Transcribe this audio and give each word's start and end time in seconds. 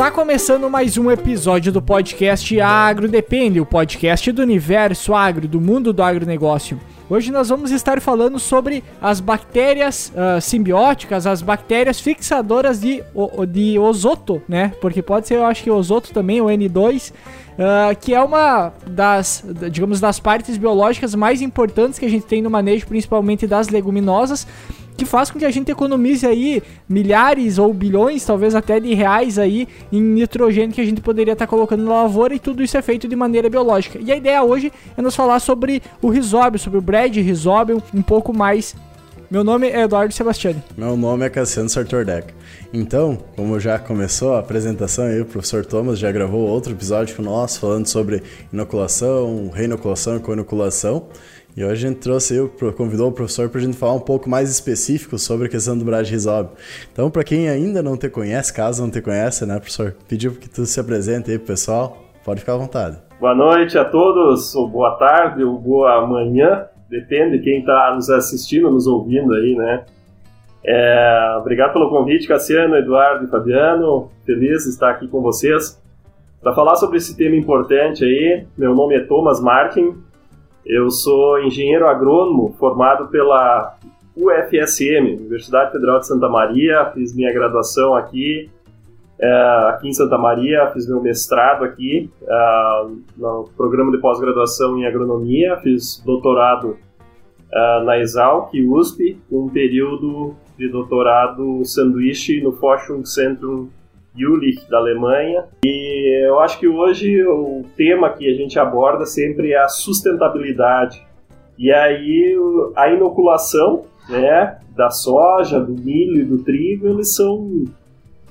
Está 0.00 0.10
começando 0.10 0.70
mais 0.70 0.96
um 0.96 1.10
episódio 1.10 1.70
do 1.70 1.82
podcast 1.82 2.58
Agro 2.58 3.06
Depende, 3.06 3.60
o 3.60 3.66
podcast 3.66 4.32
do 4.32 4.40
universo 4.40 5.14
agro, 5.14 5.46
do 5.46 5.60
mundo 5.60 5.92
do 5.92 6.02
agronegócio. 6.02 6.80
Hoje 7.10 7.30
nós 7.30 7.50
vamos 7.50 7.70
estar 7.70 8.00
falando 8.00 8.38
sobre 8.38 8.82
as 8.98 9.20
bactérias 9.20 10.10
uh, 10.16 10.40
simbióticas, 10.40 11.26
as 11.26 11.42
bactérias 11.42 12.00
fixadoras 12.00 12.80
de, 12.80 13.04
de 13.46 13.78
osoto, 13.78 14.40
né? 14.48 14.72
Porque 14.80 15.02
pode 15.02 15.28
ser, 15.28 15.34
eu 15.34 15.44
acho 15.44 15.62
que 15.62 15.70
osoto 15.70 16.14
também, 16.14 16.40
o 16.40 16.46
N2, 16.46 17.12
uh, 17.12 17.94
que 18.00 18.14
é 18.14 18.22
uma 18.22 18.72
das, 18.86 19.44
digamos, 19.70 20.00
das 20.00 20.18
partes 20.18 20.56
biológicas 20.56 21.14
mais 21.14 21.42
importantes 21.42 21.98
que 21.98 22.06
a 22.06 22.10
gente 22.10 22.24
tem 22.24 22.40
no 22.40 22.48
manejo, 22.48 22.86
principalmente 22.86 23.46
das 23.46 23.68
leguminosas 23.68 24.46
que 24.96 25.04
faz 25.04 25.30
com 25.30 25.38
que 25.38 25.44
a 25.44 25.50
gente 25.50 25.70
economize 25.70 26.26
aí 26.26 26.62
milhares 26.88 27.58
ou 27.58 27.72
bilhões, 27.72 28.24
talvez 28.24 28.54
até 28.54 28.78
de 28.78 28.94
reais 28.94 29.38
aí 29.38 29.66
em 29.92 30.00
nitrogênio 30.00 30.74
que 30.74 30.80
a 30.80 30.84
gente 30.84 31.00
poderia 31.00 31.32
estar 31.32 31.46
tá 31.46 31.50
colocando 31.50 31.84
na 31.84 32.02
lavoura 32.02 32.34
e 32.34 32.38
tudo 32.38 32.62
isso 32.62 32.76
é 32.76 32.82
feito 32.82 33.08
de 33.08 33.16
maneira 33.16 33.48
biológica. 33.48 33.98
E 34.00 34.12
a 34.12 34.16
ideia 34.16 34.42
hoje 34.42 34.72
é 34.96 35.02
nos 35.02 35.16
falar 35.16 35.40
sobre 35.40 35.82
o 36.02 36.08
risóbio, 36.08 36.58
sobre 36.58 36.78
o 36.78 36.82
bread 36.82 37.20
risóbio, 37.20 37.82
um 37.94 38.02
pouco 38.02 38.32
mais 38.32 38.74
meu 39.30 39.44
nome 39.44 39.68
é 39.68 39.82
Eduardo 39.82 40.12
Sebastiani. 40.12 40.60
Meu 40.76 40.96
nome 40.96 41.24
é 41.24 41.30
Cassiano 41.30 41.68
Sartordeca. 41.68 42.34
Então, 42.72 43.16
como 43.36 43.60
já 43.60 43.78
começou 43.78 44.34
a 44.34 44.40
apresentação 44.40 45.04
aí, 45.04 45.20
o 45.20 45.24
professor 45.24 45.64
Thomas 45.64 46.00
já 46.00 46.10
gravou 46.10 46.40
outro 46.40 46.72
episódio 46.72 47.14
com 47.14 47.22
nós 47.22 47.56
falando 47.56 47.86
sobre 47.86 48.24
inoculação, 48.52 49.48
reinoculação 49.54 50.16
e 50.16 50.18
co-inoculação. 50.18 51.06
E 51.56 51.64
hoje 51.64 51.84
a 51.84 51.88
gente 51.88 51.98
trouxe, 51.98 52.36
eu 52.36 52.48
convidou 52.76 53.08
o 53.08 53.12
professor 53.12 53.48
para 53.48 53.60
a 53.60 53.64
gente 53.64 53.76
falar 53.76 53.94
um 53.94 54.00
pouco 54.00 54.30
mais 54.30 54.48
específico 54.48 55.18
sobre 55.18 55.46
a 55.46 55.50
questão 55.50 55.76
do 55.76 55.84
Brad-Rizóbio. 55.84 56.52
Então, 56.92 57.10
para 57.10 57.24
quem 57.24 57.48
ainda 57.48 57.82
não 57.82 57.96
te 57.96 58.08
conhece, 58.08 58.54
caso 58.54 58.82
não 58.82 58.90
te 58.90 59.02
conhece, 59.02 59.44
né, 59.44 59.58
professor, 59.58 59.96
pediu 60.08 60.32
que 60.32 60.48
tu 60.48 60.64
se 60.64 60.78
apresente 60.78 61.30
aí 61.30 61.38
pro 61.38 61.48
pessoal, 61.48 61.98
pode 62.24 62.40
ficar 62.40 62.54
à 62.54 62.56
vontade. 62.56 62.98
Boa 63.18 63.34
noite 63.34 63.76
a 63.76 63.84
todos, 63.84 64.54
ou 64.54 64.68
boa 64.68 64.96
tarde, 64.96 65.42
ou 65.42 65.58
boa 65.58 66.06
manhã, 66.06 66.66
depende 66.88 67.38
de 67.38 67.44
quem 67.44 67.60
está 67.60 67.94
nos 67.94 68.08
assistindo, 68.08 68.70
nos 68.70 68.86
ouvindo 68.86 69.34
aí, 69.34 69.56
né. 69.56 69.84
É, 70.64 71.36
obrigado 71.40 71.72
pelo 71.72 71.90
convite, 71.90 72.28
Cassiano, 72.28 72.76
Eduardo 72.76 73.24
e 73.24 73.28
Fabiano, 73.28 74.08
feliz 74.24 74.64
de 74.64 74.70
estar 74.70 74.90
aqui 74.90 75.08
com 75.08 75.20
vocês. 75.20 75.82
Para 76.40 76.54
falar 76.54 76.76
sobre 76.76 76.98
esse 76.98 77.16
tema 77.16 77.34
importante 77.34 78.04
aí, 78.04 78.46
meu 78.56 78.74
nome 78.74 78.94
é 78.94 79.00
Thomas 79.00 79.40
Martin, 79.40 79.94
eu 80.70 80.88
sou 80.88 81.40
engenheiro 81.40 81.86
agrônomo 81.88 82.54
formado 82.58 83.08
pela 83.08 83.76
UFSM, 84.16 85.16
Universidade 85.18 85.72
Federal 85.72 85.98
de 85.98 86.06
Santa 86.06 86.28
Maria. 86.28 86.92
Fiz 86.94 87.14
minha 87.14 87.32
graduação 87.32 87.96
aqui, 87.96 88.48
é, 89.18 89.66
aqui 89.68 89.88
em 89.88 89.92
Santa 89.92 90.16
Maria, 90.16 90.70
fiz 90.72 90.88
meu 90.88 91.02
mestrado 91.02 91.64
aqui 91.64 92.08
é, 92.22 92.86
no 93.16 93.50
programa 93.56 93.90
de 93.90 93.98
pós-graduação 93.98 94.78
em 94.78 94.86
agronomia, 94.86 95.56
fiz 95.56 96.00
doutorado 96.06 96.76
é, 97.52 97.82
na 97.82 97.98
Exalc, 97.98 98.52
USP, 98.54 99.18
um 99.30 99.48
período 99.48 100.36
de 100.56 100.68
doutorado 100.68 101.64
sanduíche 101.64 102.40
no 102.40 102.52
Forschungszentrum 102.52 103.68
Jülich, 104.20 104.68
da 104.68 104.76
Alemanha. 104.76 105.44
E 105.64 106.26
eu 106.26 106.38
acho 106.40 106.58
que 106.58 106.68
hoje 106.68 107.24
o 107.26 107.64
tema 107.76 108.10
que 108.10 108.30
a 108.30 108.34
gente 108.34 108.58
aborda 108.58 109.06
sempre 109.06 109.52
é 109.52 109.58
a 109.58 109.68
sustentabilidade. 109.68 111.02
E 111.58 111.72
aí 111.72 112.36
a 112.76 112.90
inoculação 112.90 113.84
né, 114.08 114.58
da 114.76 114.90
soja, 114.90 115.58
do 115.58 115.72
milho 115.72 116.20
e 116.20 116.24
do 116.24 116.42
trigo, 116.42 116.86
eles 116.86 117.14
são, 117.14 117.64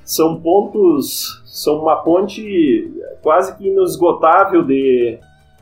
são 0.03 0.39
pontos, 0.39 1.41
são 1.45 1.81
uma 1.81 1.97
ponte 1.97 2.91
quase 3.21 3.57
que 3.57 3.67
inesgotável 3.67 4.63
de, 4.63 5.17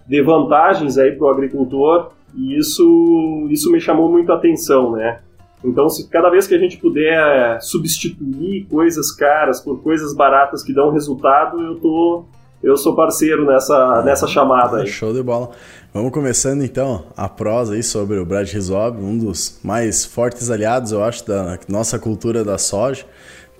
de 0.07 0.21
vantagens 0.21 0.95
para 0.95 1.25
o 1.25 1.29
agricultor. 1.29 2.11
E 2.35 2.57
isso, 2.57 3.47
isso 3.49 3.71
me 3.71 3.79
chamou 3.79 4.11
muito 4.11 4.31
a 4.31 4.35
atenção, 4.35 4.91
né? 4.91 5.21
Então, 5.63 5.89
se 5.89 6.07
cada 6.07 6.29
vez 6.29 6.47
que 6.47 6.53
a 6.53 6.59
gente 6.59 6.77
puder 6.77 7.59
substituir 7.61 8.65
coisas 8.69 9.11
caras 9.11 9.59
por 9.59 9.81
coisas 9.81 10.13
baratas 10.15 10.63
que 10.63 10.73
dão 10.73 10.91
resultado, 10.91 11.61
eu 11.61 11.75
tô 11.79 12.25
eu 12.61 12.75
sou 12.75 12.95
parceiro 12.95 13.45
nessa, 13.45 14.01
nessa 14.03 14.27
chamada 14.27 14.77
aí. 14.77 14.87
Show 14.87 15.13
de 15.13 15.21
bola. 15.21 15.51
Vamos 15.93 16.11
começando 16.11 16.63
então 16.63 17.05
a 17.15 17.29
prosa 17.29 17.75
aí 17.75 17.83
sobre 17.83 18.17
o 18.17 18.25
Brad 18.25 18.51
Rizzob, 18.51 18.99
um 18.99 19.17
dos 19.17 19.59
mais 19.63 20.05
fortes 20.05 20.49
aliados, 20.49 20.91
eu 20.91 21.03
acho, 21.03 21.25
da 21.27 21.59
nossa 21.67 21.99
cultura 21.99 22.43
da 22.43 22.57
soja, 22.57 23.05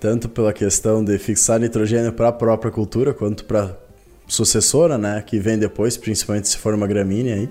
tanto 0.00 0.28
pela 0.28 0.52
questão 0.52 1.04
de 1.04 1.16
fixar 1.16 1.60
nitrogênio 1.60 2.12
para 2.12 2.28
a 2.28 2.32
própria 2.32 2.70
cultura, 2.72 3.14
quanto 3.14 3.44
para 3.44 3.76
sucessora, 4.26 4.98
né, 4.98 5.22
que 5.24 5.38
vem 5.38 5.58
depois, 5.58 5.96
principalmente 5.96 6.48
se 6.48 6.58
for 6.58 6.74
uma 6.74 6.86
gramínea 6.86 7.34
aí. 7.36 7.48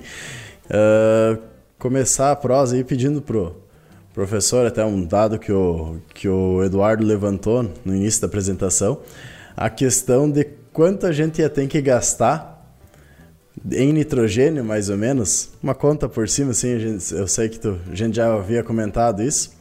Uh, 0.65 1.41
começar 1.79 2.31
a 2.31 2.35
prosa 2.35 2.75
aí 2.75 2.83
pedindo 2.83 3.21
pro 3.21 3.55
Professor, 4.17 4.65
até 4.65 4.83
um 4.83 5.05
dado 5.05 5.37
que 5.37 5.51
o, 5.51 5.97
que 6.11 6.27
o 6.27 6.63
Eduardo 6.63 7.05
levantou 7.05 7.69
no 7.85 7.93
início 7.93 8.19
da 8.19 8.25
apresentação, 8.25 8.97
a 9.55 9.69
questão 9.69 10.27
de 10.27 10.43
quanto 10.73 11.05
a 11.05 11.11
gente 11.11 11.39
ia 11.39 11.47
ter 11.47 11.67
que 11.67 11.79
gastar 11.79 12.65
em 13.71 13.93
nitrogênio, 13.93 14.65
mais 14.65 14.89
ou 14.89 14.97
menos, 14.97 15.51
uma 15.61 15.75
conta 15.75 16.09
por 16.09 16.27
cima, 16.27 16.49
assim, 16.49 16.79
gente, 16.79 17.13
eu 17.13 17.27
sei 17.27 17.47
que 17.47 17.59
tu, 17.59 17.77
a 17.91 17.93
gente 17.93 18.15
já 18.15 18.33
havia 18.33 18.63
comentado 18.63 19.21
isso, 19.21 19.55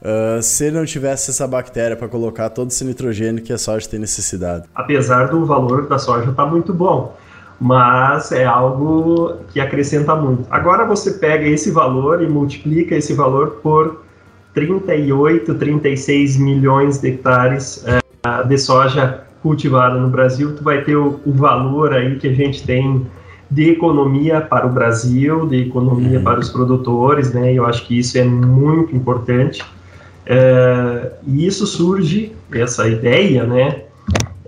uh, 0.00 0.40
se 0.40 0.70
não 0.70 0.84
tivesse 0.84 1.32
essa 1.32 1.48
bactéria 1.48 1.96
para 1.96 2.06
colocar 2.06 2.48
todo 2.50 2.70
esse 2.70 2.84
nitrogênio 2.84 3.42
que 3.42 3.52
a 3.52 3.58
soja 3.58 3.88
tem 3.88 3.98
necessidade. 3.98 4.68
Apesar 4.72 5.30
do 5.30 5.44
valor 5.44 5.88
da 5.88 5.98
soja 5.98 6.30
estar 6.30 6.44
tá 6.44 6.48
muito 6.48 6.72
bom, 6.72 7.16
mas 7.60 8.32
é 8.32 8.46
algo 8.46 9.34
que 9.52 9.60
acrescenta 9.60 10.16
muito. 10.16 10.46
Agora 10.50 10.86
você 10.86 11.12
pega 11.12 11.46
esse 11.46 11.70
valor 11.70 12.22
e 12.22 12.26
multiplica 12.26 12.94
esse 12.94 13.12
valor 13.12 13.58
por 13.62 14.02
38, 14.54 15.54
36 15.54 16.38
milhões 16.38 16.98
de 16.98 17.08
hectares 17.08 17.84
é, 17.86 18.00
de 18.46 18.58
soja 18.58 19.24
cultivada 19.42 19.98
no 19.98 20.08
Brasil, 20.08 20.54
tu 20.54 20.62
vai 20.62 20.82
ter 20.82 20.96
o, 20.96 21.20
o, 21.24 21.32
valor 21.32 21.94
aí 21.94 22.16
que 22.16 22.28
a 22.28 22.32
gente 22.32 22.62
tem 22.62 23.06
de 23.50 23.70
economia 23.70 24.40
para 24.40 24.66
o 24.66 24.70
Brasil, 24.70 25.46
de 25.46 25.62
economia 25.62 26.18
uhum. 26.18 26.24
para 26.24 26.40
os 26.40 26.48
produtores, 26.50 27.32
né? 27.32 27.52
Eu 27.52 27.66
acho 27.66 27.86
que 27.86 27.98
isso 27.98 28.16
é 28.18 28.24
muito 28.24 28.94
importante. 28.94 29.64
É, 30.26 31.12
e 31.26 31.46
isso 31.46 31.66
surge, 31.66 32.32
essa 32.52 32.86
ideia, 32.86 33.44
né? 33.44 33.84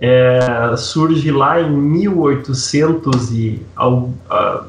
É, 0.05 0.75
surge 0.75 1.31
lá 1.31 1.61
em 1.61 1.71
1800 1.71 3.31
e, 3.31 3.61
uh, 3.79 4.11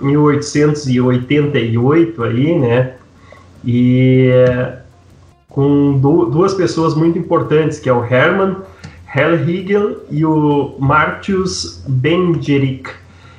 1888 0.00 2.22
aí, 2.22 2.56
né? 2.56 2.93
E 3.65 4.31
com 5.49 5.99
du 5.99 6.27
duas 6.27 6.55
pessoas 6.55 6.94
muito 6.94 7.19
importantes, 7.19 7.81
que 7.81 7.89
é 7.89 7.93
o 7.93 8.05
Hermann 8.05 8.59
Hellhigel 9.12 10.05
e 10.09 10.25
o 10.25 10.77
Martius 10.78 11.83
Benjerik. 11.89 12.89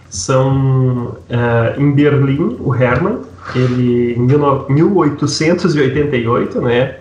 São 0.09 1.15
uh, 1.29 1.79
em 1.79 1.93
Berlim, 1.93 2.57
o 2.59 2.75
Hermann, 2.75 3.21
ele 3.55 4.15
em 4.15 4.19
1888, 4.19 6.59
né? 6.59 6.97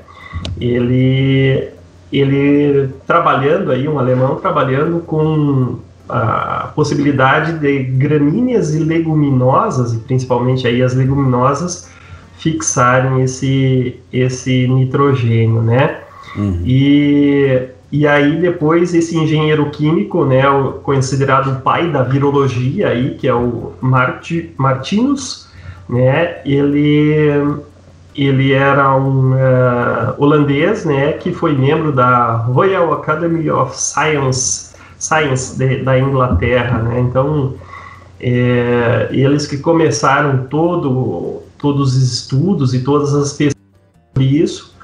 Ele 0.60 1.74
ele 2.12 2.90
trabalhando 3.06 3.72
aí, 3.72 3.88
um 3.88 3.98
alemão 3.98 4.36
trabalhando 4.36 5.00
com 5.00 5.78
a 6.08 6.70
possibilidade 6.74 7.58
de 7.58 7.82
gramíneas 7.82 8.74
e 8.74 8.78
leguminosas, 8.78 9.94
e 9.94 9.98
principalmente 9.98 10.66
aí 10.66 10.82
as 10.82 10.94
leguminosas, 10.94 11.90
fixarem 12.38 13.22
esse, 13.22 13.98
esse 14.12 14.68
nitrogênio, 14.68 15.62
né? 15.62 16.00
Uhum. 16.36 16.60
E, 16.64 17.68
e 17.90 18.06
aí 18.06 18.38
depois 18.38 18.94
esse 18.94 19.16
engenheiro 19.16 19.70
químico, 19.70 20.24
né, 20.24 20.48
o, 20.48 20.72
considerado 20.72 21.52
o 21.52 21.60
pai 21.60 21.90
da 21.90 22.02
virologia 22.02 22.88
aí, 22.88 23.14
que 23.14 23.26
é 23.26 23.34
o 23.34 23.72
Marti, 23.80 24.52
Martinus, 24.58 25.48
né, 25.88 26.38
ele 26.44 27.60
ele 28.16 28.52
era 28.52 28.94
um 28.96 29.32
uh, 29.32 30.14
holandês, 30.18 30.84
né, 30.84 31.12
que 31.12 31.32
foi 31.32 31.56
membro 31.56 31.92
da 31.92 32.36
Royal 32.36 32.92
Academy 32.92 33.50
of 33.50 33.76
Science, 33.76 34.74
Science 34.98 35.58
de, 35.58 35.82
da 35.82 35.98
Inglaterra, 35.98 36.78
né, 36.78 37.00
então 37.00 37.54
é, 38.20 39.08
eles 39.10 39.46
que 39.46 39.58
começaram 39.58 40.46
todo, 40.46 41.42
todos 41.58 41.96
os 41.96 42.02
estudos 42.02 42.72
e 42.72 42.84
todas 42.84 43.14
as 43.14 43.32
pesquisas 43.32 43.54
sobre 44.12 44.28
isso, 44.38 44.74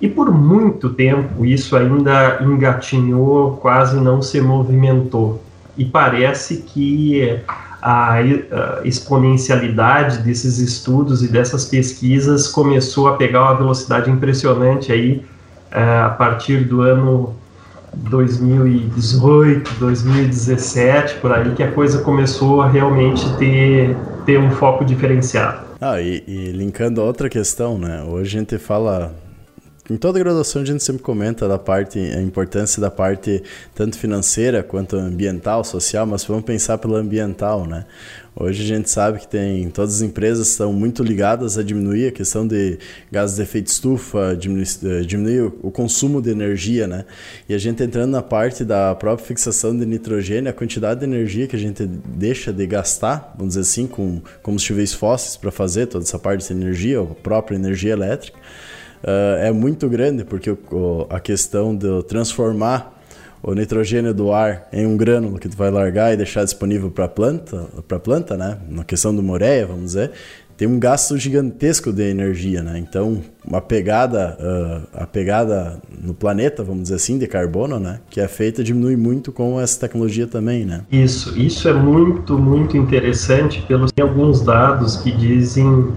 e 0.00 0.08
por 0.08 0.30
muito 0.30 0.90
tempo 0.90 1.44
isso 1.46 1.76
ainda 1.76 2.38
engatinhou, 2.42 3.56
quase 3.56 3.98
não 3.98 4.20
se 4.20 4.40
movimentou, 4.40 5.42
e 5.76 5.84
parece 5.84 6.58
que 6.58 7.40
a, 7.84 8.16
exponencialidade 8.82 10.18
desses 10.18 10.58
estudos 10.58 11.22
e 11.22 11.28
dessas 11.28 11.66
pesquisas 11.66 12.48
começou 12.48 13.08
a 13.08 13.16
pegar 13.16 13.42
uma 13.42 13.54
velocidade 13.56 14.10
impressionante 14.10 14.90
aí 14.90 15.22
é, 15.70 15.82
a 15.98 16.08
partir 16.08 16.64
do 16.64 16.80
ano 16.80 17.36
2018, 17.94 19.70
2017, 19.78 21.16
por 21.16 21.30
aí, 21.30 21.52
que 21.54 21.62
a 21.62 21.70
coisa 21.70 22.00
começou 22.00 22.62
a 22.62 22.68
realmente 22.68 23.22
ter, 23.36 23.94
ter 24.24 24.38
um 24.38 24.50
foco 24.50 24.84
diferenciado. 24.84 25.64
Ah, 25.80 26.00
e, 26.00 26.24
e 26.26 26.52
linkando 26.52 27.02
a 27.02 27.04
outra 27.04 27.28
questão, 27.28 27.78
né? 27.78 28.02
Hoje 28.02 28.36
a 28.36 28.40
gente 28.40 28.58
fala 28.58 29.14
em 29.90 29.96
toda 29.96 30.18
graduação 30.18 30.62
a 30.62 30.64
gente 30.64 30.82
sempre 30.82 31.02
comenta 31.02 31.46
da 31.46 31.58
parte, 31.58 31.98
a 31.98 32.22
importância 32.22 32.80
da 32.80 32.90
parte 32.90 33.42
tanto 33.74 33.98
financeira 33.98 34.62
quanto 34.62 34.96
ambiental, 34.96 35.62
social, 35.62 36.06
mas 36.06 36.24
vamos 36.24 36.44
pensar 36.44 36.78
pelo 36.78 36.96
ambiental, 36.96 37.66
né? 37.66 37.84
Hoje 38.34 38.62
a 38.62 38.66
gente 38.66 38.90
sabe 38.90 39.20
que 39.20 39.28
tem 39.28 39.68
todas 39.70 39.96
as 39.96 40.02
empresas 40.02 40.48
estão 40.48 40.72
muito 40.72 41.04
ligadas 41.04 41.56
a 41.56 41.62
diminuir 41.62 42.08
a 42.08 42.12
questão 42.12 42.46
de 42.46 42.78
gases 43.12 43.36
de 43.36 43.42
efeito 43.42 43.68
estufa, 43.68 44.34
diminuir, 44.34 44.66
eh, 44.84 45.00
diminuir 45.02 45.52
o 45.62 45.70
consumo 45.70 46.20
de 46.20 46.30
energia, 46.30 46.88
né? 46.88 47.04
E 47.48 47.54
a 47.54 47.58
gente 47.58 47.82
entrando 47.82 48.10
na 48.10 48.22
parte 48.22 48.64
da 48.64 48.94
própria 48.94 49.24
fixação 49.24 49.76
de 49.78 49.86
nitrogênio, 49.86 50.50
a 50.50 50.52
quantidade 50.52 51.00
de 51.00 51.06
energia 51.06 51.46
que 51.46 51.54
a 51.54 51.58
gente 51.58 51.86
deixa 51.86 52.52
de 52.52 52.66
gastar, 52.66 53.34
vamos 53.36 53.54
dizer 53.54 53.60
assim, 53.60 53.86
com 53.86 54.20
combustíveis 54.42 54.92
fósseis 54.94 55.36
para 55.36 55.52
fazer 55.52 55.86
toda 55.86 56.04
essa 56.04 56.18
parte 56.18 56.48
de 56.48 56.52
energia, 56.54 57.02
a 57.02 57.04
própria 57.04 57.54
energia 57.54 57.92
elétrica, 57.92 58.38
uh, 59.04 59.38
é 59.40 59.52
muito 59.52 59.88
grande, 59.88 60.24
porque 60.24 60.50
o, 60.50 61.06
a 61.08 61.20
questão 61.20 61.76
de 61.76 62.02
transformar 62.04 62.92
o 63.42 63.52
nitrogênio 63.54 64.14
do 64.14 64.32
ar 64.32 64.66
em 64.72 64.86
um 64.86 64.96
grânulo 64.96 65.38
que 65.38 65.48
tu 65.48 65.56
vai 65.56 65.70
largar 65.70 66.14
e 66.14 66.16
deixar 66.16 66.44
disponível 66.44 66.90
para 66.90 67.04
a 67.04 67.08
planta, 67.08 67.66
para 67.86 67.98
planta, 67.98 68.38
né? 68.38 68.58
Na 68.70 68.84
questão 68.84 69.14
do 69.14 69.22
moreia, 69.22 69.66
vamos 69.66 69.84
dizer, 69.84 70.12
tem 70.56 70.66
um 70.66 70.78
gasto 70.78 71.18
gigantesco 71.18 71.92
de 71.92 72.02
energia, 72.04 72.62
né? 72.62 72.78
Então, 72.78 73.20
uma 73.46 73.60
pegada, 73.60 74.38
uh, 74.40 74.88
a 74.94 75.06
pegada 75.06 75.78
no 76.00 76.14
planeta, 76.14 76.62
vamos 76.62 76.84
dizer 76.84 76.94
assim, 76.94 77.18
de 77.18 77.26
carbono, 77.26 77.78
né? 77.78 78.00
Que 78.08 78.20
é 78.20 78.28
feita 78.28 78.64
diminui 78.64 78.96
muito 78.96 79.30
com 79.30 79.60
essa 79.60 79.78
tecnologia 79.80 80.26
também, 80.26 80.64
né? 80.64 80.82
Isso, 80.90 81.38
isso 81.38 81.68
é 81.68 81.74
muito, 81.74 82.38
muito 82.38 82.78
interessante 82.78 83.60
pelos 83.68 83.92
tem 83.92 84.02
alguns 84.02 84.40
dados 84.40 84.96
que 84.96 85.12
dizem 85.12 85.92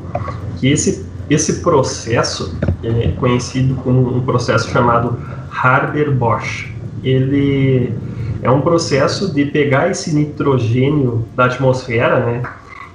que 0.59 0.67
esse 0.67 1.05
esse 1.29 1.61
processo 1.61 2.57
é 2.83 3.11
conhecido 3.11 3.75
como 3.75 4.15
um 4.15 4.21
processo 4.21 4.69
chamado 4.69 5.17
Haber-Bosch 5.51 6.77
ele 7.03 7.93
é 8.41 8.49
um 8.49 8.61
processo 8.61 9.33
de 9.33 9.45
pegar 9.45 9.89
esse 9.89 10.13
nitrogênio 10.13 11.25
da 11.35 11.45
atmosfera, 11.45 12.19
né, 12.19 12.43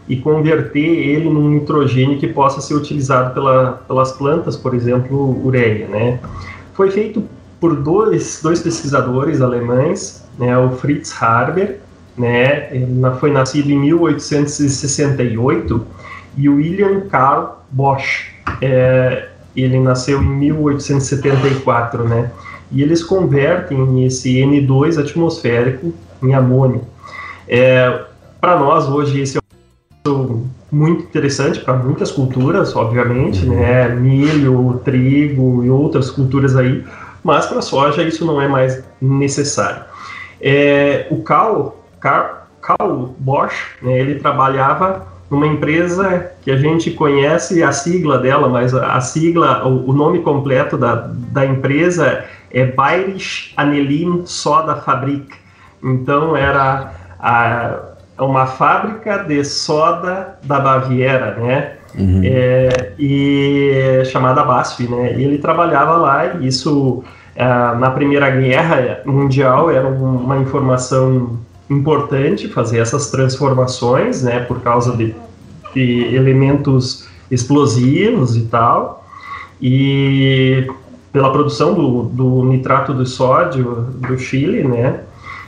e 0.08 0.16
converter 0.16 0.80
ele 0.80 1.30
num 1.30 1.50
nitrogênio 1.50 2.18
que 2.18 2.26
possa 2.26 2.60
ser 2.60 2.74
utilizado 2.74 3.32
pela, 3.32 3.82
pelas 3.86 4.10
plantas, 4.12 4.56
por 4.56 4.74
exemplo, 4.74 5.40
ureia, 5.44 5.86
né. 5.88 6.18
Foi 6.74 6.90
feito 6.90 7.22
por 7.60 7.76
dois, 7.76 8.40
dois 8.42 8.60
pesquisadores 8.60 9.40
alemães, 9.40 10.24
né, 10.38 10.56
o 10.58 10.72
Fritz 10.72 11.14
Haber, 11.22 11.80
né, 12.16 12.74
ele 12.74 13.00
foi 13.18 13.30
nascido 13.30 13.70
em 13.70 13.78
1868, 13.78 15.86
e 16.36 16.48
o 16.48 16.56
William 16.56 17.02
Karl 17.10 17.61
Bosch, 17.72 18.30
é, 18.60 19.28
ele 19.56 19.80
nasceu 19.80 20.22
em 20.22 20.26
1874, 20.26 22.04
né, 22.04 22.30
e 22.70 22.82
eles 22.82 23.02
convertem 23.02 24.04
esse 24.06 24.36
N2 24.36 24.98
atmosférico 24.98 25.92
em 26.22 26.34
amônio. 26.34 26.82
É, 27.48 28.04
para 28.40 28.58
nós, 28.58 28.88
hoje, 28.88 29.20
esse 29.20 29.36
é 29.36 29.40
um 30.08 30.46
muito 30.72 31.02
interessante 31.02 31.60
para 31.60 31.74
muitas 31.74 32.10
culturas, 32.10 32.74
obviamente, 32.74 33.44
né? 33.44 33.88
milho, 33.90 34.80
trigo 34.82 35.62
e 35.62 35.68
outras 35.68 36.10
culturas 36.10 36.56
aí, 36.56 36.82
mas 37.22 37.44
para 37.44 37.58
a 37.58 37.62
soja 37.62 38.02
isso 38.02 38.24
não 38.24 38.40
é 38.40 38.48
mais 38.48 38.82
necessário. 39.00 39.84
É, 40.40 41.06
o 41.10 41.22
Carl, 41.22 41.76
Carl, 42.00 42.46
Carl 42.62 43.14
Bosch, 43.18 43.54
né, 43.82 44.00
ele 44.00 44.14
trabalhava 44.18 45.06
numa 45.32 45.46
empresa 45.46 46.30
que 46.42 46.50
a 46.50 46.58
gente 46.58 46.90
conhece 46.90 47.62
a 47.62 47.72
sigla 47.72 48.18
dela, 48.18 48.50
mas 48.50 48.74
a, 48.74 49.00
sigla, 49.00 49.66
o, 49.66 49.88
o, 49.88 49.92
nome 49.94 50.18
completo 50.18 50.76
da, 50.76 51.08
da 51.08 51.46
empresa 51.46 52.22
é 52.50 52.66
Bayerisch 52.66 53.54
Anelin 53.56 54.26
Soda 54.26 54.76
Fabrik. 54.76 55.32
Então 55.82 56.36
era 56.36 56.92
a, 57.18 57.78
uma 58.18 58.44
fábrica 58.44 59.24
de 59.24 59.42
soda 59.42 60.38
da 60.42 60.60
Baviera, 60.60 61.34
né? 61.36 61.72
Uhum. 61.98 62.20
É, 62.22 62.92
e 62.98 64.02
chamada 64.04 64.44
BASF, 64.44 64.86
né? 64.86 65.14
E 65.16 65.24
ele 65.24 65.38
trabalhava 65.38 65.96
lá 65.96 66.26
e 66.26 66.46
isso 66.46 67.02
é, 67.34 67.42
na 67.42 67.90
Primeira 67.90 68.28
Guerra 68.28 69.00
Mundial 69.06 69.70
era 69.70 69.88
uma 69.88 70.36
informação 70.36 71.38
importante 71.70 72.48
fazer 72.48 72.78
essas 72.78 73.10
transformações, 73.10 74.22
né? 74.22 74.40
Por 74.40 74.60
causa 74.60 74.96
de, 74.96 75.14
de 75.74 76.14
elementos 76.14 77.06
explosivos 77.30 78.36
e 78.36 78.42
tal. 78.42 79.06
E 79.60 80.66
pela 81.12 81.30
produção 81.30 81.74
do, 81.74 82.04
do 82.04 82.44
nitrato 82.44 82.94
de 82.94 83.06
sódio 83.08 83.88
do 83.98 84.18
Chile, 84.18 84.64
né? 84.64 85.00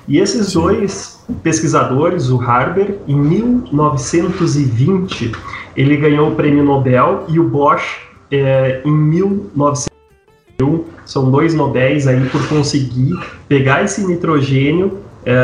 E 0.07 0.19
esses 0.19 0.49
Sim. 0.49 0.61
dois 0.61 1.25
pesquisadores, 1.43 2.29
o 2.29 2.39
Harber, 2.41 2.99
em 3.09 3.17
1920, 3.17 5.33
ele 5.75 5.97
ganhou 5.97 6.29
o 6.29 6.35
prêmio 6.35 6.63
Nobel 6.63 7.25
e 7.29 7.41
o 7.41 7.49
Bosch 7.49 8.03
é, 8.31 8.83
em 8.85 8.91
1901. 8.91 10.85
São 11.07 11.31
dois 11.31 11.55
Nobéis 11.55 12.07
aí 12.07 12.29
por 12.29 12.47
conseguir 12.49 13.19
pegar 13.49 13.83
esse 13.83 14.07
nitrogênio 14.07 14.99
é, 15.25 15.35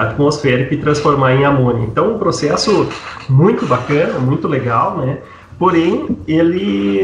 atmosférico 0.00 0.74
e 0.74 0.76
transformar 0.76 1.34
em 1.34 1.44
amônia. 1.44 1.86
Então, 1.86 2.14
um 2.14 2.18
processo 2.18 2.88
muito 3.28 3.66
bacana, 3.66 4.18
muito 4.18 4.48
legal, 4.48 4.98
né? 4.98 5.18
porém 5.60 6.16
ele, 6.26 7.02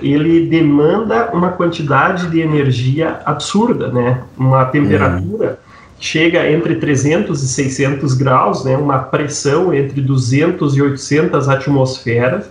ele 0.00 0.46
demanda 0.46 1.30
uma 1.34 1.50
quantidade 1.50 2.30
de 2.30 2.40
energia 2.40 3.20
absurda, 3.22 3.88
né? 3.92 4.22
Uma 4.34 4.64
temperatura 4.64 5.60
que 5.98 6.06
chega 6.06 6.50
entre 6.50 6.76
300 6.76 7.42
e 7.42 7.46
600 7.46 8.14
graus, 8.14 8.64
né? 8.64 8.78
Uma 8.78 8.98
pressão 9.00 9.74
entre 9.74 10.00
200 10.00 10.74
e 10.74 10.80
800 10.80 11.50
atmosferas, 11.50 12.50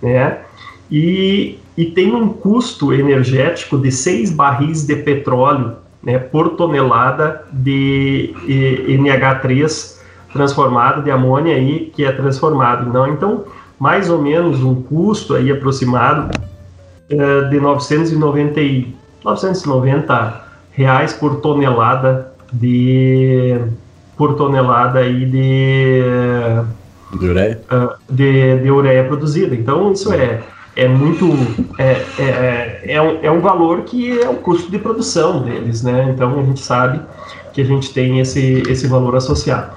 né? 0.00 0.38
E, 0.90 1.58
e 1.76 1.84
tem 1.84 2.14
um 2.14 2.30
custo 2.30 2.90
energético 2.94 3.76
de 3.76 3.92
6 3.92 4.30
barris 4.30 4.86
de 4.86 4.96
petróleo 4.96 5.76
né, 6.06 6.20
por 6.20 6.50
tonelada 6.50 7.42
de 7.52 8.32
NH3 8.46 9.96
transformado, 10.32 11.02
de 11.02 11.10
amônia 11.10 11.56
aí, 11.56 11.90
que 11.92 12.04
é 12.04 12.12
transformado. 12.12 12.92
Não, 12.92 13.08
então, 13.08 13.44
mais 13.76 14.08
ou 14.08 14.22
menos 14.22 14.62
um 14.62 14.82
custo 14.82 15.34
aí 15.34 15.50
aproximado 15.50 16.30
é, 17.10 17.40
de 17.48 17.58
990, 17.58 18.60
990 19.24 20.46
reais 20.70 21.12
por 21.12 21.40
tonelada 21.40 22.32
de 22.52 23.58
por 24.16 24.34
tonelada 24.34 25.00
aí 25.00 25.26
de 25.26 26.02
de 27.18 27.28
ureia, 27.28 27.60
uh, 27.70 27.94
de, 28.08 28.58
de 28.60 28.70
ureia 28.70 29.04
produzida. 29.04 29.54
Então 29.54 29.92
isso 29.92 30.12
é 30.12 30.40
é 30.76 30.86
muito 30.86 31.26
é, 31.78 32.02
é, 32.18 32.82
é, 32.84 33.02
um, 33.02 33.18
é 33.22 33.30
um 33.30 33.40
valor 33.40 33.80
que 33.82 34.20
é 34.20 34.28
o 34.28 34.34
custo 34.34 34.70
de 34.70 34.78
produção 34.78 35.42
deles, 35.42 35.82
né? 35.82 36.10
Então 36.14 36.38
a 36.38 36.42
gente 36.42 36.60
sabe 36.60 37.00
que 37.54 37.62
a 37.62 37.64
gente 37.64 37.92
tem 37.94 38.20
esse, 38.20 38.62
esse 38.68 38.86
valor 38.86 39.16
associado. 39.16 39.72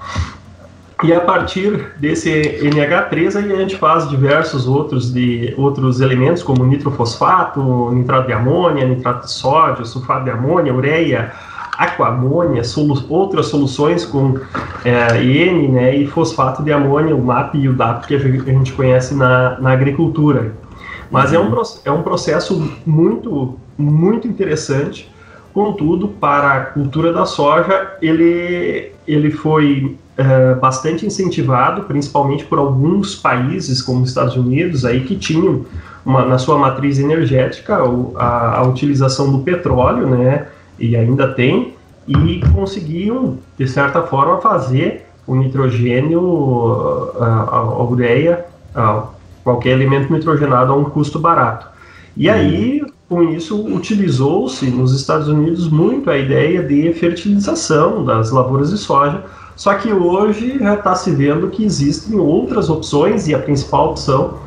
E 1.01 1.13
a 1.13 1.21
partir 1.21 1.93
desse 1.97 2.29
NH3 2.29 3.37
aí 3.37 3.53
a 3.53 3.55
gente 3.55 3.77
faz 3.77 4.09
diversos 4.09 4.67
outros 4.67 5.13
de 5.13 5.53
outros 5.57 6.01
elementos 6.01 6.43
como 6.43 6.65
nitrofosfato, 6.65 7.89
nitrato 7.91 8.27
de 8.27 8.33
amônia, 8.33 8.85
nitrato 8.85 9.25
de 9.25 9.31
sódio, 9.31 9.85
sulfato 9.85 10.25
de 10.25 10.31
amônia, 10.31 10.73
ureia, 10.73 11.31
aquamônia, 11.77 12.65
solu 12.65 13.01
outras 13.07 13.45
soluções 13.45 14.03
com 14.03 14.37
é, 14.83 15.23
N 15.23 15.69
né, 15.69 15.95
e 15.95 16.05
fosfato 16.05 16.61
de 16.61 16.73
amônia, 16.73 17.15
o 17.15 17.23
MAP 17.23 17.55
e 17.55 17.69
o 17.69 17.73
DAP 17.73 18.05
que 18.05 18.15
a 18.15 18.19
gente 18.19 18.73
conhece 18.73 19.15
na, 19.15 19.57
na 19.61 19.71
agricultura. 19.71 20.51
Mas 21.11 21.33
é, 21.33 21.39
um, 21.39 21.51
é 21.85 21.91
um 21.91 22.03
processo 22.03 22.71
muito, 22.85 23.57
muito 23.77 24.27
interessante. 24.27 25.09
Contudo, 25.53 26.07
para 26.07 26.53
a 26.53 26.61
cultura 26.61 27.11
da 27.11 27.25
soja, 27.25 27.93
ele, 28.01 28.91
ele 29.07 29.31
foi 29.31 29.97
é, 30.15 30.53
bastante 30.53 31.05
incentivado, 31.05 31.83
principalmente 31.83 32.45
por 32.45 32.59
alguns 32.59 33.15
países, 33.15 33.81
como 33.81 34.03
os 34.03 34.09
Estados 34.09 34.35
Unidos, 34.35 34.85
aí 34.85 35.01
que 35.01 35.15
tinham 35.15 35.65
uma, 36.05 36.25
na 36.25 36.37
sua 36.37 36.57
matriz 36.57 36.99
energética 36.99 37.77
a, 38.17 38.59
a, 38.59 38.63
utilização 38.67 39.31
do 39.31 39.39
petróleo, 39.39 40.07
né, 40.07 40.47
e 40.77 40.95
ainda 40.95 41.27
tem, 41.27 41.73
e 42.07 42.41
conseguiam, 42.53 43.37
de 43.57 43.67
certa 43.67 44.01
forma, 44.03 44.39
fazer 44.39 45.05
o 45.25 45.35
nitrogênio, 45.35 47.11
a, 47.19 47.25
a 47.51 47.83
ureia, 47.83 48.45
a, 48.75 49.03
qualquer 49.49 49.71
elemento 49.71 50.11
nitrogenado 50.11 50.71
a 50.71 50.75
um 50.75 50.85
custo 50.85 51.19
barato. 51.19 51.67
E 52.15 52.27
uhum. 52.27 52.35
aí 52.35 52.81
com 53.09 53.23
isso, 53.23 53.65
utilizou-se 53.65 54.69
nos 54.69 54.93
Estados 54.93 55.27
Unidos 55.27 55.67
muito 55.67 56.11
a 56.11 56.17
ideia 56.17 56.61
de 56.61 56.93
fertilização 56.93 58.05
das 58.05 58.29
lavouras 58.29 58.69
de 58.69 58.77
soja, 58.77 59.23
só 59.55 59.73
que 59.73 59.91
hoje 59.91 60.59
já 60.59 60.75
está 60.75 60.93
se 60.93 61.09
vendo 61.09 61.47
que 61.47 61.65
existem 61.65 62.19
outras 62.19 62.69
opções 62.69 63.27
e 63.27 63.33
a 63.33 63.39
principal 63.39 63.89
opção 63.89 64.37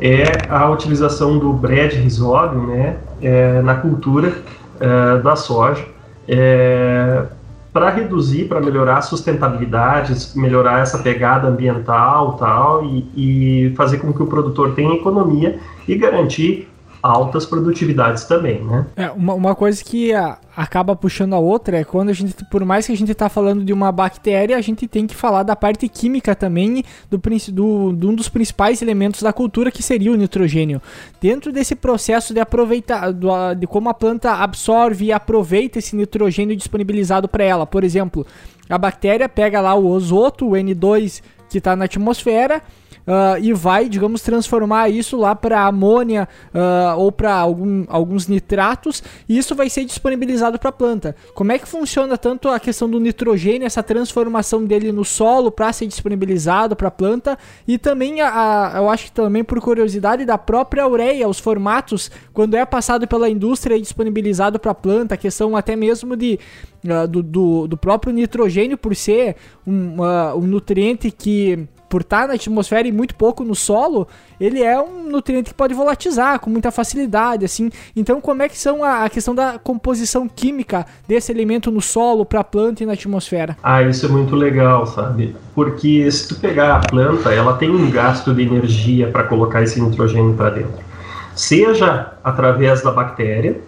é 0.00 0.48
a 0.48 0.70
utilização 0.70 1.38
do 1.38 1.52
bread 1.52 1.96
rhizóbio 1.96 2.66
né, 2.68 2.96
é, 3.20 3.60
na 3.60 3.74
cultura 3.74 4.32
é, 4.80 5.18
da 5.18 5.36
soja 5.36 5.84
é, 6.26 7.24
para 7.72 7.90
reduzir, 7.90 8.46
para 8.46 8.60
melhorar 8.60 8.98
a 8.98 9.02
sustentabilidade, 9.02 10.14
melhorar 10.36 10.80
essa 10.80 10.98
pegada 10.98 11.48
ambiental 11.48 12.34
tal, 12.34 12.84
e, 12.84 13.06
e 13.16 13.74
fazer 13.76 13.98
com 13.98 14.12
que 14.12 14.22
o 14.22 14.26
produtor 14.26 14.74
tenha 14.74 14.94
economia 14.94 15.58
e 15.86 15.94
garantir 15.94 16.67
altas 17.02 17.46
produtividades 17.46 18.24
também, 18.24 18.62
né? 18.64 18.86
É, 18.96 19.10
uma, 19.10 19.34
uma 19.34 19.54
coisa 19.54 19.82
que 19.82 20.12
a, 20.12 20.38
acaba 20.56 20.96
puxando 20.96 21.34
a 21.34 21.38
outra 21.38 21.78
é 21.78 21.84
quando 21.84 22.08
a 22.08 22.12
gente, 22.12 22.34
por 22.50 22.64
mais 22.64 22.86
que 22.86 22.92
a 22.92 22.96
gente 22.96 23.12
está 23.12 23.28
falando 23.28 23.64
de 23.64 23.72
uma 23.72 23.92
bactéria, 23.92 24.56
a 24.56 24.60
gente 24.60 24.86
tem 24.88 25.06
que 25.06 25.14
falar 25.14 25.42
da 25.42 25.54
parte 25.54 25.88
química 25.88 26.34
também 26.34 26.82
do, 27.10 27.18
do, 27.52 27.92
do 27.92 28.10
um 28.10 28.14
dos 28.14 28.28
principais 28.28 28.82
elementos 28.82 29.22
da 29.22 29.32
cultura 29.32 29.70
que 29.70 29.82
seria 29.82 30.12
o 30.12 30.16
nitrogênio. 30.16 30.82
Dentro 31.20 31.52
desse 31.52 31.74
processo 31.74 32.34
de 32.34 32.40
aproveitar, 32.40 33.12
do, 33.12 33.54
de 33.54 33.66
como 33.66 33.88
a 33.88 33.94
planta 33.94 34.32
absorve 34.32 35.06
e 35.06 35.12
aproveita 35.12 35.78
esse 35.78 35.94
nitrogênio 35.94 36.56
disponibilizado 36.56 37.28
para 37.28 37.44
ela, 37.44 37.66
por 37.66 37.84
exemplo, 37.84 38.26
a 38.68 38.76
bactéria 38.76 39.28
pega 39.28 39.60
lá 39.60 39.74
o 39.74 39.94
azoto, 39.96 40.48
o 40.48 40.52
N2 40.52 41.22
que 41.48 41.58
está 41.58 41.74
na 41.74 41.86
atmosfera 41.86 42.62
uh, 43.08 43.42
e 43.42 43.54
vai, 43.54 43.88
digamos, 43.88 44.20
transformar 44.20 44.90
isso 44.90 45.16
lá 45.16 45.34
para 45.34 45.64
amônia 45.64 46.28
uh, 46.54 46.98
ou 46.98 47.10
para 47.10 47.32
alguns 47.34 48.28
nitratos 48.28 49.02
e 49.26 49.38
isso 49.38 49.54
vai 49.54 49.70
ser 49.70 49.84
disponibilizado 49.86 50.58
para 50.58 50.68
a 50.68 50.72
planta. 50.72 51.16
Como 51.34 51.50
é 51.50 51.58
que 51.58 51.66
funciona 51.66 52.18
tanto 52.18 52.48
a 52.48 52.60
questão 52.60 52.88
do 52.88 53.00
nitrogênio, 53.00 53.64
essa 53.66 53.82
transformação 53.82 54.64
dele 54.64 54.92
no 54.92 55.04
solo 55.04 55.50
para 55.50 55.72
ser 55.72 55.86
disponibilizado 55.86 56.76
para 56.76 56.88
a 56.88 56.90
planta 56.90 57.38
e 57.66 57.78
também 57.78 58.20
a, 58.20 58.74
a, 58.74 58.78
eu 58.78 58.90
acho 58.90 59.06
que 59.06 59.12
também 59.12 59.42
por 59.42 59.58
curiosidade 59.60 60.26
da 60.26 60.36
própria 60.36 60.86
ureia, 60.86 61.28
os 61.28 61.38
formatos 61.38 62.10
quando 62.34 62.54
é 62.54 62.64
passado 62.66 63.08
pela 63.08 63.30
indústria 63.30 63.76
e 63.76 63.80
disponibilizado 63.80 64.58
para 64.58 64.72
a 64.72 64.74
planta, 64.74 65.14
a 65.14 65.18
questão 65.18 65.56
até 65.56 65.74
mesmo 65.74 66.14
de 66.16 66.38
uh, 66.84 67.08
do, 67.08 67.22
do, 67.22 67.68
do, 67.68 67.76
próprio 67.76 68.12
nitrogênio 68.12 68.76
por 68.76 68.94
ser 68.94 69.36
um, 69.66 70.02
um 70.36 70.40
nutriente 70.42 71.10
que 71.10 71.68
por 71.88 72.02
estar 72.02 72.28
na 72.28 72.34
atmosfera 72.34 72.86
e 72.86 72.92
muito 72.92 73.14
pouco 73.14 73.44
no 73.44 73.54
solo, 73.54 74.06
ele 74.40 74.62
é 74.62 74.80
um 74.80 75.08
nutriente 75.08 75.50
que 75.50 75.54
pode 75.54 75.74
volatizar 75.74 76.38
com 76.38 76.50
muita 76.50 76.70
facilidade, 76.70 77.44
assim. 77.44 77.70
Então, 77.96 78.20
como 78.20 78.42
é 78.42 78.48
que 78.48 78.58
são 78.58 78.84
a, 78.84 79.04
a 79.04 79.10
questão 79.10 79.34
da 79.34 79.58
composição 79.58 80.28
química 80.28 80.86
desse 81.06 81.32
elemento 81.32 81.70
no 81.70 81.80
solo 81.80 82.24
para 82.24 82.40
a 82.40 82.44
planta 82.44 82.82
e 82.82 82.86
na 82.86 82.92
atmosfera? 82.92 83.56
Ah, 83.62 83.82
isso 83.82 84.06
é 84.06 84.08
muito 84.08 84.36
legal, 84.36 84.86
sabe? 84.86 85.34
Porque 85.54 86.10
se 86.10 86.28
tu 86.28 86.36
pegar 86.36 86.76
a 86.76 86.80
planta, 86.80 87.32
ela 87.32 87.54
tem 87.54 87.70
um 87.70 87.90
gasto 87.90 88.32
de 88.34 88.42
energia 88.42 89.08
para 89.10 89.24
colocar 89.24 89.62
esse 89.62 89.80
nitrogênio 89.80 90.34
para 90.34 90.50
dentro. 90.50 90.88
Seja 91.34 92.12
através 92.22 92.82
da 92.82 92.90
bactéria 92.90 93.60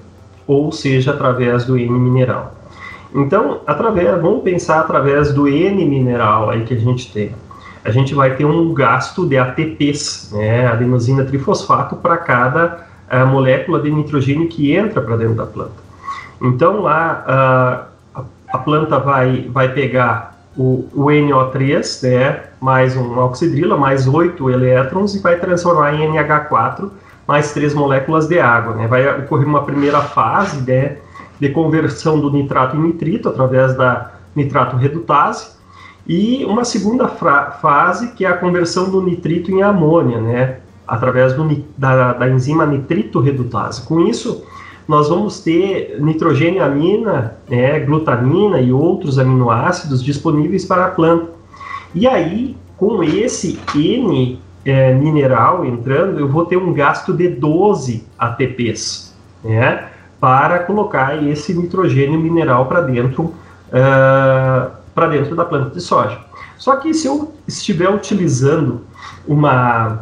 ou 0.46 0.72
seja 0.72 1.12
através 1.12 1.64
do 1.64 1.78
N 1.78 1.90
mineral. 1.90 2.56
Então, 3.14 3.60
através, 3.66 4.20
vamos 4.20 4.42
pensar 4.42 4.80
através 4.80 5.32
do 5.32 5.48
N 5.48 5.84
mineral 5.84 6.50
aí 6.50 6.64
que 6.64 6.74
a 6.74 6.78
gente 6.78 7.12
tem 7.12 7.32
a 7.84 7.90
gente 7.90 8.14
vai 8.14 8.36
ter 8.36 8.44
um 8.44 8.72
gasto 8.74 9.26
de 9.26 9.38
ATPs, 9.38 10.30
né, 10.32 10.66
adenosina 10.66 11.24
trifosfato, 11.24 11.96
para 11.96 12.16
cada 12.18 12.86
uh, 13.10 13.26
molécula 13.26 13.80
de 13.80 13.90
nitrogênio 13.90 14.48
que 14.48 14.74
entra 14.74 15.00
para 15.00 15.16
dentro 15.16 15.34
da 15.34 15.46
planta. 15.46 15.80
Então 16.40 16.82
lá 16.82 17.24
uh, 18.14 18.20
a, 18.20 18.24
a, 18.52 18.58
planta 18.58 18.98
vai, 18.98 19.48
vai 19.50 19.72
pegar 19.72 20.38
o, 20.56 20.88
o 20.92 21.06
NO3, 21.06 22.02
né, 22.08 22.40
mais 22.60 22.96
um 22.96 23.18
oxidrila, 23.18 23.76
mais 23.76 24.06
8 24.06 24.50
elétrons 24.50 25.14
e 25.14 25.20
vai 25.20 25.38
transformar 25.38 25.94
em 25.94 26.12
NH4, 26.12 26.90
mais 27.26 27.52
três 27.52 27.72
moléculas 27.72 28.26
de 28.26 28.38
água. 28.38 28.74
Né. 28.74 28.86
Vai 28.86 29.20
ocorrer 29.20 29.46
uma 29.46 29.62
primeira 29.62 30.00
fase 30.02 30.60
né, 30.62 30.98
de 31.38 31.48
conversão 31.48 32.20
do 32.20 32.30
nitrato 32.30 32.76
em 32.76 32.80
nitrito 32.80 33.28
através 33.28 33.74
da 33.74 34.10
nitrato 34.34 34.76
redutase, 34.76 35.59
e 36.12 36.44
uma 36.44 36.64
segunda 36.64 37.06
fase, 37.06 38.10
que 38.14 38.24
é 38.24 38.28
a 38.28 38.36
conversão 38.36 38.90
do 38.90 39.00
nitrito 39.00 39.52
em 39.52 39.62
amônia, 39.62 40.20
né? 40.20 40.56
através 40.84 41.34
do, 41.34 41.64
da, 41.78 42.14
da, 42.14 42.28
enzima 42.28 42.66
nitrito 42.66 43.20
redutase. 43.20 43.86
Com 43.86 44.00
isso, 44.00 44.44
nós 44.88 45.08
vamos 45.08 45.38
ter 45.38 45.98
nitrogênio-amina, 46.00 47.36
né, 47.48 47.78
glutamina 47.78 48.60
e 48.60 48.72
outros 48.72 49.20
aminoácidos 49.20 50.02
disponíveis 50.02 50.64
para 50.64 50.86
a 50.86 50.90
planta. 50.90 51.30
E 51.94 52.08
aí, 52.08 52.56
com 52.76 53.04
esse 53.04 53.60
N 53.72 54.40
é, 54.64 54.92
mineral 54.92 55.64
entrando, 55.64 56.18
eu 56.18 56.26
vou 56.26 56.44
ter 56.44 56.56
um 56.56 56.72
gasto 56.72 57.12
de 57.12 57.28
12 57.28 58.04
ATPs, 58.18 59.14
né, 59.44 59.90
para 60.18 60.58
colocar 60.58 61.22
esse 61.22 61.54
nitrogênio 61.54 62.18
mineral 62.18 62.66
para 62.66 62.80
dentro 62.80 63.32
uh, 63.70 64.79
para 65.00 65.08
dentro 65.08 65.34
da 65.34 65.46
planta 65.46 65.70
de 65.70 65.80
soja. 65.80 66.18
Só 66.58 66.76
que 66.76 66.92
se 66.92 67.06
eu 67.06 67.32
estiver 67.48 67.88
utilizando 67.88 68.82
uma, 69.26 70.00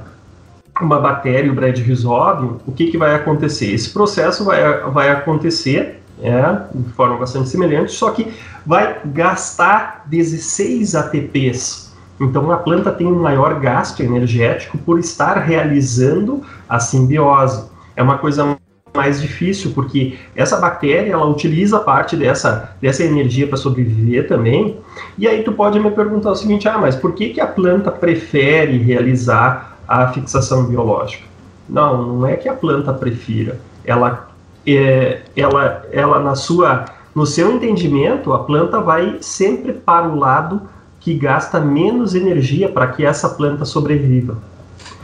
uma 0.81 0.99
bactéria, 0.99 1.53
o 1.53 1.55
Bread 1.55 1.81
rhizóbio, 1.81 2.61
o 2.67 2.73
que, 2.73 2.91
que 2.91 2.99
vai 2.99 3.15
acontecer? 3.15 3.73
Esse 3.73 3.91
processo 3.91 4.45
vai, 4.45 4.81
vai 4.91 5.11
acontecer 5.11 6.03
é, 6.21 6.43
de 6.75 6.93
forma 6.95 7.17
bastante 7.17 7.49
semelhante, 7.49 7.93
só 7.93 8.11
que 8.11 8.35
vai 8.67 9.01
gastar 9.05 10.03
16 10.07 10.97
ATPs. 10.97 11.93
Então 12.21 12.51
a 12.51 12.57
planta 12.57 12.91
tem 12.91 13.07
um 13.07 13.23
maior 13.23 13.61
gasto 13.61 14.03
energético 14.03 14.77
por 14.79 14.99
estar 14.99 15.35
realizando 15.35 16.43
a 16.69 16.81
simbiose. 16.81 17.71
É 17.95 18.03
uma 18.03 18.19
coisa 18.19 18.59
mais 18.99 19.23
difícil, 19.23 19.71
porque 19.77 20.19
essa 20.35 20.57
bactéria 20.57 21.13
ela 21.13 21.25
utiliza 21.25 21.79
parte 21.79 22.17
dessa, 22.17 22.73
dessa 22.83 23.05
energia 23.05 23.47
para 23.47 23.57
sobreviver 23.57 24.27
também. 24.27 24.77
E 25.17 25.29
aí 25.29 25.45
tu 25.45 25.53
pode 25.53 25.79
me 25.79 25.91
perguntar 25.93 26.33
o 26.33 26.35
seguinte: 26.35 26.69
ah, 26.69 26.77
mas 26.77 26.97
por 26.97 27.13
que, 27.15 27.29
que 27.29 27.41
a 27.41 27.47
planta 27.47 27.93
prefere 27.93 28.77
realizar 28.79 29.79
a 29.87 30.09
fixação 30.09 30.65
biológica? 30.65 31.23
Não, 31.69 32.03
não 32.03 32.27
é 32.27 32.35
que 32.35 32.49
a 32.49 32.55
planta 32.55 32.93
prefira. 32.93 33.61
Ela, 33.85 34.29
é, 34.67 35.21
ela, 35.37 35.87
ela 35.93 36.19
na 36.19 36.35
sua, 36.35 36.87
no 37.15 37.25
seu 37.25 37.53
entendimento, 37.55 38.33
a 38.33 38.41
planta 38.41 38.81
vai 38.81 39.19
sempre 39.21 39.73
para 39.75 40.09
o 40.09 40.19
lado 40.19 40.63
que 40.99 41.15
gasta 41.15 41.61
menos 41.61 42.17
energia 42.17 42.69
para 42.69 42.89
que 42.89 43.07
essa 43.07 43.29
planta 43.29 43.65
sobreviva. 43.65 44.39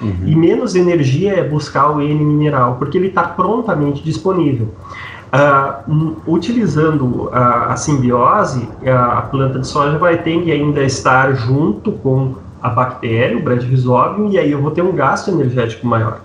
Uhum. 0.00 0.22
E 0.26 0.34
menos 0.34 0.74
energia 0.74 1.34
é 1.34 1.48
buscar 1.48 1.90
o 1.90 2.00
N 2.00 2.24
mineral, 2.24 2.76
porque 2.78 2.98
ele 2.98 3.08
está 3.08 3.22
prontamente 3.22 4.02
disponível. 4.02 4.74
Uh, 5.32 6.16
utilizando 6.28 7.28
a, 7.32 7.72
a 7.72 7.76
simbiose, 7.76 8.68
a, 8.86 9.18
a, 9.18 9.22
planta 9.22 9.58
de 9.58 9.66
soja 9.66 9.98
vai 9.98 10.18
ter 10.18 10.40
que 10.42 10.52
ainda 10.52 10.82
estar 10.84 11.34
junto 11.34 11.90
com 11.90 12.36
a 12.62 12.68
bactéria, 12.68 13.36
o 13.36 13.42
Bradyrhizobium, 13.42 14.30
e 14.30 14.38
aí 14.38 14.52
eu 14.52 14.62
vou 14.62 14.70
ter 14.70 14.82
um 14.82 14.92
gasto 14.92 15.30
energético 15.30 15.86
maior. 15.86 16.20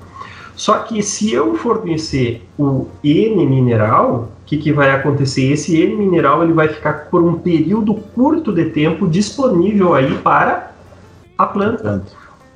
Só 0.56 0.80
que 0.80 1.02
se 1.02 1.32
eu 1.32 1.56
fornecer 1.56 2.46
o 2.58 2.88
N 3.04 3.46
mineral, 3.48 4.30
o 4.44 4.46
que, 4.46 4.58
que 4.58 4.72
vai 4.72 4.92
acontecer? 4.92 5.54
Esse 5.54 5.82
N 5.82 5.96
mineral 5.96 6.44
ele 6.44 6.54
vai 6.54 6.68
ficar 6.68 7.08
por 7.10 7.24
um 7.24 7.34
período 7.34 7.96
curto 7.96 8.52
de 8.52 8.66
tempo 8.66 9.08
disponível 9.08 9.96
aí 9.96 10.14
para 10.18 10.72
a 11.38 11.46
planta 11.46 12.04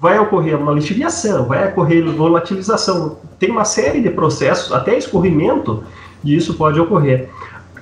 vai 0.03 0.19
ocorrer 0.19 0.59
uma 0.59 0.73
lixiviação, 0.73 1.45
vai 1.45 1.69
ocorrer 1.69 2.03
volatilização, 2.11 3.19
tem 3.39 3.49
uma 3.49 3.63
série 3.63 4.01
de 4.01 4.09
processos, 4.09 4.73
até 4.73 4.97
escorrimento 4.97 5.81
disso 6.21 6.55
pode 6.55 6.77
ocorrer. 6.77 7.29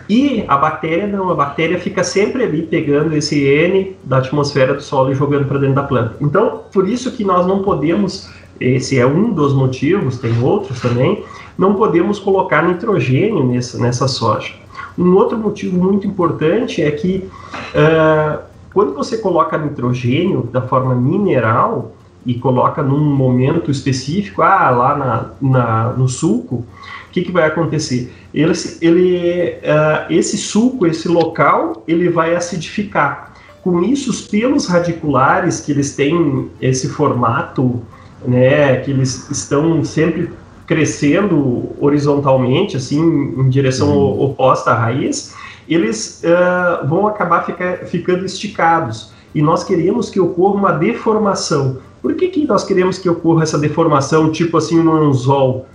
E 0.08 0.46
a 0.48 0.56
bactéria 0.56 1.08
não, 1.08 1.32
a 1.32 1.34
bactéria 1.34 1.80
fica 1.80 2.04
sempre 2.04 2.44
ali 2.44 2.62
pegando 2.62 3.16
esse 3.16 3.44
N 3.44 3.98
da 4.04 4.20
atmosfera 4.20 4.76
do 4.76 4.84
solo 4.84 5.12
e 5.12 5.16
jogando 5.16 5.48
para 5.48 5.58
dentro 5.58 5.74
da 5.74 5.82
planta. 5.82 6.16
Então, 6.22 6.62
por 6.72 6.88
isso 6.88 7.12
que 7.12 7.24
nós 7.24 7.48
não 7.48 7.64
podemos, 7.64 8.30
esse 8.60 9.00
é 9.00 9.08
um 9.08 9.34
dos 9.34 9.56
motivos, 9.56 10.20
tem 10.20 10.44
outros 10.44 10.80
também, 10.80 11.24
não 11.58 11.74
podemos 11.74 12.20
colocar 12.20 12.62
nitrogênio 12.62 13.48
nessa, 13.48 13.80
nessa 13.80 14.08
soja. 14.08 14.54
Um 14.96 15.16
outro 15.16 15.40
motivo 15.40 15.76
muito 15.76 16.06
importante 16.06 16.84
é 16.84 16.92
que 16.92 17.28
uh, 17.74 18.44
quando 18.72 18.94
você 18.94 19.18
coloca 19.18 19.58
nitrogênio 19.58 20.44
da 20.52 20.62
forma 20.62 20.94
mineral, 20.94 21.96
e 22.26 22.36
coloca 22.36 22.84
num 22.84 23.00
momento 23.00 23.72
específico, 23.72 24.42
ah, 24.42 24.70
lá 24.70 24.96
na, 24.96 25.30
na 25.42 25.94
no 25.94 26.08
sulco, 26.08 26.56
o 26.56 26.66
que, 27.12 27.24
que 27.24 27.32
vai 27.32 27.46
acontecer? 27.46 28.14
Ele, 28.34 28.54
ele, 28.82 29.56
uh, 29.64 30.12
esse 30.12 30.38
sulco, 30.38 30.88
esse 30.88 31.08
local, 31.08 31.84
ele 31.88 32.10
vai 32.10 32.36
acidificar. 32.36 33.34
Com 33.62 33.84
isso, 33.84 34.10
os 34.10 34.22
pelos 34.22 34.68
radiculares, 34.68 35.60
que 35.60 35.72
eles 35.72 35.96
têm 35.96 36.50
esse 36.62 36.90
formato, 36.90 37.82
né, 38.26 38.78
que 38.78 38.92
eles 38.92 39.30
estão 39.30 39.84
sempre 39.84 40.32
crescendo 40.66 41.70
horizontalmente, 41.80 42.78
assim, 42.78 43.02
em 43.02 43.50
direção 43.50 43.90
uhum. 43.90 44.24
oposta 44.24 44.72
à 44.72 44.76
raiz, 44.76 45.36
eles 45.68 46.24
uh, 46.24 46.88
vão 46.88 47.08
acabar 47.08 47.46
fica, 47.46 47.82
ficando 47.86 48.26
esticados. 48.26 49.12
E 49.34 49.42
nós 49.42 49.64
queremos 49.64 50.10
que 50.10 50.20
ocorra 50.20 50.56
uma 50.56 50.72
deformação. 50.72 51.80
Por 52.02 52.16
que, 52.16 52.28
que 52.30 52.46
nós 52.46 52.64
queremos 52.64 52.98
que 52.98 53.10
ocorra 53.10 53.44
essa 53.44 53.58
deformação, 53.58 54.32
tipo 54.32 54.58
assim, 54.58 54.82
no 54.82 54.94
anzol? 54.94 55.66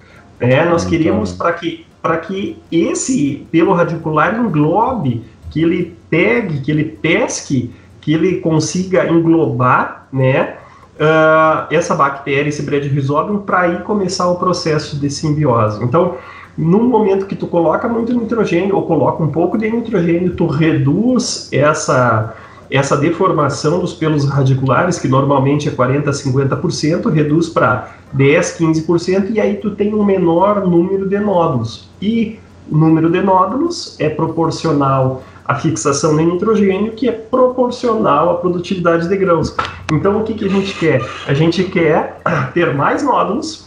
É, 0.40 0.64
nós 0.64 0.83
então... 0.83 0.90
queríamos 0.90 1.33
para 1.33 1.52
que, 1.52 1.87
que 2.26 2.59
esse 2.71 3.47
pelo 3.50 3.73
radicular 3.73 4.38
englobe, 4.38 5.25
que 5.50 5.62
ele 5.62 5.97
pegue, 6.11 6.61
que 6.61 6.71
ele 6.71 6.85
pesque, 6.85 7.71
que 8.00 8.12
ele 8.12 8.40
consiga 8.40 9.09
englobar, 9.09 10.09
né? 10.12 10.56
uh, 10.97 11.66
essa 11.71 11.95
bactéria, 11.95 12.49
esse 12.49 12.62
Bread 12.62 12.88
rhizobium, 12.88 13.38
para 13.38 13.61
aí 13.61 13.78
começar 13.83 14.28
o 14.28 14.37
processo 14.37 14.99
de 14.99 15.11
simbiose. 15.11 15.83
Então, 15.83 16.16
no 16.56 16.83
momento 16.83 17.26
que 17.26 17.37
tu 17.37 17.47
coloca 17.47 17.87
muito 17.88 18.12
nitrogênio 18.14 18.76
ou 18.76 18.87
coloca 18.87 19.23
um 19.23 19.28
pouco 19.28 19.59
de 19.59 19.71
nitrogênio, 19.71 20.35
tu 20.35 20.47
reduz 20.47 21.49
essa 21.52 22.35
essa 22.70 22.96
deformação 22.96 23.80
dos 23.80 23.92
pelos 23.92 24.28
radiculares, 24.28 24.99
que 24.99 25.08
normalmente 25.08 25.68
é 25.68 25.73
40 25.73 26.11
a 26.11 26.12
50%, 26.12 27.11
reduz 27.11 27.49
para 27.49 27.90
10, 28.12 28.58
15% 28.58 29.30
e 29.30 29.40
aí 29.40 29.56
tu 29.56 29.70
tem 29.70 29.94
um 29.94 30.04
menor 30.04 30.66
número 30.66 31.08
de 31.08 31.18
nódulos. 31.18 31.88
E 32.00 32.38
o 32.70 32.76
número 32.76 33.11
de 33.11 33.23
nódulos 33.23 33.96
é 34.00 34.08
proporcional 34.08 35.23
a 35.46 35.54
fixação 35.54 36.16
de 36.16 36.25
nitrogênio, 36.25 36.92
que 36.92 37.08
é 37.08 37.12
proporcional 37.12 38.30
à 38.30 38.35
produtividade 38.35 39.08
de 39.08 39.16
grãos. 39.16 39.54
Então, 39.92 40.20
o 40.20 40.25
que, 40.25 40.35
que 40.35 40.44
a 40.44 40.49
gente 40.49 40.75
quer? 40.75 41.08
A 41.26 41.32
gente 41.32 41.62
quer 41.64 42.20
ter 42.52 42.75
mais 42.75 43.04
nódulos, 43.04 43.65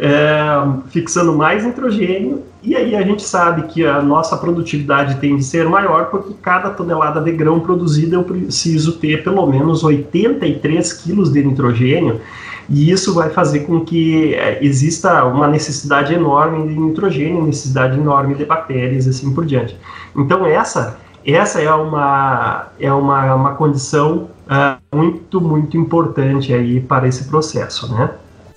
é, 0.00 0.88
fixando 0.88 1.34
mais 1.34 1.64
nitrogênio, 1.64 2.42
e 2.62 2.74
aí 2.74 2.96
a 2.96 3.02
gente 3.02 3.22
sabe 3.22 3.62
que 3.68 3.84
a 3.84 4.00
nossa 4.00 4.36
produtividade 4.36 5.16
tem 5.16 5.36
de 5.36 5.44
ser 5.44 5.68
maior, 5.68 6.06
porque 6.06 6.34
cada 6.40 6.70
tonelada 6.70 7.20
de 7.20 7.30
grão 7.32 7.60
produzida 7.60 8.16
eu 8.16 8.24
preciso 8.24 8.92
ter 8.92 9.22
pelo 9.22 9.46
menos 9.46 9.84
83 9.84 10.92
quilos 10.94 11.30
de 11.30 11.44
nitrogênio, 11.44 12.20
e 12.68 12.90
isso 12.90 13.12
vai 13.12 13.28
fazer 13.30 13.60
com 13.60 13.80
que 13.80 14.34
é, 14.34 14.64
exista 14.64 15.24
uma 15.24 15.46
necessidade 15.46 16.14
enorme 16.14 16.66
de 16.66 16.80
nitrogênio, 16.80 17.44
necessidade 17.44 17.98
enorme 17.98 18.34
de 18.34 18.44
bactérias, 18.44 19.06
assim 19.06 19.34
por 19.34 19.44
diante. 19.44 19.76
Então, 20.16 20.46
essa 20.46 20.98
essa 21.26 21.60
é 21.60 21.72
uma, 21.72 22.68
é 22.78 22.90
uma, 22.92 23.34
uma 23.34 23.54
condição 23.54 24.28
uh, 24.46 24.96
muito, 24.96 25.40
muito 25.40 25.76
importante 25.76 26.52
aí 26.52 26.80
para 26.80 27.06
esse 27.06 27.24
processo, 27.24 27.92
né? 27.92 28.10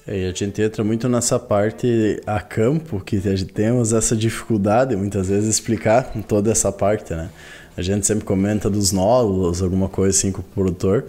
É, 0.05 0.27
a 0.27 0.33
gente 0.33 0.61
entra 0.61 0.83
muito 0.83 1.07
nessa 1.07 1.39
parte 1.39 2.21
a 2.25 2.41
campo, 2.41 2.99
que 2.99 3.15
a 3.17 3.35
gente 3.35 3.45
temos 3.45 3.93
essa 3.93 4.15
dificuldade 4.15 4.95
muitas 4.97 5.29
vezes 5.29 5.49
explicar 5.49 6.11
toda 6.27 6.51
essa 6.51 6.71
parte, 6.71 7.13
né? 7.13 7.29
A 7.75 7.81
gente 7.81 8.05
sempre 8.05 8.25
comenta 8.25 8.69
dos 8.69 8.91
nódulos, 8.91 9.63
alguma 9.63 9.87
coisa 9.87 10.15
assim 10.15 10.31
com 10.31 10.41
o 10.41 10.43
produtor, 10.43 11.05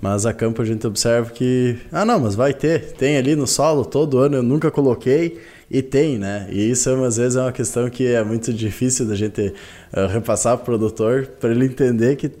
mas 0.00 0.24
a 0.24 0.32
campo 0.32 0.62
a 0.62 0.64
gente 0.64 0.86
observa 0.86 1.30
que, 1.30 1.78
ah 1.92 2.04
não, 2.04 2.20
mas 2.20 2.34
vai 2.34 2.54
ter, 2.54 2.92
tem 2.92 3.18
ali 3.18 3.36
no 3.36 3.46
solo 3.46 3.84
todo 3.84 4.18
ano, 4.18 4.36
eu 4.36 4.42
nunca 4.42 4.70
coloquei, 4.70 5.38
e 5.70 5.82
tem, 5.82 6.18
né? 6.18 6.48
E 6.50 6.70
isso 6.70 6.90
às 7.04 7.18
vezes 7.18 7.36
é 7.36 7.42
uma 7.42 7.52
questão 7.52 7.90
que 7.90 8.06
é 8.06 8.24
muito 8.24 8.52
difícil 8.52 9.06
da 9.06 9.14
gente 9.14 9.52
uh, 9.92 10.06
repassar 10.06 10.56
para 10.56 10.62
o 10.62 10.64
produtor 10.64 11.26
para 11.38 11.50
ele 11.50 11.66
entender 11.66 12.16
que 12.16 12.32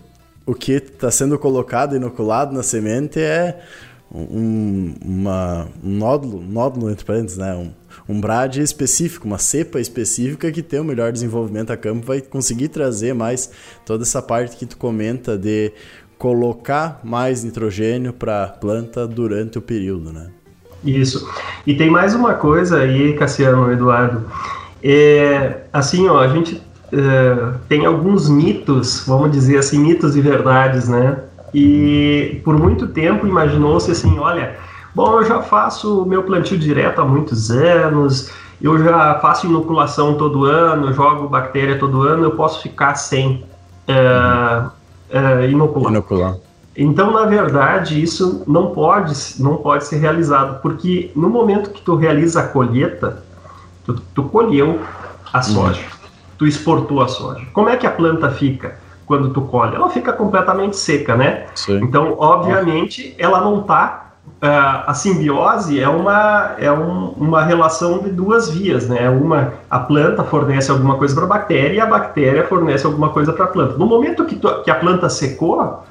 o 0.46 0.54
que 0.54 0.72
está 0.72 1.10
sendo 1.10 1.38
colocado, 1.38 1.94
inoculado 1.94 2.54
na 2.54 2.62
semente 2.62 3.20
é 3.20 3.60
um, 4.12 4.94
uma, 5.04 5.68
um 5.84 5.90
nódulo, 5.90 6.42
nódulo 6.42 6.90
entre 6.90 7.04
parênteses, 7.04 7.38
né? 7.38 7.54
Um, 7.54 7.70
um 8.08 8.20
brade 8.20 8.62
específico, 8.62 9.26
uma 9.26 9.38
cepa 9.38 9.80
específica 9.80 10.50
que 10.50 10.62
tem 10.62 10.80
o 10.80 10.82
um 10.82 10.86
melhor 10.86 11.12
desenvolvimento 11.12 11.70
a 11.70 11.76
campo, 11.76 12.06
vai 12.06 12.20
conseguir 12.20 12.68
trazer 12.68 13.14
mais 13.14 13.50
toda 13.84 14.04
essa 14.04 14.22
parte 14.22 14.56
que 14.56 14.66
tu 14.66 14.76
comenta 14.76 15.36
de 15.36 15.72
colocar 16.16 17.00
mais 17.04 17.44
nitrogênio 17.44 18.12
para 18.12 18.44
a 18.44 18.48
planta 18.48 19.06
durante 19.06 19.58
o 19.58 19.62
período, 19.62 20.12
né? 20.12 20.28
Isso. 20.84 21.28
E 21.66 21.74
tem 21.74 21.90
mais 21.90 22.14
uma 22.14 22.34
coisa 22.34 22.78
aí, 22.78 23.14
Cassiano, 23.14 23.70
Eduardo. 23.70 24.24
É, 24.82 25.62
assim, 25.72 26.08
ó, 26.08 26.20
a 26.20 26.28
gente 26.28 26.62
é, 26.92 27.52
tem 27.68 27.84
alguns 27.84 28.28
mitos, 28.28 29.04
vamos 29.06 29.32
dizer 29.32 29.58
assim, 29.58 29.78
mitos 29.78 30.16
e 30.16 30.20
verdades, 30.20 30.88
né? 30.88 31.18
E 31.54 32.40
por 32.44 32.56
muito 32.58 32.86
tempo 32.88 33.26
imaginou-se 33.26 33.90
assim, 33.90 34.18
olha, 34.18 34.56
bom, 34.94 35.20
eu 35.20 35.24
já 35.24 35.40
faço 35.40 36.04
meu 36.06 36.22
plantio 36.22 36.58
direto 36.58 37.00
há 37.00 37.04
muitos 37.04 37.50
anos, 37.50 38.30
eu 38.60 38.82
já 38.82 39.14
faço 39.20 39.46
inoculação 39.46 40.14
todo 40.14 40.44
ano, 40.44 40.92
jogo 40.92 41.28
bactéria 41.28 41.78
todo 41.78 42.02
ano, 42.02 42.24
eu 42.24 42.32
posso 42.32 42.62
ficar 42.62 42.94
sem 42.96 43.44
é, 43.86 44.64
é, 45.10 45.50
inocular. 45.50 45.92
inocular. 45.92 46.36
Então, 46.76 47.12
na 47.12 47.24
verdade, 47.24 48.00
isso 48.00 48.44
não 48.46 48.68
pode, 48.68 49.12
não 49.40 49.56
pode 49.56 49.84
ser 49.84 49.96
realizado, 49.96 50.60
porque 50.60 51.10
no 51.16 51.28
momento 51.28 51.70
que 51.70 51.82
tu 51.82 51.96
realiza 51.96 52.40
a 52.40 52.46
colheita, 52.46 53.24
tu, 53.84 54.00
tu 54.14 54.22
colheu 54.24 54.80
a 55.32 55.42
soja, 55.42 55.80
uhum. 55.80 56.08
tu 56.38 56.46
exportou 56.46 57.02
a 57.02 57.08
soja. 57.08 57.44
Como 57.52 57.68
é 57.68 57.76
que 57.76 57.86
a 57.86 57.90
planta 57.90 58.30
fica 58.30 58.76
quando 59.08 59.30
tu 59.30 59.40
colhe? 59.40 59.74
Ela 59.74 59.88
fica 59.88 60.12
completamente 60.12 60.76
seca, 60.76 61.16
né? 61.16 61.46
Sim. 61.54 61.80
Então, 61.82 62.14
obviamente, 62.18 63.14
ela 63.18 63.40
não 63.40 63.60
está 63.60 64.04
Uh, 64.40 64.86
a 64.86 64.94
simbiose 64.94 65.80
é 65.80 65.88
uma, 65.88 66.54
é 66.60 66.70
um, 66.70 67.08
uma 67.16 67.42
relação 67.42 67.98
de 67.98 68.10
duas 68.10 68.48
vias, 68.48 68.88
né? 68.88 69.10
Uma, 69.10 69.54
a 69.68 69.80
planta 69.80 70.22
fornece 70.22 70.70
alguma 70.70 70.96
coisa 70.96 71.12
para 71.12 71.24
a 71.24 71.26
bactéria 71.26 71.76
e 71.76 71.80
a 71.80 71.86
bactéria 71.86 72.46
fornece 72.46 72.86
alguma 72.86 73.08
coisa 73.08 73.32
para 73.32 73.46
a 73.46 73.48
planta. 73.48 73.76
No 73.76 73.86
momento 73.86 74.24
que, 74.24 74.36
tu, 74.36 74.62
que 74.62 74.70
a 74.70 74.76
planta 74.76 75.08
secou, 75.08 75.82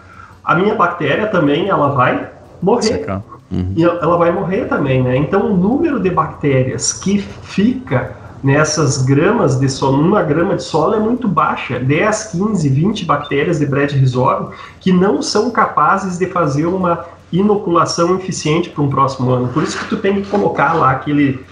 a 0.45 0.56
minha 0.56 0.75
bactéria 0.75 1.27
também 1.27 1.67
ela 1.67 1.89
vai 1.89 2.30
morrer. 2.62 3.06
Uhum. 3.51 3.73
E 3.75 3.84
ela 3.84 4.17
vai 4.17 4.32
morrer 4.32 4.65
também, 4.65 5.03
né? 5.03 5.17
Então 5.17 5.51
o 5.51 5.58
número 5.58 5.99
de 5.99 6.10
bactérias 6.10 6.93
que 6.93 7.17
fica 7.17 8.15
nessas 8.47 9.03
gramas 9.03 9.60
de 9.60 9.67
solo, 9.67 10.01
numa 10.01 10.23
grama 10.23 10.55
de 10.55 10.63
solo 10.63 10.93
é 10.93 10.99
muito 11.01 11.27
baixa, 11.27 11.77
10, 11.77 12.31
15, 12.31 12.69
20 12.69 13.03
bactérias 13.03 13.60
de 13.60 13.65
Bread 13.65 13.93
rhizobio 13.97 14.51
que 14.79 14.93
não 14.93 15.21
são 15.21 15.51
capazes 15.51 16.17
de 16.17 16.27
fazer 16.27 16.65
uma 16.65 17.03
inoculação 17.29 18.15
eficiente 18.15 18.69
para 18.69 18.81
um 18.81 18.89
próximo 18.89 19.31
ano. 19.31 19.49
Por 19.49 19.63
isso 19.63 19.77
que 19.77 19.89
tu 19.89 19.97
tem 19.97 20.21
que 20.21 20.29
colocar 20.29 20.71
lá 20.71 20.91
aquele 20.91 21.45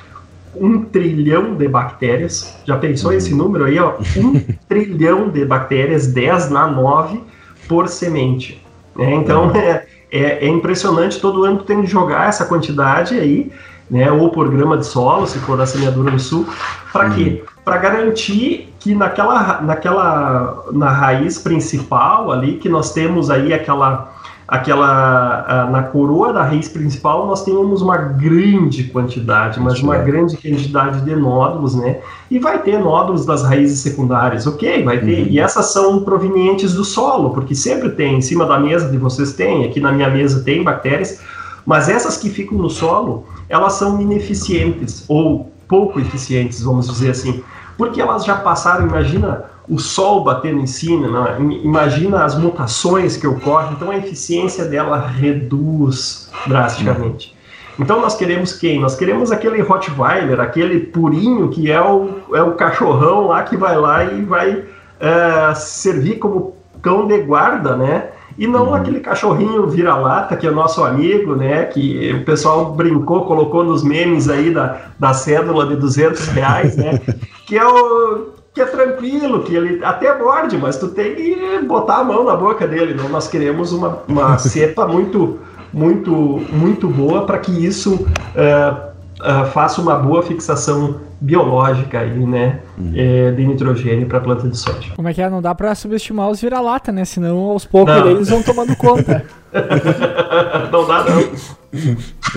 um 0.56 0.86
trilhão 0.86 1.54
de 1.56 1.68
bactérias. 1.68 2.56
Já 2.64 2.78
pensou 2.78 3.12
uhum. 3.12 3.18
esse 3.18 3.36
número 3.36 3.66
aí, 3.66 3.78
ó? 3.78 3.96
Um 4.16 4.40
trilhão 4.70 5.28
de 5.28 5.44
bactérias, 5.44 6.08
10 6.08 6.50
na 6.50 6.66
9 6.66 7.22
por 7.68 7.90
semente. 7.90 8.66
Né? 8.96 9.16
Então 9.16 9.50
uhum. 9.50 9.56
é, 9.58 9.86
é, 10.10 10.46
é, 10.46 10.48
impressionante, 10.48 11.20
todo 11.20 11.44
ano 11.44 11.58
tu 11.58 11.66
tem 11.66 11.82
que 11.82 11.88
jogar 11.88 12.30
essa 12.30 12.46
quantidade 12.46 13.20
aí, 13.20 13.52
né? 13.90 14.12
ou 14.12 14.30
por 14.30 14.50
grama 14.50 14.78
de 14.78 14.86
solo, 14.86 15.28
se 15.28 15.40
for 15.40 15.58
da 15.58 15.66
semeadura 15.66 16.12
no 16.12 16.20
suco, 16.20 16.54
para 16.92 17.08
uhum. 17.10 17.16
quê? 17.16 17.44
Para 17.64 17.78
garantir 17.78 18.74
que 18.80 18.94
naquela, 18.94 19.62
naquela 19.62 20.66
na 20.72 20.90
raiz 20.90 21.40
principal 21.40 22.32
ali, 22.32 22.58
que 22.58 22.70
nós 22.70 22.94
temos 22.94 23.30
aí 23.30 23.54
aquela 23.54 24.14
aquela 24.48 25.68
na 25.72 25.82
coroa 25.84 26.32
da 26.32 26.44
raiz 26.44 26.70
principal 26.70 27.26
nós 27.26 27.44
temos 27.44 27.82
uma 27.82 27.98
grande 27.98 28.84
quantidade, 28.86 29.60
mas 29.60 29.82
uma 29.82 29.98
grande 29.98 30.38
quantidade 30.38 31.02
de 31.02 31.16
nódulos, 31.16 31.74
né? 31.76 32.00
E 32.30 32.38
vai 32.38 32.60
ter 32.60 32.78
nódulos 32.78 33.26
das 33.26 33.44
raízes 33.44 33.80
secundárias, 33.80 34.46
ok? 34.46 34.84
Vai 34.84 35.00
ter. 35.00 35.22
Uhum. 35.22 35.28
E 35.30 35.40
essas 35.40 35.74
são 35.74 36.04
provenientes 36.04 36.74
do 36.74 36.84
solo, 36.84 37.32
porque 37.32 37.56
sempre 37.56 37.90
tem, 37.90 38.18
em 38.18 38.22
cima 38.22 38.46
da 38.46 38.60
mesa 38.60 38.90
de 38.90 38.98
vocês 38.98 39.34
tem, 39.34 39.66
aqui 39.66 39.80
na 39.80 39.92
minha 39.92 40.10
mesa 40.10 40.44
tem 40.44 40.64
bactérias, 40.64 41.20
mas 41.66 41.90
essas 41.90 42.18
que 42.18 42.30
ficam 42.30 42.58
no 42.58 42.70
solo, 42.70 43.26
elas 43.50 43.74
são 43.74 44.02
ineficientes 44.02 45.06
ou 45.08 45.52
pouco 45.68 46.00
eficientes, 46.00 46.62
vamos 46.62 46.88
dizer 46.88 47.12
assim, 47.12 47.44
porque 47.78 48.02
elas 48.02 48.24
já 48.24 48.36
passaram, 48.36 48.88
imagina 48.88 49.46
o 49.68 49.80
sol 49.80 50.24
batendo 50.24 50.60
em 50.60 50.68
cima, 50.68 51.08
né? 51.08 51.38
imagina 51.64 52.24
as 52.24 52.38
mutações 52.38 53.18
que 53.18 53.26
ocorrem, 53.26 53.74
então 53.74 53.90
a 53.90 53.98
eficiência 53.98 54.66
dela 54.66 55.08
reduz 55.08 56.30
drasticamente. 56.46 57.36
Então 57.80 58.00
nós 58.00 58.16
queremos 58.16 58.54
quem? 58.54 58.80
Nós 58.80 58.96
queremos 58.96 59.32
aquele 59.32 59.62
Rottweiler, 59.62 60.40
aquele 60.40 60.80
purinho 60.80 61.50
que 61.50 61.70
é 61.70 61.82
o, 61.82 62.10
é 62.34 62.42
o 62.42 62.54
cachorrão 62.54 63.28
lá 63.28 63.44
que 63.44 63.58
vai 63.58 63.76
lá 63.76 64.06
e 64.06 64.22
vai 64.22 64.64
é, 65.00 65.54
servir 65.56 66.16
como 66.20 66.56
cão 66.82 67.08
de 67.08 67.18
guarda, 67.22 67.76
né? 67.76 68.10
E 68.38 68.48
não 68.48 68.68
uhum. 68.68 68.74
aquele 68.74 69.00
cachorrinho 69.00 69.68
vira-lata 69.68 70.36
que 70.36 70.46
é 70.46 70.52
nosso 70.52 70.84
amigo, 70.84 71.36
né? 71.36 71.66
Que 71.66 72.14
o 72.14 72.26
pessoal 72.26 72.74
brincou, 72.74 73.26
colocou 73.26 73.64
nos 73.64 73.84
memes 73.84 74.28
aí 74.30 74.54
da, 74.54 74.78
da 75.00 75.14
cédula 75.14 75.66
de 75.68 75.78
200 75.78 76.28
reais, 76.28 76.76
né? 76.76 77.00
que 77.48 77.58
é 77.58 77.66
o 77.66 78.36
que 78.56 78.62
é 78.62 78.66
tranquilo, 78.66 79.44
que 79.44 79.54
ele 79.54 79.84
até 79.84 80.18
morde, 80.18 80.58
mas 80.58 80.78
tu 80.78 80.88
tem 80.88 81.14
que 81.14 81.60
botar 81.68 81.98
a 81.98 82.04
mão 82.06 82.24
na 82.24 82.38
boca 82.38 82.66
dele. 82.66 82.94
Não? 82.94 83.10
Nós 83.10 83.28
queremos 83.28 83.74
uma, 83.74 84.00
uma 84.08 84.38
cepa 84.40 84.88
muito, 84.88 85.40
muito, 85.74 86.42
muito 86.54 86.88
boa 86.88 87.26
para 87.26 87.38
que 87.38 87.52
isso 87.52 87.96
uh, 87.96 88.92
uh, 89.20 89.46
faça 89.52 89.82
uma 89.82 89.96
boa 89.96 90.24
fixação 90.24 91.02
biológica 91.20 92.00
aí, 92.00 92.26
né, 92.26 92.60
uhum. 92.78 92.92
é, 92.96 93.32
de 93.32 93.48
nitrogênio 93.48 94.08
para 94.08 94.18
a 94.18 94.22
planta 94.22 94.48
de 94.48 94.58
soja. 94.58 94.94
Como 94.96 95.08
é 95.08 95.14
que 95.14 95.22
é? 95.22 95.30
Não 95.30 95.42
dá 95.42 95.56
para 95.56 95.74
subestimar 95.76 96.30
os 96.30 96.42
vira-lata, 96.42 96.92
né? 96.92 97.06
Senão 97.06 97.38
aos 97.38 97.66
poucos 97.66 97.96
eles 98.06 98.30
vão 98.30 98.44
tomando 98.44 98.76
conta. 98.76 99.26
não 100.72 100.88
dá 100.88 101.04
não. 101.04 101.66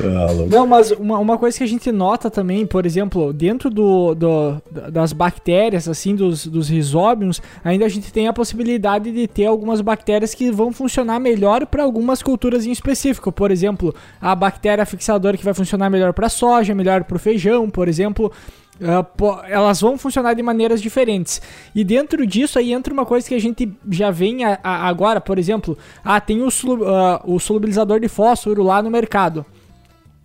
Ah, 0.01 0.47
não, 0.51 0.67
mas 0.67 0.91
uma, 0.93 1.19
uma 1.19 1.39
coisa 1.39 1.59
que 1.59 1.65
a 1.65 1.69
gente 1.69 1.91
nota 1.93 2.31
também, 2.31 2.67
por 2.67 2.85
exemplo, 2.85 3.33
dentro 3.33 3.71
do, 3.71 4.15
do 4.15 4.63
das 4.91 5.13
bactérias, 5.13 5.89
assim, 5.89 6.15
dos, 6.15 6.47
dos 6.47 6.69
risóbios, 6.69 7.41
ainda 7.65 7.85
a 7.85 7.89
gente 7.89 8.13
tem 8.13 8.29
a 8.29 8.33
possibilidade 8.33 9.11
de 9.11 9.27
ter 9.27 9.47
algumas 9.47 9.81
bactérias 9.81 10.35
que 10.35 10.51
vão 10.51 10.73
funcionar 10.73 11.19
melhor 11.19 11.67
para 11.67 11.83
algumas 11.83 12.23
culturas 12.23 12.67
em 12.67 12.73
específico. 12.73 13.31
Por 13.33 13.51
exemplo, 13.51 13.95
a 14.21 14.35
bactéria 14.35 14.85
fixadora 14.87 15.37
que 15.37 15.45
vai 15.45 15.55
funcionar 15.55 15.91
melhor 15.91 16.13
para 16.13 16.29
soja, 16.29 16.75
melhor 16.75 17.05
para 17.05 17.17
o 17.17 17.21
feijão, 17.21 17.69
por 17.71 17.89
exemplo. 17.89 18.33
Uh, 18.81 19.41
elas 19.49 19.81
vão 19.81 19.99
funcionar 19.99 20.35
de 20.35 20.43
maneiras 20.43 20.81
diferentes. 20.81 21.43
E 21.75 21.83
dentro 21.83 22.27
disso 22.27 22.59
aí 22.59 22.73
entra 22.73 22.93
uma 22.93 23.05
coisa 23.05 23.27
que 23.27 23.35
a 23.35 23.41
gente 23.41 23.73
já 23.91 24.11
vem 24.11 24.45
a, 24.45 24.59
a, 24.63 24.89
agora, 24.89 25.21
por 25.21 25.39
exemplo, 25.39 25.77
ah, 26.05 26.21
tem 26.21 26.43
o, 26.43 26.51
solu, 26.51 26.85
uh, 26.85 27.21
o 27.25 27.41
solubilizador 27.41 27.99
de 27.99 28.09
fósforo 28.09 28.63
lá 28.63 28.81
no 28.81 28.91
mercado. 28.91 29.45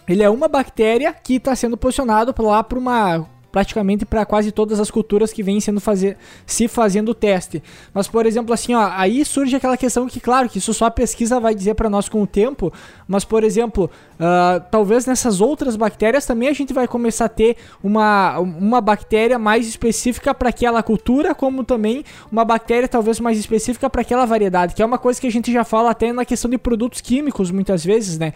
Ele 0.08 0.22
é 0.22 0.30
uma 0.30 0.48
bactéria 0.48 1.14
que 1.14 1.36
está 1.36 1.56
sendo 1.56 1.78
posicionado 1.78 2.34
lá 2.40 2.64
para 2.64 2.78
uma 2.78 3.26
praticamente 3.54 4.04
para 4.04 4.26
quase 4.26 4.52
todas 4.52 4.80
as 4.80 4.90
culturas 4.90 5.32
que 5.32 5.44
vêm 5.44 5.62
sendo 5.62 5.80
fazer, 5.80 6.18
se 6.44 6.68
fazendo 6.68 7.10
o 7.10 7.14
teste. 7.14 7.62
Mas, 7.94 8.08
por 8.08 8.26
exemplo, 8.26 8.52
assim, 8.52 8.74
ó, 8.74 8.90
aí 8.92 9.24
surge 9.24 9.56
aquela 9.56 9.78
questão 9.78 10.08
que, 10.08 10.20
claro, 10.20 10.50
que 10.50 10.58
isso 10.58 10.74
só 10.74 10.86
a 10.86 10.92
pesquisa 10.92 11.40
vai 11.40 11.54
dizer 11.54 11.76
para 11.76 11.88
nós 11.88 12.10
com 12.10 12.24
o 12.24 12.26
tempo, 12.26 12.74
mas, 13.08 13.24
por 13.24 13.44
exemplo, 13.44 13.92
uh, 14.16 14.60
talvez 14.72 15.06
nessas 15.06 15.40
outras 15.40 15.76
bactérias 15.76 16.26
também 16.26 16.50
a 16.50 16.54
gente 16.54 16.74
vai 16.74 16.88
começar 16.88 17.26
a 17.26 17.30
ter 17.30 17.56
uma, 17.84 18.40
uma 18.40 18.82
bactéria 18.82 19.38
mais 19.38 19.68
específica 19.68 20.34
para 20.34 20.50
aquela 20.50 20.82
cultura, 20.82 21.36
como 21.36 21.64
também 21.64 22.04
uma 22.32 22.44
bactéria 22.44 22.88
talvez 22.88 23.20
mais 23.20 23.38
específica 23.38 23.88
para 23.88 24.02
aquela 24.02 24.26
variedade, 24.26 24.74
que 24.74 24.82
é 24.82 24.86
uma 24.86 24.98
coisa 24.98 25.22
que 25.22 25.28
a 25.28 25.32
gente 25.32 25.54
já 25.54 25.64
fala 25.64 25.92
até 25.92 26.12
na 26.12 26.26
questão 26.26 26.50
de 26.50 26.58
produtos 26.58 27.02
químicos 27.02 27.52
muitas 27.52 27.86
vezes, 27.86 28.18
né? 28.18 28.34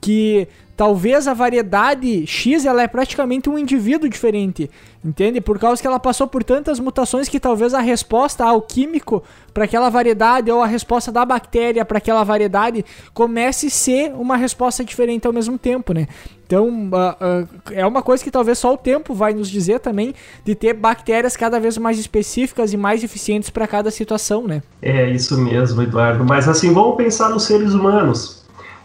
Que 0.00 0.48
talvez 0.80 1.28
a 1.28 1.34
variedade 1.34 2.26
X 2.26 2.64
ela 2.64 2.82
é 2.82 2.88
praticamente 2.88 3.50
um 3.50 3.58
indivíduo 3.58 4.08
diferente, 4.08 4.70
entende? 5.04 5.38
Por 5.38 5.58
causa 5.58 5.78
que 5.78 5.86
ela 5.86 6.00
passou 6.00 6.26
por 6.26 6.42
tantas 6.42 6.80
mutações 6.80 7.28
que 7.28 7.38
talvez 7.38 7.74
a 7.74 7.80
resposta 7.80 8.46
ao 8.46 8.62
químico 8.62 9.22
para 9.52 9.64
aquela 9.64 9.90
variedade 9.90 10.50
ou 10.50 10.62
a 10.62 10.66
resposta 10.66 11.12
da 11.12 11.22
bactéria 11.22 11.84
para 11.84 11.98
aquela 11.98 12.24
variedade 12.24 12.82
comece 13.12 13.66
a 13.66 13.70
ser 13.70 14.14
uma 14.14 14.38
resposta 14.38 14.82
diferente 14.82 15.26
ao 15.26 15.34
mesmo 15.34 15.58
tempo, 15.58 15.92
né? 15.92 16.08
Então 16.46 16.66
uh, 16.66 17.42
uh, 17.44 17.48
é 17.72 17.84
uma 17.84 18.00
coisa 18.00 18.24
que 18.24 18.30
talvez 18.30 18.58
só 18.58 18.72
o 18.72 18.78
tempo 18.78 19.12
vai 19.12 19.34
nos 19.34 19.50
dizer 19.50 19.80
também 19.80 20.14
de 20.46 20.54
ter 20.54 20.72
bactérias 20.72 21.36
cada 21.36 21.60
vez 21.60 21.76
mais 21.76 21.98
específicas 21.98 22.72
e 22.72 22.78
mais 22.78 23.04
eficientes 23.04 23.50
para 23.50 23.68
cada 23.68 23.90
situação, 23.90 24.46
né? 24.46 24.62
É 24.80 25.10
isso 25.10 25.38
mesmo, 25.38 25.82
Eduardo. 25.82 26.24
Mas 26.24 26.48
assim, 26.48 26.72
vamos 26.72 26.96
pensar 26.96 27.28
nos 27.28 27.42
seres 27.42 27.74
humanos 27.74 28.39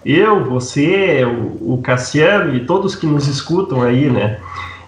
eu, 0.06 0.44
você, 0.46 1.26
o, 1.26 1.80
Cassiano 1.82 2.54
e 2.56 2.63
todos 2.65 2.96
que 2.96 3.08
nos 3.08 3.28
escutam 3.28 3.82
aí, 3.82 4.08
né? 4.08 4.38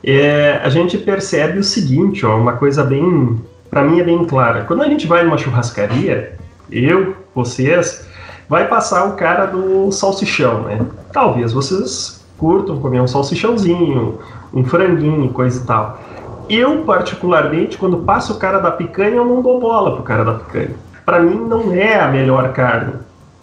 É, 0.04 0.62
a 0.64 0.70
gente 0.70 0.96
percebe 0.96 1.58
o 1.58 1.64
seguinte, 1.64 2.24
ó, 2.24 2.38
uma 2.38 2.54
coisa 2.54 2.84
bem, 2.84 3.42
para 3.68 3.84
mim 3.84 4.00
é 4.00 4.04
bem 4.04 4.24
clara. 4.26 4.64
Quando 4.66 4.84
a 4.84 4.88
gente 4.88 5.08
vai 5.08 5.24
numa 5.24 5.38
churrascaria, 5.38 6.38
eu, 6.72 7.16
vocês, 7.34 8.08
vai 8.48 8.68
passar 8.68 9.06
o 9.06 9.16
cara 9.16 9.48
do 9.48 9.92
salsichão, 9.92 10.62
né? 10.62 10.86
Talvez 11.12 11.52
vocês 11.52 12.24
curtam 12.38 12.80
comer 12.80 13.02
um 13.02 13.08
salsichãozinho, 13.08 14.20
um 14.54 14.64
franguinho, 14.64 15.30
coisa 15.30 15.64
e 15.64 15.66
tal. 15.66 16.00
Eu, 16.48 16.84
particularmente, 16.84 17.76
quando 17.76 17.98
passo 17.98 18.34
o 18.34 18.38
cara 18.38 18.60
da 18.60 18.70
picanha, 18.70 19.16
eu 19.16 19.26
não 19.26 19.42
dou 19.42 19.60
bola 19.60 19.96
pro 19.96 20.04
cara 20.04 20.24
da 20.24 20.34
picanha. 20.36 20.76
Para 21.04 21.20
mim, 21.20 21.36
não 21.36 21.74
é 21.74 22.00
a 22.00 22.08
melhor 22.08 22.54
carne. 22.54 22.94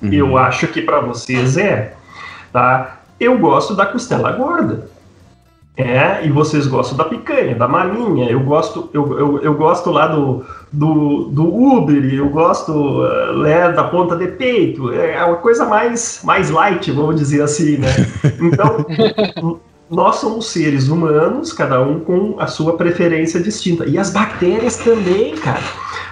Uhum. 0.04 0.12
Eu 0.12 0.38
acho 0.38 0.66
que 0.68 0.82
para 0.82 1.00
vocês 1.00 1.56
é, 1.56 1.94
tá? 2.52 3.00
Eu 3.18 3.38
gosto 3.38 3.74
da 3.74 3.86
costela 3.86 4.32
gorda. 4.32 4.92
É, 5.76 6.24
e 6.24 6.30
vocês 6.30 6.68
gostam 6.68 6.96
da 6.96 7.04
picanha, 7.04 7.56
da 7.56 7.66
malinha. 7.66 8.30
Eu 8.30 8.40
gosto, 8.40 8.88
eu, 8.92 9.18
eu, 9.18 9.42
eu 9.42 9.54
gosto 9.54 9.90
lá 9.90 10.06
do, 10.06 10.44
do, 10.72 11.24
do 11.24 11.52
Uber, 11.52 12.14
eu 12.14 12.28
gosto 12.28 13.02
né, 13.38 13.72
da 13.72 13.82
ponta 13.82 14.14
de 14.14 14.28
peito. 14.28 14.92
É 14.92 15.24
uma 15.24 15.36
coisa 15.36 15.64
mais, 15.64 16.20
mais 16.22 16.48
light, 16.48 16.92
vamos 16.92 17.16
dizer 17.16 17.42
assim, 17.42 17.78
né? 17.78 17.88
Então, 18.40 19.60
nós 19.90 20.16
somos 20.16 20.46
seres 20.46 20.88
humanos, 20.88 21.52
cada 21.52 21.80
um 21.80 22.00
com 22.00 22.36
a 22.38 22.46
sua 22.46 22.76
preferência 22.76 23.40
distinta. 23.40 23.86
E 23.86 23.98
as 23.98 24.10
bactérias 24.10 24.76
também, 24.76 25.36
cara. 25.36 25.62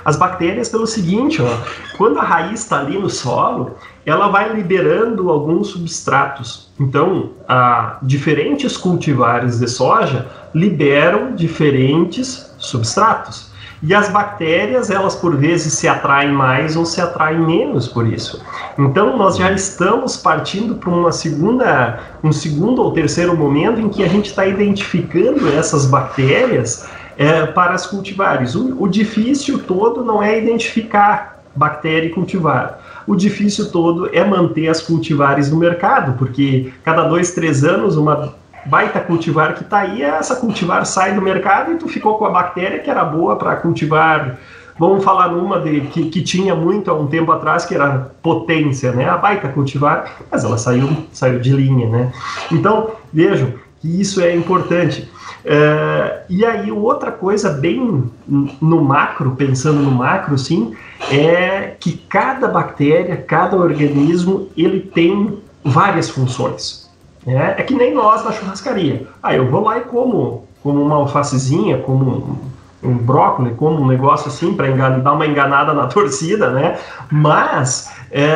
As 0.04 0.16
bactérias 0.16 0.68
pelo 0.68 0.86
seguinte, 0.86 1.40
ó, 1.40 1.96
quando 1.96 2.18
a 2.18 2.22
raiz 2.22 2.60
está 2.60 2.80
ali 2.80 2.98
no 2.98 3.08
solo, 3.08 3.76
ela 4.04 4.28
vai 4.28 4.52
liberando 4.52 5.30
alguns 5.30 5.68
substratos. 5.68 6.70
Então, 6.78 7.30
a, 7.48 7.98
diferentes 8.02 8.76
cultivares 8.76 9.60
de 9.60 9.68
soja 9.68 10.28
liberam 10.54 11.34
diferentes 11.34 12.52
substratos. 12.58 13.51
E 13.82 13.92
as 13.92 14.08
bactérias, 14.08 14.90
elas 14.90 15.16
por 15.16 15.36
vezes 15.36 15.72
se 15.72 15.88
atraem 15.88 16.32
mais 16.32 16.76
ou 16.76 16.84
se 16.84 17.00
atraem 17.00 17.40
menos 17.40 17.88
por 17.88 18.06
isso. 18.06 18.40
Então, 18.78 19.16
nós 19.16 19.36
já 19.36 19.50
estamos 19.50 20.16
partindo 20.16 20.76
para 20.76 20.88
uma 20.88 21.10
segunda, 21.10 21.98
um 22.22 22.30
segundo 22.30 22.80
ou 22.80 22.92
terceiro 22.92 23.36
momento 23.36 23.80
em 23.80 23.88
que 23.88 24.04
a 24.04 24.08
gente 24.08 24.26
está 24.26 24.46
identificando 24.46 25.48
essas 25.48 25.84
bactérias 25.86 26.88
é, 27.18 27.44
para 27.46 27.74
as 27.74 27.84
cultivares. 27.84 28.54
O, 28.54 28.80
o 28.80 28.86
difícil 28.86 29.58
todo 29.58 30.04
não 30.04 30.22
é 30.22 30.38
identificar 30.38 31.42
bactéria 31.54 32.06
e 32.06 32.10
cultivar. 32.10 33.02
O 33.06 33.16
difícil 33.16 33.70
todo 33.70 34.08
é 34.12 34.24
manter 34.24 34.68
as 34.68 34.80
cultivares 34.80 35.50
no 35.50 35.56
mercado, 35.56 36.16
porque 36.16 36.72
cada 36.84 37.02
dois, 37.02 37.32
três 37.32 37.64
anos 37.64 37.96
uma 37.96 38.32
baita 38.66 39.00
cultivar 39.00 39.54
que 39.54 39.62
está 39.62 39.80
aí, 39.80 40.02
essa 40.02 40.36
cultivar 40.36 40.86
sai 40.86 41.14
do 41.14 41.22
mercado 41.22 41.72
e 41.72 41.76
tu 41.76 41.88
ficou 41.88 42.16
com 42.16 42.24
a 42.24 42.30
bactéria 42.30 42.78
que 42.78 42.90
era 42.90 43.04
boa 43.04 43.36
para 43.36 43.56
cultivar. 43.56 44.38
Vamos 44.78 45.04
falar 45.04 45.28
numa 45.28 45.60
de, 45.60 45.82
que, 45.82 46.08
que 46.08 46.22
tinha 46.22 46.54
muito 46.54 46.90
há 46.90 46.94
um 46.94 47.06
tempo 47.06 47.30
atrás, 47.30 47.64
que 47.64 47.74
era 47.74 48.10
potência, 48.22 48.92
né? 48.92 49.08
A 49.08 49.16
baita 49.16 49.48
cultivar, 49.48 50.10
mas 50.30 50.44
ela 50.44 50.56
saiu, 50.56 50.88
saiu 51.12 51.38
de 51.38 51.52
linha, 51.52 51.88
né? 51.88 52.12
Então, 52.50 52.90
vejam 53.12 53.52
que 53.80 54.00
isso 54.00 54.20
é 54.20 54.34
importante. 54.34 55.10
Uh, 55.44 56.22
e 56.28 56.44
aí, 56.44 56.70
outra 56.70 57.10
coisa 57.10 57.50
bem 57.50 58.10
no 58.26 58.82
macro, 58.82 59.32
pensando 59.36 59.80
no 59.80 59.90
macro, 59.90 60.38
sim, 60.38 60.74
é 61.10 61.74
que 61.78 61.92
cada 62.08 62.48
bactéria, 62.48 63.16
cada 63.16 63.56
organismo, 63.56 64.48
ele 64.56 64.80
tem 64.80 65.38
várias 65.64 66.08
funções. 66.08 66.81
Né? 67.26 67.54
É 67.56 67.62
que 67.62 67.74
nem 67.74 67.94
nós 67.94 68.24
na 68.24 68.32
churrascaria. 68.32 69.06
Ah, 69.22 69.34
eu 69.34 69.50
vou 69.50 69.62
lá 69.62 69.78
e 69.78 69.82
como, 69.82 70.46
como 70.62 70.82
uma 70.82 70.96
alfacezinha, 70.96 71.78
como 71.78 72.38
um, 72.82 72.90
um 72.90 72.96
brócolis, 72.96 73.56
como 73.56 73.80
um 73.80 73.86
negócio 73.86 74.28
assim, 74.28 74.54
para 74.54 74.68
dar 74.98 75.12
uma 75.12 75.26
enganada 75.26 75.72
na 75.72 75.86
torcida, 75.88 76.50
né? 76.50 76.78
Mas 77.10 77.92
é, 78.10 78.26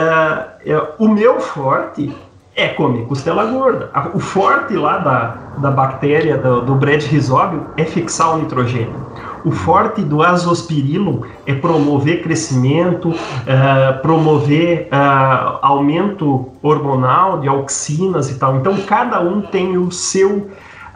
é, 0.64 0.88
o 0.98 1.08
meu 1.08 1.40
forte 1.40 2.14
é 2.56 2.68
comer 2.68 3.04
costela 3.04 3.44
gorda. 3.44 3.90
O 4.14 4.18
forte 4.18 4.74
lá 4.74 4.96
da, 4.96 5.36
da 5.58 5.70
bactéria 5.70 6.38
do, 6.38 6.62
do 6.62 6.74
Brad 6.74 7.02
rhizóbio 7.04 7.66
é 7.76 7.84
fixar 7.84 8.34
o 8.34 8.38
nitrogênio. 8.38 9.06
O 9.44 9.52
forte 9.52 10.00
do 10.00 10.22
azospirillum 10.22 11.22
é 11.44 11.54
promover 11.54 12.22
crescimento, 12.22 13.10
uh, 13.10 14.00
promover 14.00 14.88
uh, 14.90 15.58
aumento 15.60 16.50
hormonal 16.62 17.40
de 17.40 17.46
auxinas 17.46 18.30
e 18.30 18.38
tal. 18.38 18.56
Então 18.56 18.74
cada 18.86 19.20
um 19.20 19.42
tem 19.42 19.76
o 19.76 19.92
seu, 19.92 20.48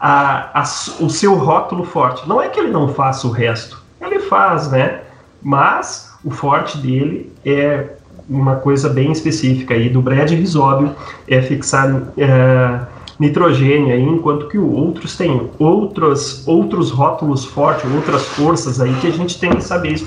uh, 0.03 1.05
o 1.05 1.11
seu 1.11 1.35
rótulo 1.35 1.85
forte. 1.85 2.27
Não 2.27 2.41
é 2.41 2.49
que 2.49 2.59
ele 2.59 2.71
não 2.71 2.89
faça 2.89 3.27
o 3.27 3.31
resto, 3.31 3.81
ele 4.01 4.19
faz, 4.19 4.71
né? 4.71 5.03
Mas 5.43 6.19
o 6.25 6.31
forte 6.31 6.79
dele 6.79 7.33
é 7.45 8.00
uma 8.31 8.57
coisa 8.57 8.89
bem 8.89 9.11
específica 9.11 9.75
aí 9.75 9.89
do 9.89 10.01
Brad 10.01 10.31
Risóbio 10.31 10.95
é 11.27 11.43
fixar 11.43 12.03
é, 12.17 12.81
nitrogênio 13.19 13.93
aí, 13.93 14.03
enquanto 14.03 14.47
que 14.49 14.57
outros 14.57 15.17
têm 15.17 15.51
outros, 15.59 16.47
outros 16.47 16.91
rótulos 16.91 17.45
fortes, 17.45 17.91
outras 17.93 18.25
forças 18.29 18.81
aí 18.81 18.95
que 19.01 19.09
a 19.09 19.13
gente 19.13 19.39
tem 19.39 19.51
que 19.51 19.65
saber 19.65 20.01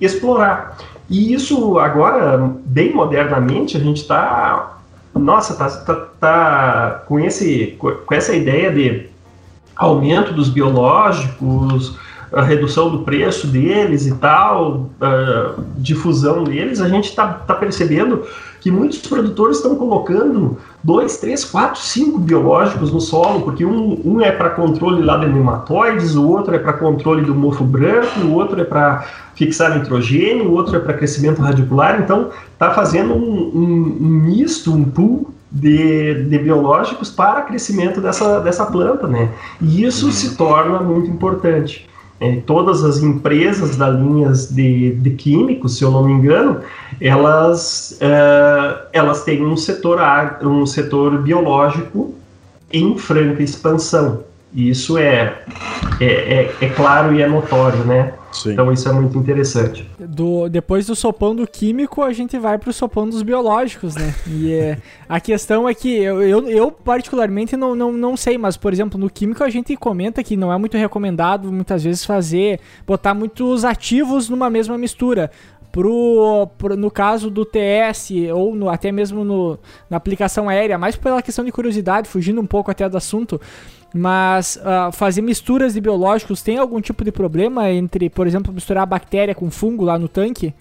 explorar. 0.00 0.78
E 1.08 1.34
isso 1.34 1.78
agora, 1.78 2.52
bem 2.64 2.94
modernamente, 2.94 3.76
a 3.76 3.80
gente 3.80 4.02
está 4.02 4.78
nossa, 5.14 5.54
tá, 5.54 5.68
tá, 5.68 5.94
tá, 6.20 7.02
com, 7.06 7.18
esse, 7.18 7.76
com 7.78 8.14
essa 8.14 8.34
ideia 8.34 8.70
de 8.70 9.06
aumento 9.76 10.32
dos 10.32 10.48
biológicos, 10.48 11.96
a 12.32 12.42
redução 12.42 12.90
do 12.90 13.00
preço 13.00 13.46
deles 13.46 14.06
e 14.06 14.14
tal, 14.14 14.90
difusão 15.76 16.44
deles, 16.44 16.80
a 16.80 16.88
gente 16.88 17.08
está 17.08 17.26
tá 17.26 17.54
percebendo 17.54 18.22
que 18.60 18.70
muitos 18.70 18.98
produtores 18.98 19.56
estão 19.56 19.74
colocando 19.74 20.58
dois, 20.84 21.16
três, 21.16 21.44
quatro, 21.44 21.80
cinco 21.80 22.18
biológicos 22.18 22.92
no 22.92 23.00
solo, 23.00 23.40
porque 23.40 23.64
um, 23.64 24.00
um 24.04 24.20
é 24.20 24.30
para 24.30 24.50
controle 24.50 25.02
lá 25.02 25.16
de 25.16 25.26
nematóides, 25.26 26.14
o 26.14 26.28
outro 26.28 26.54
é 26.54 26.58
para 26.58 26.74
controle 26.74 27.22
do 27.22 27.34
mofo 27.34 27.64
branco, 27.64 28.20
o 28.20 28.34
outro 28.34 28.60
é 28.60 28.64
para 28.64 29.04
fixar 29.34 29.76
nitrogênio, 29.78 30.48
o 30.48 30.52
outro 30.52 30.76
é 30.76 30.78
para 30.78 30.92
crescimento 30.92 31.40
radicular, 31.40 32.00
então 32.00 32.28
está 32.52 32.70
fazendo 32.72 33.14
um, 33.14 33.50
um, 33.54 33.98
um 34.02 34.08
misto, 34.08 34.72
um 34.72 34.84
pool 34.84 35.32
de, 35.50 36.24
de, 36.24 36.38
biológicos 36.38 37.10
para 37.10 37.42
crescimento 37.42 38.00
dessa, 38.00 38.40
dessa 38.40 38.66
planta, 38.66 39.06
né? 39.08 39.30
E 39.60 39.82
isso 39.84 40.06
uhum. 40.06 40.12
se 40.12 40.36
torna 40.36 40.78
muito 40.80 41.10
importante. 41.10 41.89
É, 42.20 42.36
todas 42.46 42.84
as 42.84 42.98
empresas 42.98 43.76
da 43.76 43.88
linhas 43.88 44.50
de, 44.50 44.92
de, 44.96 45.10
químicos, 45.10 45.78
se 45.78 45.84
eu 45.84 45.90
não 45.90 46.04
me 46.04 46.12
engano, 46.12 46.60
elas, 47.00 47.96
é, 47.98 48.88
elas 48.92 49.24
têm 49.24 49.42
um 49.44 49.56
setor, 49.56 49.98
um 50.42 50.66
setor 50.66 51.22
biológico 51.22 52.14
em 52.70 52.98
franca 52.98 53.42
expansão. 53.42 54.22
E 54.52 54.68
isso 54.68 54.98
é, 54.98 55.42
é, 56.00 56.04
é, 56.04 56.54
é 56.60 56.68
claro 56.70 57.14
e 57.14 57.22
é 57.22 57.28
notório, 57.28 57.84
né? 57.84 58.14
Sim. 58.32 58.52
Então 58.52 58.72
isso 58.72 58.88
é 58.88 58.92
muito 58.92 59.18
interessante. 59.18 59.88
Do, 59.98 60.48
depois 60.48 60.86
do 60.86 60.94
sopão 60.94 61.34
do 61.34 61.46
químico, 61.46 62.02
a 62.02 62.12
gente 62.12 62.38
vai 62.38 62.58
pro 62.58 62.72
sopão 62.72 63.08
dos 63.08 63.22
biológicos, 63.22 63.96
né? 63.96 64.14
E 64.26 64.52
é, 64.52 64.78
a 65.08 65.20
questão 65.20 65.68
é 65.68 65.74
que 65.74 65.96
eu, 65.96 66.22
eu, 66.22 66.48
eu, 66.48 66.70
particularmente 66.70 67.56
não, 67.56 67.74
não, 67.74 67.92
não 67.92 68.16
sei, 68.16 68.38
mas 68.38 68.56
por 68.56 68.72
exemplo, 68.72 68.98
no 68.98 69.10
químico 69.10 69.42
a 69.42 69.50
gente 69.50 69.76
comenta 69.76 70.22
que 70.22 70.36
não 70.36 70.52
é 70.52 70.58
muito 70.58 70.76
recomendado 70.76 71.50
muitas 71.52 71.82
vezes 71.82 72.04
fazer, 72.04 72.60
botar 72.86 73.14
muitos 73.14 73.64
ativos 73.64 74.28
numa 74.28 74.48
mesma 74.48 74.78
mistura. 74.78 75.30
Pro, 75.72 76.48
pro, 76.58 76.76
no 76.76 76.90
caso 76.90 77.30
do 77.30 77.44
TS 77.44 78.10
ou 78.34 78.56
no, 78.56 78.68
até 78.68 78.90
mesmo 78.90 79.24
no, 79.24 79.56
na 79.88 79.98
aplicação 79.98 80.48
aérea, 80.48 80.76
mais 80.76 80.96
pela 80.96 81.22
questão 81.22 81.44
de 81.44 81.52
curiosidade, 81.52 82.08
fugindo 82.08 82.40
um 82.40 82.46
pouco 82.46 82.72
até 82.72 82.88
do 82.88 82.96
assunto, 82.96 83.40
mas 83.94 84.56
uh, 84.56 84.92
fazer 84.92 85.22
misturas 85.22 85.74
de 85.74 85.80
biológicos 85.80 86.42
tem 86.42 86.58
algum 86.58 86.80
tipo 86.80 87.04
de 87.04 87.10
problema 87.10 87.70
entre, 87.70 88.08
por 88.08 88.26
exemplo, 88.26 88.52
misturar 88.52 88.86
bactéria 88.86 89.34
com 89.34 89.50
fungo 89.50 89.84
lá 89.84 89.98
no 89.98 90.08
tanque? 90.08 90.54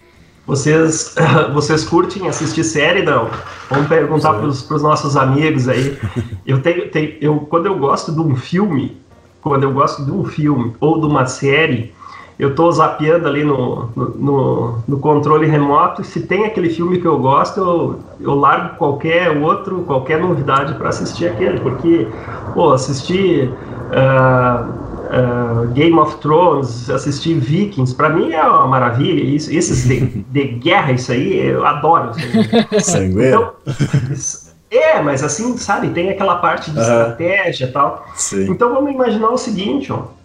Vocês, 0.46 1.14
vocês 1.54 1.84
curtem 1.84 2.28
assistir 2.28 2.64
série, 2.64 3.04
não? 3.04 3.30
Vamos 3.70 3.88
perguntar 3.88 4.34
para 4.34 4.48
os 4.48 4.82
nossos 4.82 5.16
amigos 5.16 5.68
aí. 5.68 5.98
Eu 6.46 6.62
tenho, 6.62 6.90
tenho, 6.90 7.16
eu, 7.22 7.40
quando 7.42 7.68
eu 7.68 7.78
gosto 7.78 8.12
de 8.12 8.20
um 8.20 8.36
filme, 8.36 8.98
quando 9.42 9.64
eu 9.64 9.72
gosto 9.72 10.04
de 10.04 10.12
um 10.12 10.26
filme 10.26 10.74
ou 10.80 11.00
de 11.00 11.06
uma 11.06 11.28
série, 11.28 11.94
eu 12.40 12.52
estou 12.52 12.72
zapeando 12.72 13.28
ali 13.28 13.44
no, 13.44 13.90
no, 13.94 14.80
no, 14.88 15.00
controle 15.00 15.46
remoto 15.46 16.02
e 16.02 16.06
se 16.06 16.22
tem 16.22 16.46
aquele 16.46 16.70
filme 16.70 17.02
que 17.02 17.06
eu 17.06 17.20
gosto, 17.20 17.60
eu, 17.60 18.00
eu 18.22 18.34
largo 18.34 18.78
qualquer 18.78 19.30
outro, 19.32 19.82
qualquer 19.82 20.22
novidade 20.22 20.74
para 20.76 20.88
assistir 20.88 21.28
aquele, 21.28 21.60
porque, 21.60 22.08
pô, 22.54 22.72
assistir 22.72 23.50
uh, 23.92 24.70
uh, 24.70 25.68
Game 25.74 26.00
of 26.00 26.16
Thrones, 26.20 26.90
assistir 26.90 27.34
Vikings, 27.38 27.94
para 27.94 28.08
mim 28.08 28.32
é 28.32 28.42
uma 28.42 28.68
maravilha, 28.68 29.22
isso, 29.22 29.54
esses 29.54 29.86
de, 29.86 30.00
de 30.32 30.44
guerra, 30.46 30.94
isso 30.94 31.12
aí, 31.12 31.46
eu 31.46 31.66
adoro. 31.66 32.12
Sangueiro. 32.80 33.54
Então, 33.68 34.50
é, 34.72 35.02
mas 35.02 35.26
assim, 35.26 35.58
sabe, 35.58 35.90
tem 35.90 36.10
aquela 36.10 36.38
parte 36.38 36.72
de 36.72 36.80
estratégia 36.80 37.66
e 37.66 37.72
tal. 37.72 38.06
Sim. 38.16 38.50
Então 38.50 38.74
vamos 38.74 38.94
imaginar 38.94 39.30
o 39.30 39.38
seguinte, 39.38 39.92
ó 39.92 40.19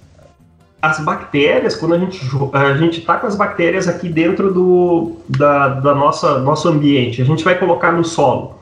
as 0.84 1.00
bactérias, 1.00 1.74
quando 1.74 1.94
a 1.94 1.98
gente 1.98 2.20
a 2.52 2.76
gente 2.76 3.00
está 3.00 3.16
com 3.16 3.26
as 3.26 3.34
bactérias 3.34 3.88
aqui 3.88 4.08
dentro 4.08 4.52
do 4.52 5.12
da, 5.26 5.68
da 5.68 5.94
nossa 5.94 6.38
nosso 6.40 6.68
ambiente, 6.68 7.22
a 7.22 7.24
gente 7.24 7.42
vai 7.42 7.58
colocar 7.58 7.90
no 7.90 8.04
solo. 8.04 8.56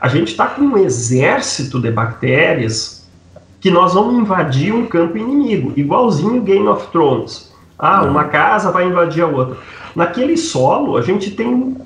A 0.00 0.08
gente 0.08 0.28
está 0.28 0.46
com 0.46 0.62
um 0.62 0.78
exército 0.78 1.78
de 1.78 1.90
bactérias 1.90 3.06
que 3.60 3.70
nós 3.70 3.92
vamos 3.92 4.14
invadir 4.14 4.72
um 4.72 4.86
campo 4.86 5.18
inimigo, 5.18 5.72
igualzinho 5.76 6.40
Game 6.40 6.66
of 6.66 6.86
Thrones. 6.88 7.52
Ah, 7.78 8.02
uma 8.04 8.24
casa 8.24 8.70
vai 8.70 8.86
invadir 8.86 9.22
a 9.22 9.26
outra. 9.26 9.58
Naquele 9.94 10.36
solo, 10.36 10.96
a 10.96 11.02
gente 11.02 11.30
tem, 11.30 11.76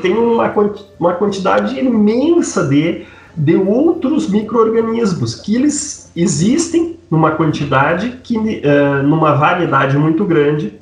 tem 0.00 0.16
uma, 0.16 0.54
uma 0.98 1.14
quantidade 1.14 1.78
imensa 1.78 2.66
de, 2.66 3.04
de 3.36 3.56
outros 3.56 4.28
micro-organismos 4.28 5.34
que 5.34 5.54
eles 5.54 6.07
existem 6.20 6.98
numa 7.08 7.30
quantidade 7.30 8.18
que 8.22 8.36
uh, 8.36 9.02
numa 9.04 9.34
variedade 9.34 9.96
muito 9.96 10.24
grande 10.24 10.74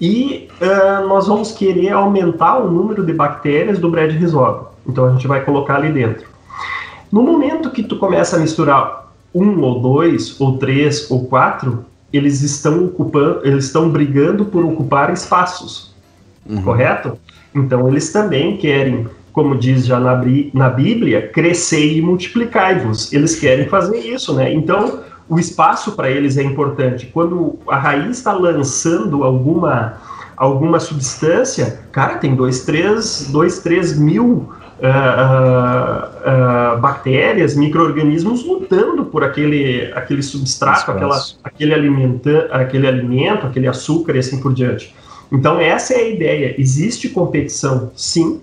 e 0.00 0.48
uh, 0.60 1.06
nós 1.08 1.26
vamos 1.26 1.52
querer 1.52 1.90
aumentar 1.90 2.58
o 2.58 2.70
número 2.70 3.04
de 3.04 3.12
bactérias 3.12 3.78
do 3.78 3.90
bread 3.90 4.16
rhizobio. 4.16 4.68
Então 4.86 5.06
a 5.06 5.12
gente 5.12 5.26
vai 5.26 5.44
colocar 5.44 5.76
ali 5.76 5.92
dentro. 5.92 6.26
No 7.10 7.22
momento 7.22 7.70
que 7.70 7.82
tu 7.82 7.96
começa 7.96 8.36
a 8.36 8.38
misturar 8.38 9.12
um 9.34 9.60
ou 9.60 9.80
dois 9.80 10.40
ou 10.40 10.56
três 10.56 11.10
ou 11.10 11.26
quatro, 11.26 11.84
eles 12.12 12.40
estão 12.42 12.86
ocupando, 12.86 13.40
eles 13.44 13.66
estão 13.66 13.90
brigando 13.90 14.44
por 14.44 14.64
ocupar 14.64 15.12
espaços, 15.12 15.94
uhum. 16.48 16.62
correto? 16.62 17.18
Então 17.54 17.88
eles 17.88 18.12
também 18.12 18.56
querem, 18.56 19.08
como 19.32 19.56
diz 19.56 19.86
já 19.86 19.98
na, 20.00 20.20
na 20.52 20.68
Bíblia, 20.68 21.28
crescer 21.28 21.96
e 21.96 22.02
multiplicar-vos. 22.02 23.12
Eles 23.12 23.38
querem 23.38 23.68
fazer 23.68 23.98
isso, 23.98 24.34
né? 24.34 24.52
Então 24.52 25.00
o 25.30 25.38
espaço 25.38 25.92
para 25.92 26.10
eles 26.10 26.36
é 26.36 26.42
importante. 26.42 27.06
Quando 27.06 27.56
a 27.68 27.76
raiz 27.76 28.18
está 28.18 28.32
lançando 28.32 29.22
alguma, 29.22 29.94
alguma 30.36 30.80
substância, 30.80 31.80
cara, 31.92 32.16
tem 32.16 32.34
2, 32.34 32.64
3, 32.64 33.28
dois, 33.30 33.60
três 33.60 33.96
mil 33.96 34.26
uh, 34.26 34.86
uh, 36.74 36.76
uh, 36.76 36.80
bactérias, 36.80 37.54
micro-organismos 37.54 38.44
lutando 38.44 39.04
por 39.04 39.22
aquele, 39.22 39.92
aquele 39.94 40.22
substrato, 40.22 40.90
aquela, 40.90 41.22
aquele, 41.44 41.74
alimenta, 41.74 42.48
aquele 42.50 42.88
alimento, 42.88 43.46
aquele 43.46 43.68
açúcar 43.68 44.16
e 44.16 44.18
assim 44.18 44.40
por 44.40 44.52
diante. 44.52 44.92
Então, 45.30 45.60
essa 45.60 45.94
é 45.94 45.98
a 45.98 46.08
ideia. 46.08 46.54
Existe 46.58 47.08
competição, 47.08 47.92
sim. 47.94 48.40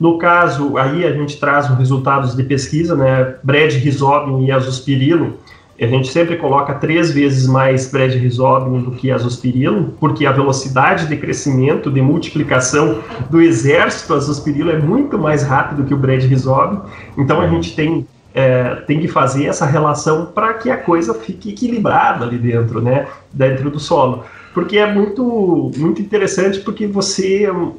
No 0.00 0.16
caso, 0.16 0.78
aí 0.78 1.04
a 1.04 1.12
gente 1.12 1.38
traz 1.38 1.70
os 1.70 1.76
resultados 1.76 2.34
de 2.34 2.42
pesquisa, 2.42 2.96
né? 2.96 3.34
Brad 3.44 3.72
Rhizobium 3.74 4.42
e 4.42 4.50
azospirilo 4.50 5.38
a 5.84 5.86
gente 5.86 6.08
sempre 6.08 6.36
coloca 6.36 6.74
três 6.74 7.10
vezes 7.10 7.46
mais 7.46 7.86
prednisone 7.86 8.82
do 8.82 8.90
que 8.90 9.10
azospirilo, 9.10 9.94
porque 9.98 10.26
a 10.26 10.32
velocidade 10.32 11.06
de 11.06 11.16
crescimento, 11.16 11.90
de 11.90 12.02
multiplicação 12.02 12.98
do 13.30 13.40
exército 13.40 14.12
azospirilo 14.12 14.70
é 14.70 14.78
muito 14.78 15.18
mais 15.18 15.42
rápido 15.42 15.84
que 15.84 15.94
o 15.94 15.98
prednisone. 15.98 16.80
Então 17.16 17.40
a 17.40 17.48
gente 17.48 17.74
tem 17.74 18.06
é, 18.32 18.76
tem 18.86 19.00
que 19.00 19.08
fazer 19.08 19.46
essa 19.46 19.66
relação 19.66 20.26
para 20.26 20.54
que 20.54 20.70
a 20.70 20.76
coisa 20.76 21.14
fique 21.14 21.50
equilibrada 21.50 22.24
ali 22.24 22.38
dentro, 22.38 22.80
né, 22.80 23.08
dentro 23.32 23.70
do 23.70 23.80
solo. 23.80 24.24
Porque 24.52 24.78
é 24.78 24.92
muito, 24.92 25.70
muito 25.76 26.02
interessante, 26.02 26.60
porque 26.60 26.86
você 26.86 27.48
uh, 27.48 27.74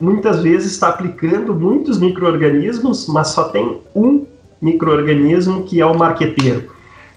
muitas 0.00 0.40
vezes 0.42 0.72
está 0.72 0.88
aplicando 0.88 1.54
muitos 1.54 1.98
micro-organismos, 1.98 3.08
mas 3.08 3.28
só 3.28 3.44
tem 3.44 3.80
um 3.94 4.24
micro-organismo 4.62 5.64
que 5.64 5.80
é 5.80 5.86
o 5.86 5.96
marqueteiro 5.98 6.70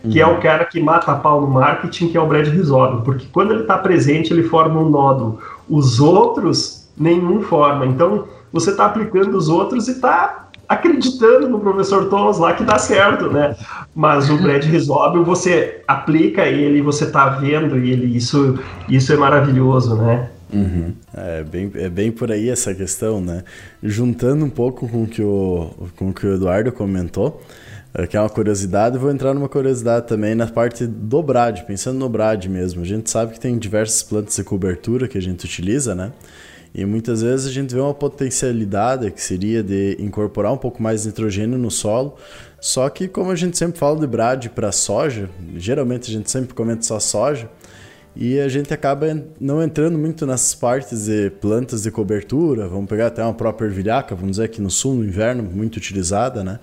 que 0.10 0.20
é 0.20 0.28
o 0.28 0.40
cara 0.40 0.66
que 0.66 0.82
mata 0.82 1.12
a 1.12 1.16
pau 1.16 1.42
no 1.42 1.48
marketing, 1.48 2.10
que 2.10 2.18
é 2.18 2.22
o 2.22 2.28
Brad 2.28 2.48
Risório, 2.48 3.02
porque 3.02 3.26
quando 3.32 3.52
ele 3.52 3.62
está 3.62 3.78
presente, 3.78 4.34
ele 4.34 4.44
forma 4.44 4.80
um 4.82 4.90
nódulo. 4.90 5.40
Os 5.70 6.00
outros, 6.00 6.90
nenhum 6.98 7.42
forma. 7.42 7.86
Então, 7.86 8.26
você 8.52 8.72
está 8.72 8.86
aplicando 8.86 9.38
os 9.38 9.48
outros 9.48 9.88
e 9.88 9.92
está 9.92 10.43
acreditando 10.74 11.48
no 11.48 11.60
professor 11.60 12.10
Thomas 12.10 12.38
lá 12.38 12.54
que 12.54 12.64
dá 12.64 12.78
certo, 12.78 13.30
né? 13.32 13.56
Mas 13.96 14.30
o 14.30 14.38
Brad 14.38 14.64
Risóbio, 14.64 15.24
você 15.24 15.82
aplica 15.88 16.46
ele, 16.46 16.82
você 16.82 17.06
está 17.06 17.30
vendo 17.30 17.78
ele, 17.78 18.16
isso, 18.18 18.60
isso 18.90 19.14
é 19.14 19.18
maravilhoso, 19.18 19.96
né? 19.96 20.30
Uhum. 20.52 20.94
É, 21.16 21.44
bem, 21.44 21.72
é 21.76 21.90
bem 21.90 22.12
por 22.12 22.32
aí 22.32 22.50
essa 22.50 22.74
questão, 22.74 23.20
né? 23.20 23.44
Juntando 23.82 24.46
um 24.46 24.50
pouco 24.50 24.88
com 24.88 25.06
que 25.06 25.22
o, 25.22 25.72
com 25.96 26.10
o 26.10 26.14
que 26.14 26.28
o 26.28 26.36
Eduardo 26.36 26.72
comentou, 26.72 27.42
é, 27.94 28.06
que 28.08 28.16
é 28.16 28.20
uma 28.20 28.30
curiosidade, 28.30 28.98
vou 28.98 29.12
entrar 29.12 29.34
numa 29.34 29.50
curiosidade 29.50 30.08
também 30.08 30.36
na 30.36 30.48
parte 30.48 30.86
do 30.86 31.22
brad, 31.22 31.62
pensando 31.62 31.98
no 31.98 32.10
brad 32.10 32.46
mesmo. 32.46 32.82
A 32.82 32.86
gente 32.86 33.10
sabe 33.10 33.34
que 33.34 33.40
tem 33.40 33.58
diversas 33.58 34.04
plantas 34.04 34.36
de 34.36 34.44
cobertura 34.44 35.08
que 35.08 35.18
a 35.18 35.22
gente 35.22 35.46
utiliza, 35.46 35.94
né? 35.96 36.12
E 36.74 36.86
muitas 36.86 37.22
vezes 37.22 37.46
a 37.46 37.52
gente 37.52 37.74
vê 37.74 37.80
uma 37.80 37.94
potencialidade 37.94 39.12
que 39.12 39.22
seria 39.22 39.62
de 39.62 39.96
incorporar 40.00 40.52
um 40.52 40.58
pouco 40.58 40.82
mais 40.82 41.04
de 41.04 41.10
nitrogênio 41.10 41.58
no 41.58 41.70
solo. 41.70 42.16
Só 42.60 42.90
que, 42.90 43.08
como 43.08 43.30
a 43.30 43.36
gente 43.36 43.58
sempre 43.58 43.78
fala 43.78 44.00
de 44.00 44.08
brad 44.08 44.48
para 44.48 44.72
soja, 44.72 45.30
geralmente 45.56 46.10
a 46.10 46.14
gente 46.14 46.32
sempre 46.32 46.56
comenta 46.56 46.82
só 46.82 47.00
soja, 47.00 47.48
e 48.16 48.40
a 48.40 48.48
gente 48.48 48.74
acaba 48.74 49.08
não 49.40 49.62
entrando 49.62 49.98
muito 49.98 50.26
nessas 50.26 50.54
partes 50.54 51.06
de 51.06 51.30
plantas 51.30 51.84
de 51.84 51.92
cobertura. 51.92 52.68
Vamos 52.68 52.88
pegar 52.88 53.08
até 53.08 53.24
uma 53.24 53.34
própria 53.34 53.68
ervilhaca, 53.68 54.16
vamos 54.16 54.32
dizer 54.32 54.46
aqui 54.46 54.62
no 54.62 54.70
sul, 54.70 54.96
no 54.96 55.04
inverno, 55.04 55.44
muito 55.44 55.78
utilizada, 55.78 56.44
né? 56.44 56.60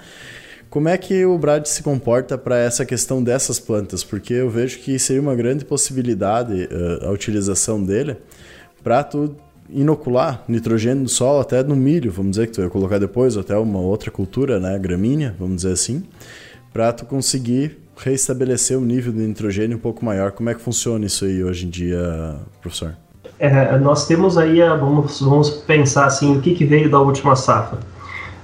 Como 0.69 0.89
é 0.89 0.97
que 0.97 1.25
o 1.25 1.37
Brad 1.37 1.67
se 1.67 1.83
comporta 1.83 2.39
para 2.39 2.57
essa 2.57 2.87
questão 2.87 3.21
dessas 3.21 3.59
plantas? 3.59 4.05
Porque 4.05 4.35
eu 4.35 4.49
vejo 4.49 4.79
que 4.79 4.97
seria 5.01 5.21
uma 5.21 5.35
grande 5.35 5.65
possibilidade 5.65 6.69
uh, 6.71 7.09
a 7.09 7.11
utilização 7.11 7.83
dele 7.83 8.17
para 8.81 9.03
tu 9.03 9.35
inocular 9.73 10.43
nitrogênio 10.49 11.03
no 11.03 11.09
solo, 11.09 11.41
até 11.41 11.63
no 11.63 11.77
milho, 11.77 12.11
vamos 12.11 12.33
dizer, 12.33 12.47
que 12.47 12.53
tu 12.53 12.61
vai 12.61 12.71
colocar 12.71 12.99
depois, 12.99 13.37
até 13.37 13.57
uma 13.57 13.79
outra 13.79 14.11
cultura, 14.11 14.59
né, 14.59 14.79
gramínea, 14.79 15.35
vamos 15.39 15.57
dizer 15.57 15.73
assim, 15.73 16.05
para 16.73 16.93
tu 16.93 17.05
conseguir 17.05 17.79
reestabelecer 17.97 18.79
o 18.79 18.81
nível 18.81 19.13
de 19.13 19.21
nitrogênio 19.21 19.77
um 19.77 19.81
pouco 19.81 20.05
maior. 20.05 20.33
Como 20.33 20.49
é 20.49 20.55
que 20.55 20.61
funciona 20.61 21.05
isso 21.05 21.25
aí 21.25 21.45
hoje 21.45 21.67
em 21.67 21.71
dia, 21.71 22.37
professor? 22.61 22.95
É, 23.39 23.79
nós 23.79 24.07
temos 24.07 24.37
aí, 24.37 24.61
vamos, 24.61 25.21
vamos 25.21 25.51
pensar 25.51 26.07
assim, 26.07 26.37
o 26.37 26.41
que, 26.41 26.55
que 26.55 26.65
veio 26.65 26.91
da 26.91 27.01
última 27.01 27.37
safra. 27.37 27.79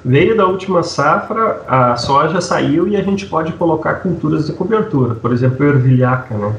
Veio 0.05 0.37
da 0.37 0.47
última 0.47 0.83
safra, 0.83 1.62
a 1.67 1.97
soja 1.97 2.41
saiu 2.41 2.87
e 2.87 2.97
a 2.97 3.03
gente 3.03 3.27
pode 3.27 3.53
colocar 3.55 3.97
culturas 3.97 4.47
de 4.47 4.53
cobertura, 4.53 5.15
por 5.15 5.33
exemplo, 5.33 5.67
a 5.67 5.69
ervilhaca, 5.69 6.35
né? 6.35 6.55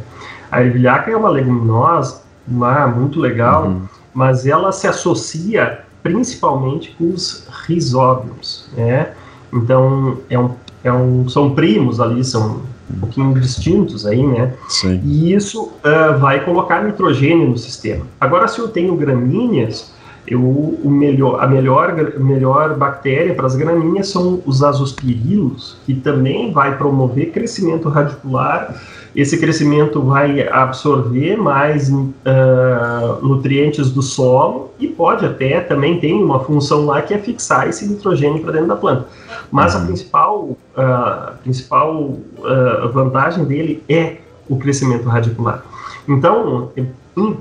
A 0.51 0.61
ervilhaca 0.61 1.11
é 1.11 1.15
uma 1.15 1.29
leguminosa, 1.29 2.21
uma, 2.47 2.87
muito 2.87 3.19
legal, 3.19 3.67
uhum. 3.67 3.81
Mas 4.13 4.45
ela 4.45 4.71
se 4.71 4.87
associa 4.87 5.81
principalmente 6.01 6.95
com 6.97 7.09
os 7.09 7.47
risóbios, 7.67 8.69
né? 8.75 9.13
Então, 9.53 10.19
é 10.29 10.37
um, 10.39 10.51
é 10.83 10.91
um, 10.91 11.27
são 11.27 11.53
primos 11.53 11.99
ali, 11.99 12.23
são 12.23 12.61
um 12.89 12.99
pouquinho 12.99 13.33
distintos 13.33 14.05
aí, 14.05 14.25
né? 14.25 14.53
Sim. 14.69 15.01
E 15.03 15.33
isso 15.33 15.63
uh, 15.63 16.17
vai 16.19 16.43
colocar 16.43 16.83
nitrogênio 16.83 17.49
no 17.49 17.57
sistema. 17.57 18.05
Agora, 18.19 18.47
se 18.47 18.59
eu 18.59 18.69
tenho 18.69 18.95
gramíneas, 18.95 19.91
eu, 20.27 20.41
o 20.41 20.89
melhor, 20.89 21.41
a 21.41 21.47
melhor, 21.47 21.95
melhor 22.19 22.75
bactéria 22.75 23.33
para 23.33 23.45
as 23.45 23.55
gramíneas 23.55 24.09
são 24.09 24.41
os 24.45 24.61
azospirilos, 24.61 25.77
que 25.85 25.93
também 25.93 26.51
vai 26.51 26.77
promover 26.77 27.31
crescimento 27.31 27.87
radicular. 27.87 28.75
Esse 29.15 29.39
crescimento 29.39 30.01
vai 30.01 30.45
absorver 30.47 31.37
mais 31.37 31.89
uh, 31.89 32.05
nutrientes 33.21 33.89
do 33.89 34.01
solo 34.01 34.71
e 34.77 34.87
pode 34.87 35.25
até 35.25 35.61
também 35.61 35.99
tem 35.99 36.21
uma 36.21 36.41
função 36.41 36.85
lá 36.85 37.01
que 37.01 37.13
é 37.13 37.17
fixar 37.17 37.67
esse 37.67 37.87
nitrogênio 37.87 38.43
para 38.43 38.51
dentro 38.51 38.67
da 38.67 38.75
planta. 38.75 39.07
Mas 39.49 39.75
a 39.75 39.79
uhum. 39.79 39.85
principal, 39.87 40.43
uh, 40.43 41.37
principal 41.41 41.95
uh, 41.95 42.91
vantagem 42.91 43.45
dele 43.45 43.81
é 43.87 44.17
o 44.49 44.57
crescimento 44.57 45.07
radicular. 45.07 45.63
Então, 46.07 46.71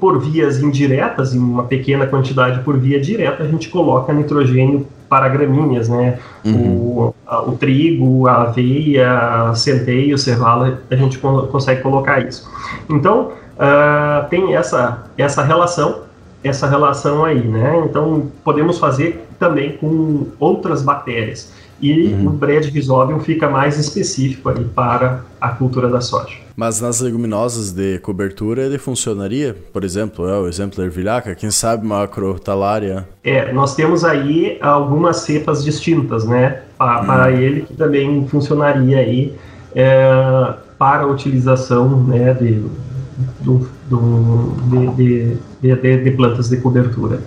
por 0.00 0.18
vias 0.18 0.60
indiretas, 0.60 1.34
em 1.34 1.38
uma 1.38 1.64
pequena 1.64 2.06
quantidade 2.06 2.60
por 2.60 2.78
via 2.78 2.98
direta, 2.98 3.42
a 3.42 3.46
gente 3.46 3.68
coloca 3.68 4.12
nitrogênio 4.12 4.86
para 5.08 5.28
gramíneas, 5.28 5.88
né? 5.88 6.18
Uhum. 6.44 6.76
O, 6.76 7.14
a, 7.26 7.42
o, 7.42 7.52
trigo, 7.52 8.26
a 8.26 8.42
aveia, 8.44 9.50
a 9.50 9.54
centeio, 9.54 10.16
cevala, 10.16 10.80
a 10.90 10.96
gente 10.96 11.18
consegue 11.18 11.82
colocar 11.82 12.26
isso. 12.26 12.50
Então, 12.88 13.32
uh, 13.56 14.28
tem 14.30 14.56
essa, 14.56 15.04
essa 15.18 15.42
relação, 15.42 16.00
essa 16.42 16.66
relação 16.66 17.24
aí, 17.24 17.46
né? 17.46 17.84
Então, 17.84 18.28
podemos 18.42 18.78
fazer 18.78 19.28
também 19.38 19.76
com 19.76 20.28
outras 20.40 20.82
bactérias. 20.82 21.52
E 21.80 22.14
uhum. 22.14 22.28
o 22.28 22.30
bread 22.30 22.70
rhizobium 22.70 23.20
fica 23.20 23.48
mais 23.50 23.78
específico 23.78 24.48
aí 24.48 24.64
para 24.64 25.20
a 25.38 25.50
cultura 25.50 25.88
da 25.88 26.00
soja. 26.00 26.45
Mas 26.56 26.80
nas 26.80 27.00
leguminosas 27.02 27.70
de 27.70 27.98
cobertura 27.98 28.62
ele 28.62 28.78
funcionaria? 28.78 29.54
Por 29.72 29.84
exemplo, 29.84 30.26
é 30.26 30.38
o 30.38 30.48
exemplo 30.48 30.78
da 30.78 30.84
ervilhaca, 30.84 31.34
quem 31.34 31.50
sabe 31.50 31.86
macrotalária? 31.86 33.06
É, 33.22 33.52
nós 33.52 33.74
temos 33.74 34.04
aí 34.04 34.56
algumas 34.62 35.18
cepas 35.18 35.62
distintas, 35.62 36.24
né, 36.24 36.62
para, 36.78 37.02
hum. 37.02 37.06
para 37.06 37.30
ele 37.30 37.60
que 37.60 37.74
também 37.74 38.26
funcionaria 38.26 38.98
aí 38.98 39.34
é, 39.74 40.54
para 40.78 41.02
a 41.02 41.06
utilização, 41.06 42.02
né, 42.04 42.32
de, 42.32 42.64
do, 43.40 43.68
do, 43.90 44.56
de, 44.96 45.36
de, 45.60 45.76
de, 45.76 46.04
de 46.04 46.10
plantas 46.12 46.48
de 46.48 46.56
cobertura. 46.56 47.20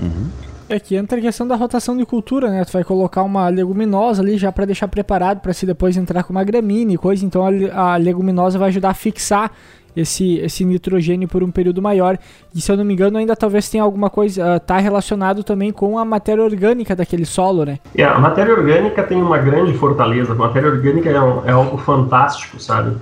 Uhum. 0.00 0.26
É 0.72 0.80
que 0.80 0.96
entra 0.96 1.18
a 1.18 1.20
questão 1.20 1.46
da 1.46 1.54
rotação 1.54 1.94
de 1.94 2.06
cultura, 2.06 2.48
né? 2.48 2.64
Tu 2.64 2.72
vai 2.72 2.82
colocar 2.82 3.22
uma 3.22 3.46
leguminosa 3.50 4.22
ali 4.22 4.38
já 4.38 4.50
para 4.50 4.64
deixar 4.64 4.88
preparado 4.88 5.40
para 5.40 5.52
se 5.52 5.66
depois 5.66 5.98
entrar 5.98 6.22
com 6.22 6.32
uma 6.32 6.42
gramínea 6.42 6.94
e 6.94 6.96
coisa, 6.96 7.26
então 7.26 7.44
a, 7.44 7.92
a 7.92 7.96
leguminosa 7.98 8.58
vai 8.58 8.70
ajudar 8.70 8.88
a 8.88 8.94
fixar 8.94 9.50
esse, 9.94 10.38
esse 10.38 10.64
nitrogênio 10.64 11.28
por 11.28 11.42
um 11.42 11.50
período 11.50 11.82
maior. 11.82 12.16
E 12.54 12.60
se 12.62 12.72
eu 12.72 12.76
não 12.78 12.86
me 12.86 12.94
engano, 12.94 13.18
ainda 13.18 13.36
talvez 13.36 13.68
tenha 13.68 13.84
alguma 13.84 14.08
coisa, 14.08 14.56
uh, 14.56 14.60
tá 14.60 14.78
relacionado 14.78 15.44
também 15.44 15.70
com 15.72 15.98
a 15.98 16.06
matéria 16.06 16.42
orgânica 16.42 16.96
daquele 16.96 17.26
solo, 17.26 17.66
né? 17.66 17.78
É, 17.94 18.04
a 18.04 18.18
matéria 18.18 18.54
orgânica 18.54 19.02
tem 19.02 19.20
uma 19.20 19.36
grande 19.36 19.74
fortaleza. 19.74 20.32
A 20.32 20.36
matéria 20.36 20.70
orgânica 20.70 21.10
é, 21.10 21.20
um, 21.20 21.46
é 21.46 21.52
algo 21.52 21.76
fantástico, 21.76 22.58
sabe? 22.58 22.96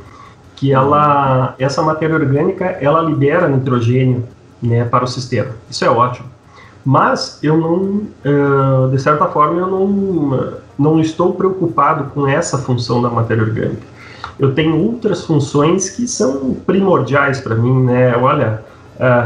Que 0.57 0.73
ela, 0.73 1.55
essa 1.57 1.83
matéria 1.83 2.17
orgânica, 2.17 2.65
ela 2.81 3.01
libera 3.01 3.49
nitrogênio, 3.49 4.25
né, 4.61 4.85
para 4.85 5.05
o 5.05 5.07
sistema. 5.07 5.53
Isso 5.71 5.85
é 5.85 5.89
ótimo. 5.89 6.40
Mas 6.85 7.39
eu 7.43 7.59
não, 7.59 8.03
uh, 8.25 8.89
de 8.91 8.99
certa 9.01 9.27
forma, 9.27 9.61
eu 9.61 9.67
não, 9.67 10.53
não 10.79 11.01
estou 11.01 11.35
preocupado 11.35 12.05
com 12.15 12.27
essa 12.27 12.59
função 12.59 13.03
da 13.03 13.11
matéria 13.11 13.43
orgânica. 13.43 13.91
Eu 14.39 14.55
tenho 14.55 14.83
outras 14.83 15.25
funções 15.25 15.91
que 15.91 16.09
são 16.09 16.55
primordiais 16.67 17.41
para 17.41 17.55
mim, 17.55 17.85
né? 17.85 18.17
Olha, 18.17 18.63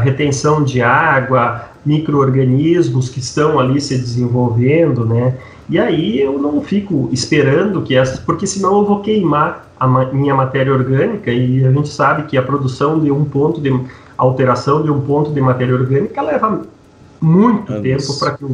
retenção 0.01 0.61
de 0.61 0.81
água, 0.81 1.69
micro-organismos 1.85 3.09
que 3.09 3.19
estão 3.19 3.59
ali 3.59 3.79
se 3.79 3.97
desenvolvendo, 3.97 5.05
né? 5.05 5.37
E 5.69 5.79
aí 5.79 6.19
eu 6.19 6.37
não 6.37 6.61
fico 6.61 7.09
esperando 7.11 7.81
que 7.81 7.95
essas, 7.95 8.19
porque 8.19 8.45
senão 8.45 8.79
eu 8.79 8.85
vou 8.85 8.99
queimar 9.01 9.67
a 9.79 9.87
minha 9.87 10.33
matéria 10.33 10.73
orgânica 10.73 11.31
e 11.31 11.65
a 11.65 11.71
gente 11.71 11.89
sabe 11.89 12.23
que 12.23 12.37
a 12.37 12.41
produção 12.41 12.99
de 12.99 13.11
um 13.11 13.25
ponto 13.25 13.59
de 13.59 13.77
alteração 14.17 14.81
de 14.81 14.89
um 14.89 15.01
ponto 15.01 15.31
de 15.31 15.41
matéria 15.41 15.75
orgânica 15.75 16.21
leva 16.21 16.61
muito 17.21 17.71
Anos. 17.71 17.83
tempo 17.83 18.19
para 18.19 18.31
que, 18.31 18.45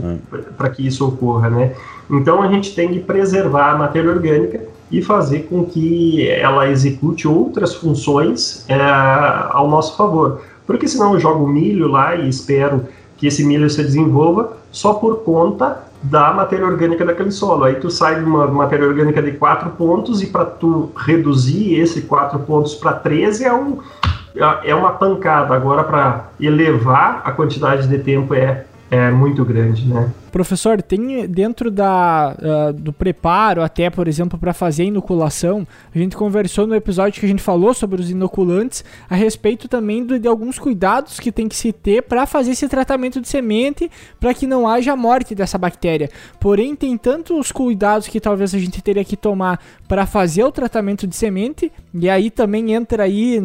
é. 0.64 0.70
que 0.70 0.88
isso 0.88 1.08
ocorra, 1.08 1.50
né? 1.50 1.74
Então 2.10 2.42
a 2.42 2.48
gente 2.48 2.76
tem 2.76 2.90
que 2.90 3.00
preservar 3.00 3.72
a 3.72 3.78
matéria 3.78 4.12
orgânica 4.12 4.62
e 4.92 5.02
fazer 5.02 5.48
com 5.50 5.64
que 5.64 6.28
ela 6.28 6.70
execute 6.70 7.28
outras 7.28 7.74
funções 7.74 8.66
é, 8.68 8.76
ao 8.80 9.70
nosso 9.70 9.96
favor. 9.96 10.42
Porque 10.68 10.88
senão 10.88 11.14
eu 11.14 11.20
jogo 11.20 11.48
milho 11.48 11.88
lá 11.88 12.16
e 12.16 12.28
espero 12.28 12.86
que 13.18 13.28
esse 13.28 13.44
milho 13.46 13.70
se 13.70 13.82
desenvolva 13.82 14.58
só 14.72 14.94
por 14.94 15.20
conta 15.20 15.84
da 16.04 16.34
matéria 16.34 16.66
orgânica 16.66 17.06
daquele 17.06 17.32
solo. 17.32 17.64
Aí 17.64 17.76
tu 17.76 17.90
sai 17.90 18.20
de 18.20 18.26
uma 18.26 18.48
matéria 18.48 18.88
orgânica 18.88 19.22
de 19.22 19.34
4 19.34 19.70
pontos 19.72 20.22
e 20.22 20.28
para 20.28 20.46
tu 20.46 20.90
reduzir 20.96 21.76
esse 21.76 22.02
4 22.02 22.40
pontos 22.40 22.74
para 22.76 22.94
13 22.94 23.46
é 23.46 23.54
um 23.54 23.78
é 24.64 24.74
uma 24.74 24.92
pancada. 24.92 25.54
Agora, 25.54 25.84
para 25.84 26.30
elevar 26.40 27.22
a 27.24 27.32
quantidade 27.32 27.88
de 27.88 28.00
tempo 28.00 28.34
é, 28.34 28.66
é 28.90 29.12
muito 29.12 29.44
grande, 29.44 29.88
né? 29.88 30.10
Professor, 30.32 30.82
tem 30.82 31.28
dentro 31.28 31.70
da, 31.70 32.36
uh, 32.40 32.74
do 32.74 32.94
preparo, 32.94 33.62
até 33.62 33.90
por 33.90 34.08
exemplo, 34.08 34.40
para 34.40 34.54
fazer 34.54 34.86
inoculação, 34.86 35.68
a 35.94 35.98
gente 35.98 36.16
conversou 36.16 36.66
no 36.66 36.74
episódio 36.74 37.20
que 37.20 37.26
a 37.26 37.30
gente 37.30 37.42
falou 37.42 37.74
sobre 37.74 38.02
os 38.02 38.10
inoculantes, 38.10 38.84
a 39.10 39.16
respeito 39.16 39.68
também 39.68 40.06
do, 40.06 40.20
de 40.20 40.28
alguns 40.28 40.58
cuidados 40.58 41.20
que 41.20 41.32
tem 41.32 41.48
que 41.48 41.56
se 41.56 41.72
ter 41.72 42.04
para 42.04 42.26
fazer 42.26 42.52
esse 42.52 42.68
tratamento 42.68 43.20
de 43.20 43.28
semente, 43.28 43.90
para 44.20 44.34
que 44.34 44.48
não 44.48 44.68
haja 44.68 44.96
morte 44.96 45.36
dessa 45.36 45.58
bactéria. 45.58 46.10
Porém, 46.40 46.76
tem 46.76 46.98
tantos 46.98 47.52
cuidados 47.52 48.08
que 48.08 48.20
talvez 48.20 48.56
a 48.56 48.60
gente 48.60 48.82
teria 48.82 49.04
que 49.04 49.18
tomar 49.18 49.60
para 49.88 50.06
fazer 50.06 50.44
o 50.44 50.52
tratamento 50.52 51.06
de 51.06 51.16
semente, 51.16 51.72
e 51.94 52.10
aí 52.10 52.30
também 52.30 52.74
entra 52.74 53.04
aí, 53.04 53.40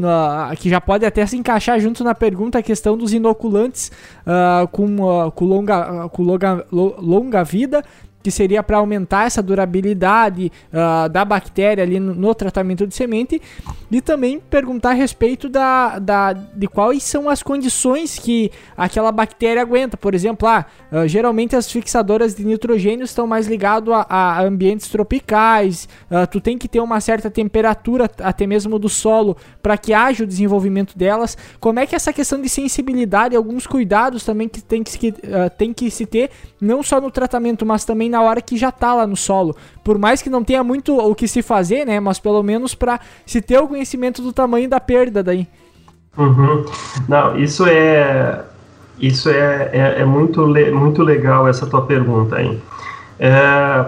que 0.59 0.70
já 0.70 0.81
pode 0.81 1.05
até 1.05 1.27
se 1.27 1.37
encaixar 1.37 1.81
junto 1.81 2.05
na 2.05 2.14
pergunta 2.14 2.59
a 2.59 2.62
questão 2.62 2.96
dos 2.96 3.12
inoculantes 3.12 3.90
uh, 4.22 4.68
com, 4.68 4.87
uh, 5.01 5.31
com 5.33 5.44
longa, 5.44 6.09
com 6.09 6.22
longa 6.22 6.64
longa 7.00 7.42
vida 7.42 7.84
que 8.26 8.30
seria 8.32 8.60
para 8.60 8.78
aumentar 8.78 9.24
essa 9.24 9.40
durabilidade 9.40 10.50
uh, 10.72 11.08
da 11.08 11.24
bactéria 11.24 11.84
ali 11.84 12.00
no, 12.00 12.12
no, 12.12 12.34
tratamento 12.34 12.84
de 12.84 12.92
semente 12.92 13.40
e 13.88 14.00
também 14.00 14.40
perguntar 14.40 14.90
a 14.90 14.94
respeito 14.94 15.48
da, 15.48 16.00
da, 16.00 16.32
de 16.32 16.66
quais 16.66 17.04
são 17.04 17.30
as 17.30 17.40
condições 17.40 18.18
que 18.18 18.50
aquela 18.76 19.12
bactéria 19.12 19.62
aguenta. 19.62 19.96
Por 19.96 20.12
exemplo, 20.12 20.48
ah, 20.48 20.66
uh, 20.90 21.06
geralmente 21.06 21.54
as 21.54 21.70
fixadoras 21.70 22.35
de 22.35 22.44
nitrogênio 22.44 23.04
estão 23.04 23.29
mais 23.29 23.46
ligadas 23.46 23.94
a, 23.94 24.06
a, 24.08 24.42
ambientes 24.42 24.88
tropicais, 24.88 25.88
uh, 26.10 26.27
tu 26.27 26.40
tem 26.40 26.58
que 26.58 26.66
ter 26.66 26.81
uma 26.81 27.00
certa 27.00 27.31
temperatura 27.31 28.10
até 28.24 28.44
mesmo 28.44 28.77
do 28.77 28.88
solo 28.88 29.37
para 29.62 29.79
que 29.79 29.94
haja 29.94 30.24
o 30.24 30.27
desenvolvimento 30.27 30.98
delas. 30.98 31.38
Como 31.60 31.79
é 31.79 31.87
que 31.87 31.94
essa 31.94 32.12
questão 32.12 32.42
de 32.42 32.48
sensibilidade, 32.48 33.37
alguns 33.37 33.68
cuidados 33.68 34.24
também 34.24 34.48
que 34.48 34.60
tem 34.60 34.83
que, 34.83 35.14
tem 35.56 35.72
que 35.72 35.92
se 35.92 36.04
ter, 36.04 36.31
não 36.60 36.83
só 36.83 37.00
no 37.00 37.08
tratamento, 37.08 37.64
mas 37.64 37.85
também 37.85 38.10
na 38.15 38.15
na 38.17 38.23
hora 38.23 38.40
que 38.40 38.56
já 38.56 38.73
tá 38.73 38.94
lá 38.94 39.06
no 39.06 39.17
solo. 39.17 39.54
Por 39.85 39.98
mais 39.98 40.23
que 40.23 40.31
não 40.31 40.42
tenha 40.42 40.64
muito 40.64 40.96
o 40.96 41.14
que 41.14 41.29
se 41.29 41.42
fazer, 41.42 41.85
né? 41.85 42.00
Mas 42.00 42.19
pelo 42.19 42.42
menos 42.42 42.75
para 42.75 42.98
se 43.27 43.42
ter 43.42 43.58
o 43.58 43.69
conhecimento 43.69 44.23
do 44.23 44.33
tamanho 44.33 44.69
da 44.69 44.81
perda 44.81 45.23
daí. 45.23 45.46
Uhum. 46.17 46.64
Não, 47.06 47.38
isso 47.38 47.67
é 47.67 48.42
isso 48.98 49.29
é, 49.29 49.69
é, 49.71 50.00
é, 50.00 50.04
muito, 50.06 50.46
le, 50.46 50.71
muito 50.71 51.02
legal 51.02 51.46
essa 51.46 51.67
tua 51.67 51.83
pergunta 51.83 52.37
aí. 52.37 52.58
É, 53.19 53.85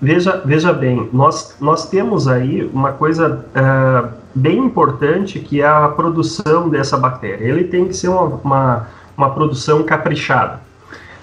veja, 0.00 0.40
veja 0.44 0.72
bem, 0.72 1.10
nós, 1.12 1.56
nós 1.60 1.90
temos 1.90 2.28
aí 2.28 2.70
uma 2.72 2.92
coisa 2.92 3.44
uh, 3.50 4.08
bem 4.32 4.58
importante 4.58 5.40
que 5.40 5.60
é 5.60 5.66
a 5.66 5.88
produção 5.88 6.68
dessa 6.68 6.96
bactéria. 6.96 7.44
Ele 7.44 7.64
tem 7.64 7.88
que 7.88 7.94
ser 7.94 8.06
uma, 8.06 8.22
uma, 8.44 8.88
uma 9.18 9.30
produção 9.30 9.82
caprichada. 9.82 10.60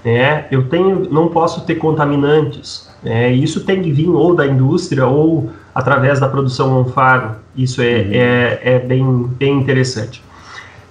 Né? 0.04 0.46
Eu 0.52 0.68
tenho, 0.68 1.08
não 1.10 1.30
posso 1.30 1.66
ter 1.66 1.76
contaminantes. 1.76 2.90
Né? 3.02 3.32
Isso 3.32 3.66
tem 3.66 3.82
que 3.82 3.92
vir 3.92 4.10
ou 4.10 4.36
da 4.36 4.46
indústria 4.46 5.06
ou 5.06 5.50
através 5.74 6.20
da 6.20 6.28
produção 6.28 6.82
on-farm. 6.82 7.36
Isso 7.56 7.82
é, 7.82 7.86
uhum. 7.86 8.10
é, 8.12 8.60
é 8.64 8.80
bem, 8.80 9.24
bem 9.38 9.60
interessante. 9.60 10.24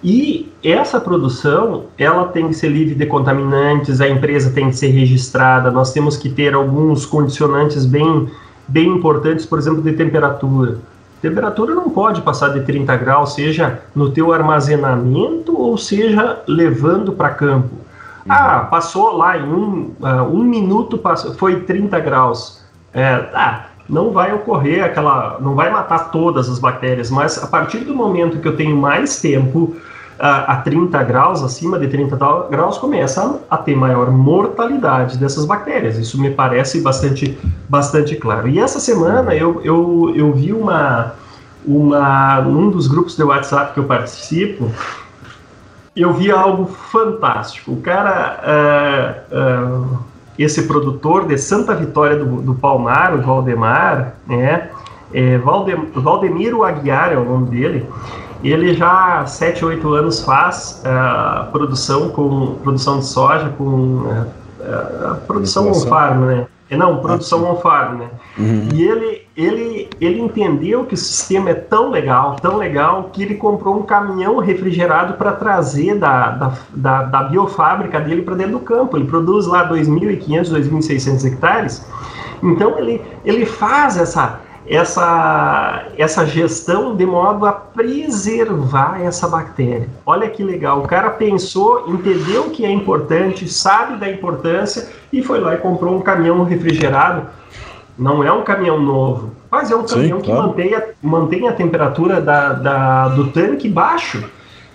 E 0.02 0.52
essa 0.64 1.00
produção, 1.00 1.84
ela 1.96 2.26
tem 2.26 2.48
que 2.48 2.54
ser 2.54 2.68
livre 2.68 2.94
de 2.94 3.06
contaminantes, 3.06 4.00
a 4.00 4.08
empresa 4.08 4.50
tem 4.50 4.68
que 4.68 4.76
ser 4.76 4.88
registrada, 4.88 5.70
nós 5.70 5.92
temos 5.92 6.16
que 6.16 6.28
ter 6.28 6.54
alguns 6.54 7.06
condicionantes 7.06 7.86
bem, 7.86 8.28
bem 8.66 8.88
importantes, 8.88 9.46
por 9.46 9.60
exemplo, 9.60 9.80
de 9.80 9.92
temperatura. 9.92 10.78
Temperatura 11.20 11.72
não 11.72 11.88
pode 11.88 12.20
passar 12.20 12.48
de 12.48 12.62
30 12.62 12.96
graus, 12.96 13.34
seja 13.34 13.80
no 13.94 14.10
teu 14.10 14.32
armazenamento 14.32 15.56
ou 15.56 15.78
seja 15.78 16.40
levando 16.48 17.12
para 17.12 17.30
campo. 17.30 17.81
Ah, 18.28 18.60
passou 18.70 19.16
lá 19.16 19.36
em 19.36 19.44
um, 19.44 19.94
uh, 20.00 20.22
um 20.32 20.42
minuto, 20.42 20.98
passou, 20.98 21.34
foi 21.34 21.60
30 21.60 21.98
graus. 22.00 22.62
É, 22.94 23.28
ah, 23.34 23.66
não 23.88 24.10
vai 24.10 24.32
ocorrer 24.32 24.84
aquela, 24.84 25.38
não 25.40 25.54
vai 25.54 25.70
matar 25.70 26.10
todas 26.10 26.48
as 26.48 26.58
bactérias, 26.58 27.10
mas 27.10 27.42
a 27.42 27.46
partir 27.46 27.78
do 27.78 27.94
momento 27.94 28.38
que 28.38 28.46
eu 28.46 28.56
tenho 28.56 28.76
mais 28.76 29.20
tempo 29.20 29.76
a, 30.18 30.52
a 30.52 30.56
30 30.58 31.02
graus, 31.02 31.42
acima 31.42 31.78
de 31.78 31.88
30 31.88 32.16
graus, 32.48 32.78
começa 32.78 33.40
a, 33.50 33.54
a, 33.54 33.58
ter 33.58 33.74
maior 33.74 34.10
mortalidade 34.10 35.18
dessas 35.18 35.44
bactérias. 35.44 35.98
Isso 35.98 36.20
me 36.20 36.30
parece 36.30 36.80
bastante, 36.80 37.36
bastante 37.68 38.14
claro. 38.16 38.48
E 38.48 38.58
essa 38.58 38.78
semana 38.78 39.34
eu, 39.34 39.60
eu, 39.64 40.12
eu 40.14 40.32
vi 40.32 40.52
uma, 40.52 41.14
uma, 41.66 42.40
num 42.40 42.70
dos 42.70 42.86
grupos 42.86 43.16
de 43.16 43.24
WhatsApp 43.24 43.74
que 43.74 43.80
eu 43.80 43.84
participo, 43.84 44.70
eu 45.94 46.12
vi 46.12 46.30
algo 46.30 46.66
fantástico. 46.66 47.72
O 47.72 47.80
cara, 47.80 49.24
uh, 49.32 49.94
uh, 49.94 49.98
esse 50.38 50.62
produtor 50.66 51.26
de 51.26 51.36
Santa 51.36 51.74
Vitória 51.74 52.16
do, 52.16 52.40
do 52.40 52.54
Palmar, 52.54 53.14
o 53.14 53.20
Valdemar, 53.20 54.14
né? 54.26 54.70
É, 55.12 55.36
Valdem, 55.36 55.76
Valdemiro 55.94 56.64
Aguiar 56.64 57.12
é 57.12 57.18
o 57.18 57.24
nome 57.24 57.50
dele. 57.50 57.86
Ele 58.42 58.74
já 58.74 59.20
há 59.20 59.26
7, 59.26 59.64
8 59.64 59.92
anos 59.92 60.22
faz 60.22 60.82
uh, 60.84 61.50
produção 61.52 62.08
com 62.08 62.56
produção 62.62 62.98
de 62.98 63.06
soja 63.06 63.50
com 63.50 63.64
uh, 63.64 65.16
produção 65.26 65.68
on 65.68 65.74
farm, 65.74 66.24
né? 66.24 66.46
Não, 66.70 66.98
produção 67.00 67.44
on 67.44 67.56
farm, 67.56 67.98
né? 67.98 68.10
Uhum. 68.38 68.68
E 68.72 68.82
ele, 68.82 69.21
ele, 69.36 69.88
ele 70.00 70.20
entendeu 70.20 70.84
que 70.84 70.94
o 70.94 70.96
sistema 70.96 71.50
é 71.50 71.54
tão 71.54 71.90
legal, 71.90 72.36
tão 72.36 72.56
legal, 72.56 73.10
que 73.12 73.22
ele 73.22 73.34
comprou 73.34 73.78
um 73.78 73.82
caminhão 73.82 74.38
refrigerado 74.38 75.14
para 75.14 75.32
trazer 75.32 75.96
da, 75.98 76.30
da, 76.30 76.52
da, 76.74 77.02
da 77.04 77.22
biofábrica 77.24 77.98
dele 77.98 78.22
para 78.22 78.34
dentro 78.34 78.52
do 78.52 78.60
campo. 78.60 78.96
Ele 78.96 79.06
produz 79.06 79.46
lá 79.46 79.68
2.500, 79.68 80.52
2.600 80.52 81.24
hectares. 81.26 81.86
Então 82.42 82.78
ele, 82.78 83.00
ele 83.24 83.46
faz 83.46 83.96
essa 83.96 84.40
essa, 84.66 85.86
essa 85.98 86.24
gestão 86.24 86.94
de 86.94 87.04
modo 87.04 87.46
a 87.46 87.52
preservar 87.52 89.00
essa 89.02 89.28
bactéria. 89.28 89.88
Olha 90.06 90.28
que 90.30 90.42
legal, 90.42 90.80
o 90.80 90.86
cara 90.86 91.10
pensou, 91.10 91.84
entendeu 91.88 92.44
que 92.50 92.64
é 92.64 92.70
importante, 92.70 93.48
sabe 93.48 93.96
da 93.96 94.08
importância 94.08 94.88
e 95.12 95.22
foi 95.22 95.40
lá 95.40 95.54
e 95.54 95.58
comprou 95.58 95.96
um 95.96 96.00
caminhão 96.00 96.44
refrigerado. 96.44 97.26
Não 97.98 98.24
é 98.24 98.32
um 98.32 98.42
caminhão 98.42 98.80
novo, 98.80 99.30
mas 99.50 99.70
é 99.70 99.76
um 99.76 99.84
caminhão 99.84 100.18
Sim, 100.18 100.24
que 100.24 100.30
claro. 100.30 100.48
mantém, 100.48 100.74
a, 100.74 100.82
mantém 101.02 101.48
a 101.48 101.52
temperatura 101.52 102.20
da, 102.20 102.52
da, 102.52 103.08
do 103.08 103.28
tanque 103.28 103.68
baixo. 103.68 104.24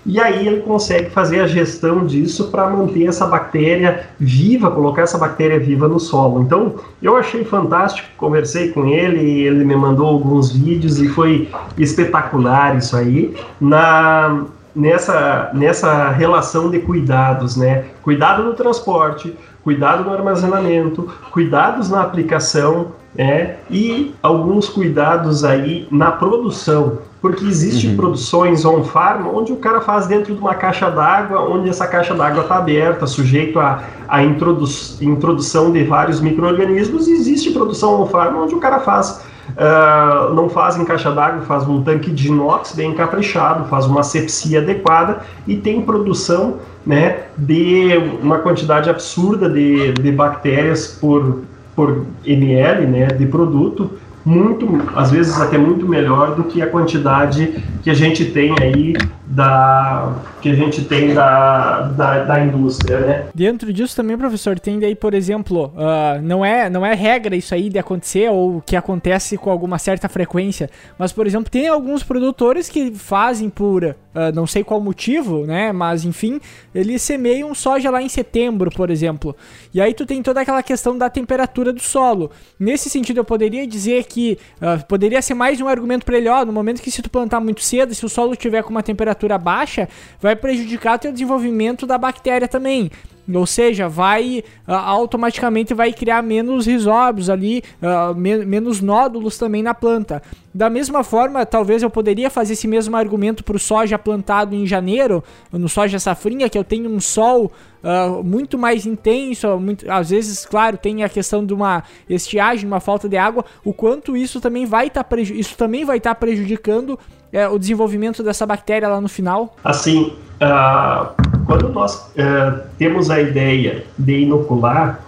E 0.05 0.21
aí 0.21 0.47
ele 0.47 0.61
consegue 0.61 1.09
fazer 1.09 1.41
a 1.41 1.47
gestão 1.47 2.05
disso 2.05 2.49
para 2.49 2.69
manter 2.69 3.07
essa 3.07 3.27
bactéria 3.27 4.07
viva, 4.17 4.71
colocar 4.71 5.01
essa 5.01 5.17
bactéria 5.17 5.59
viva 5.59 5.85
no 5.85 5.99
solo. 5.99 6.41
Então, 6.41 6.75
eu 7.01 7.17
achei 7.17 7.43
fantástico, 7.43 8.07
conversei 8.15 8.71
com 8.71 8.85
ele, 8.85 9.41
ele 9.41 9.65
me 9.65 9.75
mandou 9.75 10.07
alguns 10.07 10.53
vídeos 10.53 10.97
e 11.01 11.09
foi 11.09 11.49
espetacular 11.77 12.77
isso 12.77 12.95
aí. 12.95 13.35
Na 13.59 14.45
nessa 14.73 15.49
nessa 15.53 16.09
relação 16.11 16.69
de 16.69 16.79
cuidados, 16.79 17.57
né? 17.57 17.85
Cuidado 18.03 18.43
no 18.43 18.53
transporte, 18.53 19.35
cuidado 19.63 20.03
no 20.03 20.13
armazenamento, 20.13 21.09
cuidados 21.31 21.89
na 21.89 22.01
aplicação, 22.01 22.93
né? 23.17 23.55
E 23.69 24.13
alguns 24.21 24.69
cuidados 24.69 25.43
aí 25.43 25.87
na 25.91 26.11
produção 26.11 26.99
porque 27.21 27.45
existe 27.45 27.87
uhum. 27.87 27.95
produções 27.95 28.63
on-farm 28.63 29.27
onde 29.27 29.51
o 29.51 29.57
cara 29.57 29.81
faz 29.81 30.07
dentro 30.07 30.33
de 30.35 30.39
uma 30.39 30.53
caixa 30.53 30.89
d'água, 30.89 31.41
onde 31.41 31.69
essa 31.69 31.87
caixa 31.87 32.13
d'água 32.13 32.43
está 32.43 32.57
aberta, 32.57 33.07
sujeito 33.07 33.59
a, 33.59 33.83
a 34.07 34.23
introdu 34.23 34.65
introdução 35.01 35.71
de 35.71 35.83
vários 35.83 36.21
micro-organismos, 36.21 37.07
e 37.07 37.13
existe 37.13 37.51
produção 37.51 38.01
on-farm 38.01 38.37
onde 38.37 38.53
o 38.53 38.59
cara 38.59 38.79
faz, 38.79 39.23
uh, 39.49 40.33
não 40.33 40.47
faz 40.47 40.77
em 40.77 40.85
caixa 40.85 41.11
d'água, 41.11 41.41
faz 41.41 41.67
um 41.67 41.81
tanque 41.81 42.11
de 42.11 42.27
inox 42.27 42.73
bem 42.73 42.93
caprichado, 42.93 43.65
faz 43.65 43.85
uma 43.85 44.03
sepsia 44.03 44.59
adequada 44.59 45.21
e 45.47 45.57
tem 45.57 45.81
produção 45.81 46.57
né, 46.85 47.23
de 47.35 47.97
uma 48.21 48.37
quantidade 48.39 48.89
absurda 48.89 49.49
de, 49.49 49.91
de 49.93 50.11
bactérias 50.11 50.87
por, 50.87 51.41
por 51.77 52.07
ml 52.25 52.87
né, 52.87 53.05
de 53.05 53.27
produto, 53.27 53.91
muito, 54.25 54.81
às 54.95 55.11
vezes 55.11 55.39
até 55.39 55.59
muito 55.59 55.87
melhor 55.87 56.35
do 56.35 56.45
que 56.45 56.59
a 56.59 56.67
quantidade 56.67 57.53
que 57.83 57.89
a 57.91 57.93
gente 57.93 58.25
tem 58.25 58.55
aí 58.59 58.95
da 59.29 60.15
que 60.41 60.49
a 60.49 60.55
gente 60.55 60.85
tem 60.85 61.13
da, 61.13 61.81
da, 61.81 62.23
da 62.23 62.45
indústria, 62.45 62.99
né? 63.01 63.25
Dentro 63.35 63.73
disso 63.73 63.95
também, 63.95 64.17
professor, 64.17 64.57
tem 64.57 64.79
daí, 64.79 64.95
por 64.95 65.13
exemplo, 65.13 65.73
uh, 65.75 66.21
não 66.21 66.45
é 66.45 66.69
não 66.69 66.85
é 66.85 66.93
regra 66.93 67.35
isso 67.35 67.53
aí 67.53 67.69
de 67.69 67.77
acontecer 67.77 68.29
ou 68.29 68.61
que 68.61 68.75
acontece 68.75 69.37
com 69.37 69.51
alguma 69.51 69.77
certa 69.77 70.07
frequência, 70.07 70.69
mas 70.97 71.11
por 71.11 71.27
exemplo 71.27 71.51
tem 71.51 71.67
alguns 71.67 72.03
produtores 72.03 72.69
que 72.69 72.91
fazem 72.93 73.49
por 73.49 73.83
uh, 73.83 73.95
não 74.33 74.47
sei 74.47 74.63
qual 74.63 74.79
motivo, 74.79 75.45
né? 75.45 75.73
Mas 75.73 76.05
enfim, 76.05 76.39
eles 76.73 77.01
semeiam 77.01 77.53
soja 77.53 77.89
lá 77.89 78.01
em 78.01 78.09
setembro, 78.09 78.71
por 78.71 78.89
exemplo, 78.89 79.35
e 79.73 79.81
aí 79.81 79.93
tu 79.93 80.05
tem 80.05 80.23
toda 80.23 80.39
aquela 80.39 80.63
questão 80.63 80.97
da 80.97 81.09
temperatura 81.09 81.73
do 81.73 81.81
solo. 81.81 82.31
Nesse 82.57 82.89
sentido, 82.89 83.17
eu 83.17 83.25
poderia 83.25 83.67
dizer 83.67 84.05
que 84.05 84.37
uh, 84.61 84.85
poderia 84.85 85.21
ser 85.21 85.33
mais 85.33 85.59
um 85.59 85.67
argumento 85.67 86.05
para 86.05 86.17
ele, 86.17 86.29
ó, 86.29 86.45
no 86.45 86.53
momento 86.53 86.81
que 86.81 86.89
se 86.89 87.01
tu 87.01 87.09
plantar 87.09 87.41
muito 87.41 87.61
cedo, 87.61 87.93
se 87.93 88.05
o 88.05 88.09
solo 88.09 88.35
tiver 88.35 88.63
com 88.63 88.69
uma 88.69 88.83
temperatura 88.83 89.16
temperatura 89.17 89.37
baixa, 89.37 89.89
vai 90.21 90.35
prejudicar 90.35 90.95
o 90.95 90.99
teu 90.99 91.11
desenvolvimento 91.11 91.85
da 91.87 91.97
bactéria 91.97 92.47
também. 92.47 92.91
Ou 93.33 93.45
seja, 93.45 93.89
vai 93.89 94.41
uh, 94.65 94.71
automaticamente 94.71 95.73
vai 95.73 95.91
criar 95.91 96.23
menos 96.23 96.65
risóbios 96.65 97.29
ali, 97.29 97.61
uh, 97.81 98.15
me 98.15 98.45
menos 98.45 98.79
nódulos 98.79 99.37
também 99.37 99.61
na 99.61 99.73
planta. 99.73 100.23
Da 100.53 100.69
mesma 100.69 101.03
forma, 101.03 101.45
talvez 101.45 101.83
eu 101.83 101.89
poderia 101.89 102.29
fazer 102.29 102.53
esse 102.53 102.69
mesmo 102.69 102.95
argumento 102.95 103.43
para 103.43 103.57
o 103.57 103.59
soja 103.59 103.99
plantado 103.99 104.55
em 104.55 104.65
janeiro, 104.65 105.21
no 105.51 105.67
soja 105.67 105.99
safrinha, 105.99 106.49
que 106.49 106.57
eu 106.57 106.63
tenho 106.63 106.89
um 106.89 107.01
sol 107.01 107.51
uh, 107.83 108.23
muito 108.23 108.57
mais 108.57 108.85
intenso, 108.85 109.59
muito, 109.59 109.91
às 109.91 110.09
vezes, 110.09 110.45
claro, 110.45 110.77
tem 110.77 111.03
a 111.03 111.09
questão 111.09 111.45
de 111.45 111.53
uma 111.53 111.83
estiagem, 112.09 112.65
uma 112.65 112.79
falta 112.79 113.09
de 113.09 113.17
água, 113.17 113.43
o 113.63 113.73
quanto 113.73 114.15
isso 114.15 114.39
também 114.39 114.65
vai 114.65 114.87
estar 114.87 115.03
tá 115.03 115.19
isso 115.19 115.57
também 115.57 115.83
vai 115.83 115.97
estar 115.97 116.15
tá 116.15 116.19
prejudicando 116.19 116.97
é, 117.31 117.47
o 117.47 117.57
desenvolvimento 117.57 118.23
dessa 118.23 118.45
bactéria 118.45 118.87
lá 118.87 119.01
no 119.01 119.09
final? 119.09 119.55
Assim, 119.63 120.13
uh, 120.41 121.09
quando 121.45 121.69
nós 121.69 121.95
uh, 121.95 122.61
temos 122.77 123.09
a 123.09 123.21
ideia 123.21 123.85
de 123.97 124.21
inocular, 124.21 125.01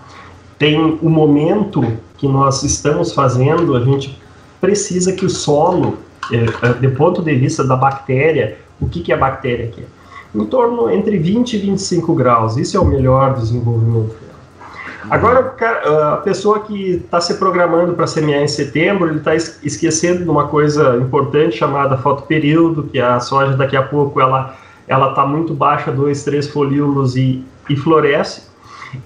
tem 0.57 0.99
o 1.01 1.09
momento 1.09 1.81
que 2.17 2.27
nós 2.27 2.63
estamos 2.63 3.13
fazendo, 3.13 3.75
a 3.75 3.83
gente 3.83 4.19
precisa 4.59 5.13
que 5.13 5.25
o 5.25 5.29
solo, 5.29 5.97
uh, 6.31 6.73
do 6.81 6.91
ponto 6.91 7.21
de 7.21 7.35
vista 7.35 7.63
da 7.63 7.75
bactéria, 7.75 8.57
o 8.79 8.87
que, 8.87 9.01
que 9.01 9.13
a 9.13 9.17
bactéria 9.17 9.67
quer? 9.67 9.87
Em 10.33 10.45
torno 10.45 10.91
entre 10.91 11.17
20 11.17 11.53
e 11.53 11.57
25 11.57 12.13
graus, 12.13 12.55
isso 12.55 12.77
é 12.77 12.79
o 12.79 12.85
melhor 12.85 13.33
desenvolvimento 13.35 14.15
Agora, 15.09 15.55
a 16.13 16.17
pessoa 16.17 16.61
que 16.61 16.91
está 16.91 17.21
se 17.21 17.35
programando 17.35 17.93
para 17.93 18.07
semear 18.07 18.41
em 18.41 18.47
setembro, 18.47 19.07
ele 19.07 19.19
está 19.19 19.35
esquecendo 19.35 20.23
de 20.23 20.29
uma 20.29 20.47
coisa 20.47 20.97
importante 20.97 21.57
chamada 21.57 21.97
fotoperíodo, 21.97 22.83
que 22.83 22.99
a 22.99 23.19
soja 23.19 23.55
daqui 23.55 23.77
a 23.77 23.83
pouco 23.83 24.19
ela 24.19 24.57
ela 24.89 25.11
está 25.11 25.23
muito 25.23 25.53
baixa, 25.53 25.91
dois, 25.91 26.23
três 26.23 26.47
folíolos 26.47 27.15
e, 27.15 27.43
e 27.69 27.75
floresce. 27.75 28.49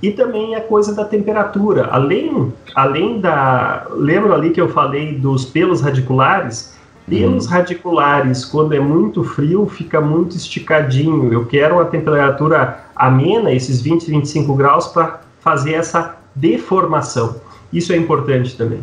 E 0.01 0.11
também 0.11 0.55
a 0.55 0.61
coisa 0.61 0.95
da 0.95 1.03
temperatura. 1.03 1.89
Além, 1.91 2.53
além 2.73 3.19
da. 3.19 3.85
Lembro 3.91 4.33
ali 4.33 4.51
que 4.51 4.61
eu 4.61 4.69
falei 4.69 5.13
dos 5.13 5.43
pelos 5.43 5.81
radiculares? 5.81 6.73
Pelos 7.05 7.47
hum. 7.47 7.49
radiculares, 7.49 8.45
quando 8.45 8.73
é 8.73 8.79
muito 8.79 9.25
frio, 9.25 9.67
fica 9.67 9.99
muito 9.99 10.37
esticadinho. 10.37 11.33
Eu 11.33 11.45
quero 11.45 11.75
uma 11.75 11.85
temperatura 11.85 12.85
amena, 12.95 13.51
esses 13.51 13.81
20, 13.81 14.09
25 14.09 14.55
graus, 14.55 14.87
para 14.87 15.19
fazer 15.43 15.73
essa 15.73 16.17
deformação. 16.33 17.35
Isso 17.71 17.91
é 17.91 17.97
importante 17.97 18.55
também. 18.55 18.79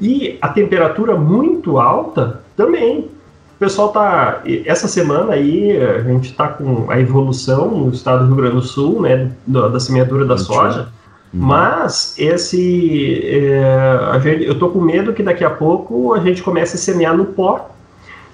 E 0.00 0.38
a 0.40 0.48
temperatura 0.48 1.14
muito 1.16 1.78
alta 1.78 2.40
também. 2.56 3.10
O 3.56 3.58
pessoal 3.58 3.88
tá. 3.90 4.42
Essa 4.64 4.88
semana 4.88 5.34
aí 5.34 5.76
a 5.76 6.00
gente 6.00 6.30
está 6.30 6.48
com 6.48 6.90
a 6.90 6.98
evolução 6.98 7.70
no 7.70 7.90
estado 7.90 8.20
do 8.20 8.26
Rio 8.28 8.36
Grande 8.36 8.54
do 8.56 8.62
Sul, 8.62 9.02
né? 9.02 9.30
Da, 9.46 9.68
da 9.68 9.78
semeadura 9.78 10.24
da 10.24 10.38
soja. 10.38 10.88
Uhum. 11.32 11.40
Mas 11.42 12.14
esse. 12.18 13.20
É, 13.22 14.20
gente, 14.22 14.44
eu 14.44 14.58
tô 14.58 14.70
com 14.70 14.80
medo 14.80 15.12
que 15.12 15.22
daqui 15.22 15.44
a 15.44 15.50
pouco 15.50 16.14
a 16.14 16.20
gente 16.20 16.42
comece 16.42 16.76
a 16.76 16.78
semear 16.78 17.14
no 17.14 17.26
pó. 17.26 17.70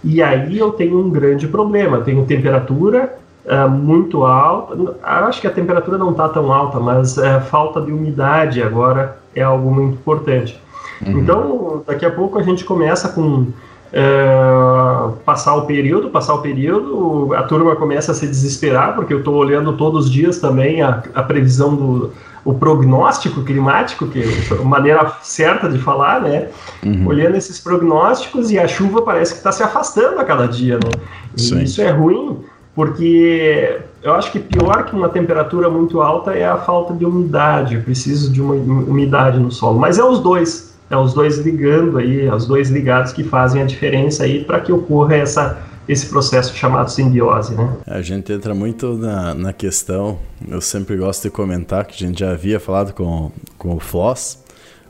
E 0.05 0.23
aí 0.23 0.57
eu 0.57 0.71
tenho 0.71 0.99
um 1.01 1.11
grande 1.11 1.49
problema. 1.49 1.97
Eu 1.97 2.05
tenho 2.05 2.25
temperatura 2.25 3.19
uh, 3.47 3.69
muito 3.69 4.25
alta. 4.25 4.97
Acho 5.03 5.41
que 5.41 5.47
a 5.47 5.51
temperatura 5.51 5.99
não 5.99 6.11
está 6.11 6.29
tão 6.29 6.53
alta, 6.53 6.79
mas 6.79 7.17
uh, 7.17 7.41
falta 7.49 7.81
de 7.81 7.93
umidade 7.93 8.63
agora 8.63 9.19
é 9.35 9.43
algo 9.43 9.73
muito 9.73 9.95
importante. 9.95 10.61
Uhum. 11.05 11.19
Então, 11.19 11.85
daqui 11.87 12.05
a 12.05 12.11
pouco 12.11 12.39
a 12.39 12.43
gente 12.43 12.65
começa 12.65 13.09
com 13.11 13.49
é, 13.93 15.11
passar 15.25 15.55
o 15.55 15.63
período, 15.63 16.11
passar 16.11 16.35
o 16.35 16.43
período, 16.43 17.33
a 17.35 17.43
turma 17.45 17.77
começa 17.77 18.13
a 18.13 18.15
se 18.15 18.27
desesperar, 18.27 18.95
porque 18.95 19.15
eu 19.15 19.21
estou 19.21 19.35
olhando 19.35 19.75
todos 19.75 20.07
os 20.07 20.11
dias 20.11 20.39
também 20.39 20.83
a, 20.83 21.03
a 21.15 21.23
previsão 21.23 21.75
do 21.75 22.13
o 22.45 22.55
prognóstico 22.55 23.43
climático, 23.43 24.07
que 24.07 24.23
é 24.23 24.55
a 24.55 24.63
maneira 24.63 25.13
certa 25.21 25.69
de 25.69 25.79
falar, 25.81 26.21
né? 26.21 26.49
Uhum. 26.85 27.09
Olhando 27.09 27.37
esses 27.37 27.59
prognósticos 27.59 28.53
e 28.53 28.59
a 28.59 28.69
chuva 28.69 29.03
parece 29.03 29.33
que 29.33 29.39
está 29.39 29.51
se 29.51 29.65
afastando 29.65 30.21
a 30.21 30.25
cada 30.25 30.47
dia, 30.47 30.77
né? 30.77 30.91
E 31.37 31.65
isso 31.65 31.83
é 31.83 31.91
ruim, 31.91 32.39
porque 32.77 33.81
eu 34.03 34.13
acho 34.15 34.31
que 34.31 34.39
pior 34.39 34.85
que 34.85 34.95
uma 34.95 35.09
temperatura 35.09 35.71
muito 35.71 36.03
alta 36.03 36.33
é 36.33 36.47
a 36.47 36.59
falta 36.59 36.93
de 36.93 37.07
umidade. 37.07 37.75
Eu 37.75 37.83
preciso 37.83 38.31
de 38.31 38.41
uma 38.43 38.55
umidade 38.55 39.41
no 39.41 39.51
solo, 39.51 39.79
mas 39.79 39.99
é 39.99 40.05
os 40.05 40.21
dois 40.21 40.77
é 40.89 40.97
os 40.97 41.13
dois 41.13 41.39
ligando 41.39 41.99
aí, 41.99 42.29
os 42.29 42.47
dois 42.47 42.71
ligados 42.71 43.13
que 43.13 43.25
fazem 43.25 43.61
a 43.61 43.65
diferença 43.65 44.23
aí 44.23 44.45
para 44.45 44.61
que 44.61 44.71
ocorra 44.71 45.17
essa, 45.17 45.59
esse 45.89 46.07
processo 46.07 46.55
chamado 46.55 46.89
simbiose, 46.91 47.57
né? 47.57 47.77
A 47.87 48.01
gente 48.01 48.33
entra 48.33 48.55
muito 48.55 48.95
na, 48.95 49.35
na 49.35 49.53
questão, 49.53 50.19
eu 50.47 50.61
sempre 50.61 50.97
gosto 50.97 51.25
de 51.25 51.31
comentar, 51.31 51.85
que 51.87 52.05
a 52.05 52.07
gente 52.07 52.21
já 52.21 52.31
havia 52.31 52.61
falado 52.61 52.93
com, 52.93 53.33
com 53.59 53.75
o 53.75 53.81
Floss, 53.81 54.45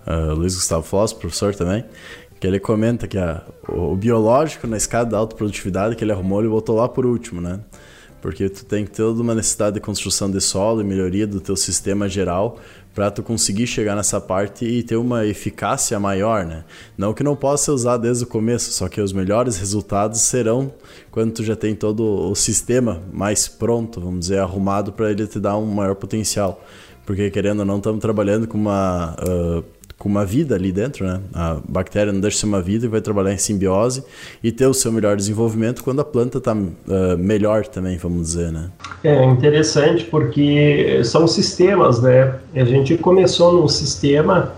uh, 0.06 0.34
Luiz 0.34 0.54
Gustavo 0.54 0.82
Floss, 0.82 1.14
professor 1.14 1.54
também, 1.54 1.82
que 2.38 2.46
ele 2.46 2.60
comenta 2.60 3.06
que 3.06 3.16
a, 3.16 3.40
o, 3.66 3.92
o 3.92 3.96
biológico 3.96 4.66
na 4.66 4.76
escada 4.76 5.12
da 5.12 5.16
autoprodutividade 5.16 5.96
que 5.96 6.04
ele 6.04 6.12
arrumou, 6.12 6.40
ele 6.40 6.50
botou 6.50 6.76
lá 6.76 6.86
por 6.86 7.06
último, 7.06 7.40
né? 7.40 7.58
Porque 8.20 8.48
tu 8.48 8.64
tem 8.64 8.84
toda 8.84 9.20
uma 9.22 9.34
necessidade 9.34 9.74
de 9.74 9.80
construção 9.80 10.30
de 10.30 10.40
solo 10.40 10.80
e 10.80 10.84
melhoria 10.84 11.26
do 11.26 11.40
teu 11.40 11.56
sistema 11.56 12.08
geral 12.08 12.58
para 12.96 13.10
tu 13.10 13.22
conseguir 13.22 13.66
chegar 13.66 13.94
nessa 13.94 14.18
parte 14.18 14.64
e 14.64 14.82
ter 14.82 14.96
uma 14.96 15.26
eficácia 15.26 16.00
maior, 16.00 16.46
né? 16.46 16.64
Não 16.96 17.12
que 17.12 17.22
não 17.22 17.36
possa 17.36 17.66
ser 17.66 17.70
usado 17.72 18.02
desde 18.02 18.24
o 18.24 18.26
começo, 18.26 18.72
só 18.72 18.88
que 18.88 19.02
os 19.02 19.12
melhores 19.12 19.58
resultados 19.58 20.22
serão 20.22 20.72
quando 21.10 21.34
tu 21.34 21.44
já 21.44 21.54
tem 21.54 21.74
todo 21.74 22.30
o 22.30 22.34
sistema 22.34 23.02
mais 23.12 23.48
pronto, 23.48 24.00
vamos 24.00 24.20
dizer, 24.20 24.38
arrumado 24.38 24.94
para 24.94 25.10
ele 25.10 25.26
te 25.26 25.38
dar 25.38 25.58
um 25.58 25.66
maior 25.66 25.94
potencial. 25.94 26.64
Porque 27.04 27.30
querendo 27.30 27.60
ou 27.60 27.66
não, 27.66 27.76
estamos 27.76 28.00
trabalhando 28.00 28.48
com 28.48 28.56
uma 28.56 29.14
uh, 29.20 29.64
com 29.98 30.08
uma 30.08 30.24
vida 30.24 30.54
ali 30.54 30.70
dentro, 30.70 31.06
né? 31.06 31.20
A 31.32 31.56
bactéria 31.66 32.12
não 32.12 32.20
deixa 32.20 32.38
ser 32.38 32.46
uma 32.46 32.60
vida 32.60 32.84
e 32.84 32.88
vai 32.88 33.00
trabalhar 33.00 33.32
em 33.32 33.38
simbiose 33.38 34.04
e 34.42 34.52
ter 34.52 34.66
o 34.66 34.74
seu 34.74 34.92
melhor 34.92 35.16
desenvolvimento 35.16 35.82
quando 35.82 36.00
a 36.00 36.04
planta 36.04 36.38
está 36.38 36.52
uh, 36.52 37.18
melhor 37.18 37.66
também, 37.66 37.96
vamos 37.96 38.22
dizer, 38.26 38.52
né? 38.52 38.70
É 39.02 39.24
interessante 39.24 40.04
porque 40.04 41.00
são 41.04 41.26
sistemas, 41.26 42.02
né? 42.02 42.34
A 42.54 42.64
gente 42.64 42.96
começou 42.98 43.54
num 43.54 43.68
sistema 43.68 44.52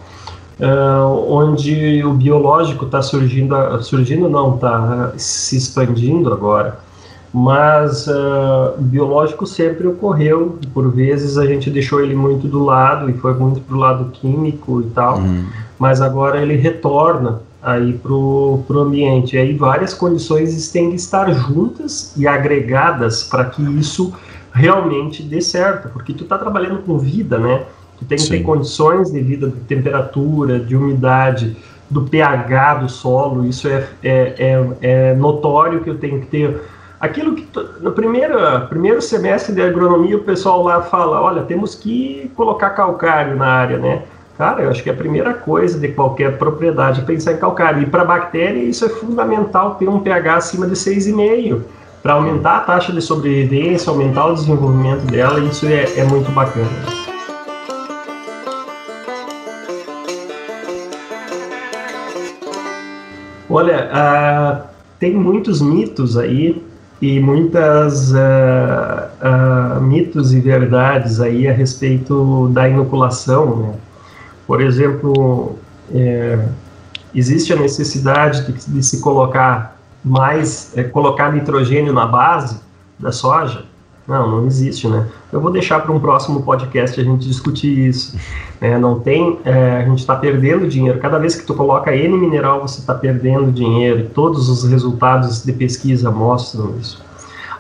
uh, 0.59 1.33
onde 1.33 2.03
o 2.05 2.15
biológico 2.15 2.87
está 2.87 3.01
surgindo, 3.01 3.55
surgindo 3.83 4.29
não, 4.29 4.57
está 4.57 5.13
se 5.17 5.57
expandindo 5.57 6.33
agora 6.33 6.88
mas 7.33 8.07
uh, 8.07 8.75
biológico 8.79 9.47
sempre 9.47 9.87
ocorreu, 9.87 10.59
por 10.73 10.91
vezes 10.91 11.37
a 11.37 11.47
gente 11.47 11.71
deixou 11.71 12.01
ele 12.01 12.15
muito 12.15 12.49
do 12.49 12.65
lado 12.65 13.11
e 13.11 13.13
foi 13.15 13.35
muito 13.35 13.61
para 13.61 13.77
o 13.77 13.79
lado 13.79 14.11
químico 14.13 14.81
e 14.81 14.87
tal, 14.91 15.19
uhum. 15.19 15.45
mas 15.79 16.01
agora 16.01 16.41
ele 16.41 16.57
retorna 16.57 17.41
aí 17.63 17.93
para 17.93 18.13
o 18.13 18.65
ambiente. 18.71 19.37
E 19.37 19.39
aí 19.39 19.55
várias 19.55 19.93
condições 19.93 20.71
têm 20.71 20.91
que 20.91 20.97
estar 20.97 21.31
juntas 21.33 22.15
e 22.17 22.27
agregadas 22.27 23.23
para 23.25 23.45
que 23.45 23.63
isso 23.79 24.15
realmente 24.53 25.23
dê 25.23 25.41
certo, 25.41 25.91
porque 25.91 26.13
tu 26.13 26.25
está 26.25 26.39
trabalhando 26.39 26.83
com 26.83 26.99
vida, 26.99 27.39
né? 27.39 27.65
Tu 27.99 28.05
tem 28.05 28.17
que 28.17 28.25
Sim. 28.25 28.31
ter 28.31 28.43
condições 28.43 29.11
de 29.11 29.21
vida, 29.21 29.49
de 29.49 29.61
temperatura, 29.61 30.59
de 30.59 30.77
umidade, 30.77 31.57
do 31.91 32.03
pH 32.03 32.75
do 32.75 32.89
solo, 32.89 33.47
isso 33.47 33.67
é, 33.67 33.89
é, 34.03 34.35
é, 34.39 34.77
é 34.83 35.15
notório 35.15 35.81
que 35.81 35.89
eu 35.89 35.99
tenho 35.99 36.21
que 36.21 36.27
ter 36.27 36.61
aquilo 37.01 37.35
que 37.35 37.47
no 37.81 37.93
primeiro, 37.93 38.37
primeiro 38.69 39.01
semestre 39.01 39.55
de 39.55 39.63
agronomia 39.63 40.17
o 40.17 40.23
pessoal 40.23 40.63
lá 40.63 40.83
fala, 40.83 41.21
olha, 41.21 41.43
temos 41.43 41.75
que 41.75 42.31
colocar 42.35 42.71
calcário 42.71 43.37
na 43.37 43.47
área, 43.47 43.79
né? 43.79 44.03
Cara, 44.37 44.63
eu 44.63 44.71
acho 44.71 44.83
que 44.83 44.89
é 44.89 44.93
a 44.93 44.97
primeira 44.97 45.35
coisa 45.35 45.79
de 45.79 45.89
qualquer 45.89 46.39
propriedade 46.39 47.01
é 47.01 47.05
pensar 47.05 47.33
em 47.33 47.39
calcário. 47.39 47.83
E 47.83 47.87
para 47.87 48.05
bactéria 48.05 48.63
isso 48.63 48.85
é 48.85 48.89
fundamental 48.89 49.75
ter 49.75 49.89
um 49.89 49.99
pH 49.99 50.37
acima 50.37 50.67
de 50.67 50.75
6,5 50.75 51.61
para 52.03 52.13
aumentar 52.13 52.59
a 52.59 52.61
taxa 52.61 52.93
de 52.93 53.03
sobrevivência, 53.03 53.91
aumentar 53.91 54.27
o 54.27 54.35
desenvolvimento 54.35 55.05
dela, 55.07 55.41
isso 55.41 55.67
é, 55.67 55.99
é 55.99 56.05
muito 56.05 56.31
bacana. 56.31 56.69
Olha, 63.51 63.91
uh, 63.91 64.69
tem 65.01 65.15
muitos 65.15 65.61
mitos 65.61 66.17
aí 66.17 66.63
e 67.01 67.21
muitas 67.21 68.13
uh, 68.13 68.17
uh, 68.17 69.81
mitos 69.81 70.33
e 70.33 70.41
verdades 70.41 71.21
aí 71.21 71.47
a 71.47 71.53
respeito 71.53 72.49
da 72.49 72.69
inoculação. 72.69 73.57
Né? 73.57 73.75
Por 74.47 74.61
exemplo, 74.61 75.57
é, 75.95 76.39
existe 77.15 77.53
a 77.53 77.57
necessidade 77.57 78.47
de, 78.47 78.53
de 78.53 78.83
se 78.83 79.01
colocar 79.01 79.77
mais, 80.05 80.77
é, 80.77 80.83
colocar 80.83 81.33
nitrogênio 81.33 81.93
na 81.93 82.07
base 82.07 82.61
da 82.99 83.13
soja? 83.13 83.65
Não, 84.09 84.27
não 84.27 84.47
existe, 84.47 84.89
né? 84.89 85.07
Eu 85.31 85.39
vou 85.39 85.53
deixar 85.53 85.81
para 85.81 85.93
um 85.93 86.01
próximo 86.01 86.43
podcast 86.43 86.99
a 86.99 87.05
gente 87.05 87.29
discutir 87.29 87.89
isso. 87.89 88.17
Né? 88.61 88.77
Não 88.77 88.99
tem, 88.99 89.39
é, 89.45 89.77
a 89.77 89.85
gente 89.85 90.01
está 90.01 90.17
perdendo 90.17 90.67
dinheiro. 90.67 90.99
Cada 90.99 91.17
vez 91.17 91.37
que 91.37 91.47
tu 91.47 91.55
coloca 91.55 91.95
N 91.95 92.17
mineral, 92.17 92.61
você 92.61 92.81
está 92.81 92.93
perdendo 92.93 93.53
dinheiro. 93.53 94.01
E 94.01 94.07
todos 94.09 94.49
os 94.49 94.69
resultados 94.69 95.45
de 95.45 95.53
pesquisa 95.53 96.11
mostram 96.11 96.75
isso. 96.77 97.01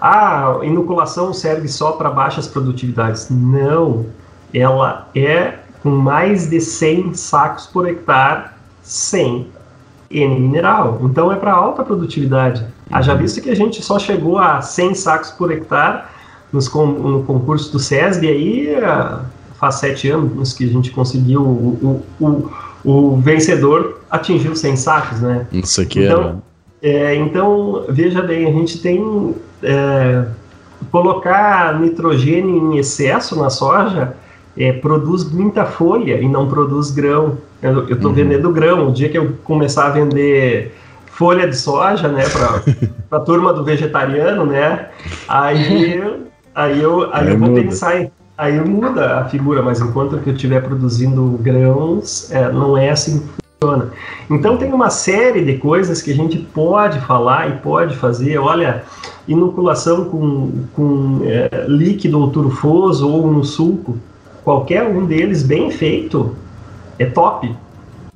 Ah, 0.01 0.59
inoculação 0.62 1.32
serve 1.32 1.68
só 1.68 1.92
para 1.92 2.11
baixas 2.11 2.49
produtividades. 2.49 3.28
Não, 3.30 4.07
ela 4.53 5.07
é 5.14 5.61
com 5.84 5.90
mais 5.90 6.51
de 6.51 6.61
100 6.61 7.14
sacos 7.14 7.64
por 7.68 7.88
hectare 7.88 8.46
sem 8.82 9.46
N 10.11 10.40
mineral. 10.40 10.99
Então 11.03 11.30
é 11.30 11.36
para 11.36 11.53
alta 11.53 11.84
produtividade. 11.84 12.66
Haja 12.90 13.12
uhum. 13.12 13.18
visto 13.18 13.40
que 13.40 13.51
a 13.51 13.55
gente 13.55 13.80
só 13.84 14.01
chegou 14.01 14.36
a 14.36 14.61
100 14.61 14.94
sacos 14.96 15.30
por 15.30 15.53
hectare 15.53 16.03
nos, 16.53 16.72
no 16.72 17.22
concurso 17.24 17.72
do 17.72 17.78
SESB 17.78 18.28
aí 18.28 18.76
faz 19.59 19.76
sete 19.76 20.11
anos 20.11 20.53
que 20.53 20.64
a 20.64 20.68
gente 20.68 20.90
conseguiu 20.90 21.42
o, 21.42 22.03
o, 22.20 22.24
o, 22.24 22.51
o 22.84 23.16
vencedor 23.16 24.01
atingiu 24.11 24.55
100 24.55 24.76
sacos, 24.76 25.20
né? 25.20 25.46
Isso 25.53 25.80
aqui 25.80 26.05
então, 26.05 26.42
é... 26.80 26.90
é... 26.90 27.14
Então, 27.16 27.84
veja 27.88 28.22
bem, 28.22 28.46
a 28.46 28.53
gente 28.53 28.80
tem... 28.80 29.34
É, 29.62 30.24
colocar 30.90 31.78
nitrogênio 31.80 32.72
em 32.72 32.78
excesso 32.78 33.36
na 33.36 33.51
soja 33.51 34.14
é, 34.57 34.72
produz 34.72 35.24
muita 35.30 35.64
folha 35.64 36.20
e 36.20 36.28
não 36.28 36.49
produz 36.49 36.90
grão. 36.90 37.38
Eu 37.62 37.88
estou 37.88 38.11
uhum. 38.11 38.16
vendendo 38.16 38.53
grão. 38.53 38.88
O 38.88 38.92
dia 38.92 39.09
que 39.09 39.18
eu 39.18 39.34
começar 39.44 39.86
a 39.86 39.90
vender 39.90 40.74
folha 41.07 41.49
de 41.49 41.57
soja, 41.57 42.09
né, 42.09 42.24
para 42.28 42.62
a 43.18 43.20
turma 43.20 43.53
do 43.53 43.64
vegetariano, 43.64 44.46
né, 44.46 44.88
aí 45.28 46.01
Aí 46.59 46.82
eu, 46.82 47.04
aí, 47.14 47.28
aí 47.28 47.30
eu 47.30 47.38
vou 47.38 47.50
muda. 47.50 47.62
pensar 47.62 48.00
em. 48.00 48.11
Aí 48.36 48.61
muda 48.61 49.20
a 49.20 49.24
figura, 49.26 49.62
mas 49.62 49.80
enquanto 49.80 50.18
que 50.18 50.30
eu 50.30 50.34
estiver 50.34 50.61
produzindo 50.61 51.38
grãos, 51.40 52.32
é, 52.32 52.50
não 52.50 52.76
é 52.76 52.90
assim 52.90 53.20
que 53.20 53.26
funciona. 53.61 53.92
Então 54.28 54.56
tem 54.56 54.72
uma 54.72 54.90
série 54.90 55.44
de 55.44 55.56
coisas 55.59 56.02
que 56.02 56.11
a 56.11 56.14
gente 56.16 56.36
pode 56.36 56.98
falar 57.00 57.48
e 57.48 57.52
pode 57.59 57.94
fazer. 57.96 58.38
Olha, 58.38 58.82
inoculação 59.28 60.06
com, 60.06 60.64
com 60.74 61.20
é, 61.24 61.64
líquido 61.68 62.18
ou 62.18 62.30
turfoso 62.30 63.09
ou 63.09 63.30
no 63.30 63.44
suco, 63.44 63.96
qualquer 64.42 64.82
um 64.82 65.06
deles 65.06 65.44
bem 65.44 65.70
feito 65.70 66.34
é 66.98 67.06
top. 67.06 67.46
Uhum. 67.46 67.54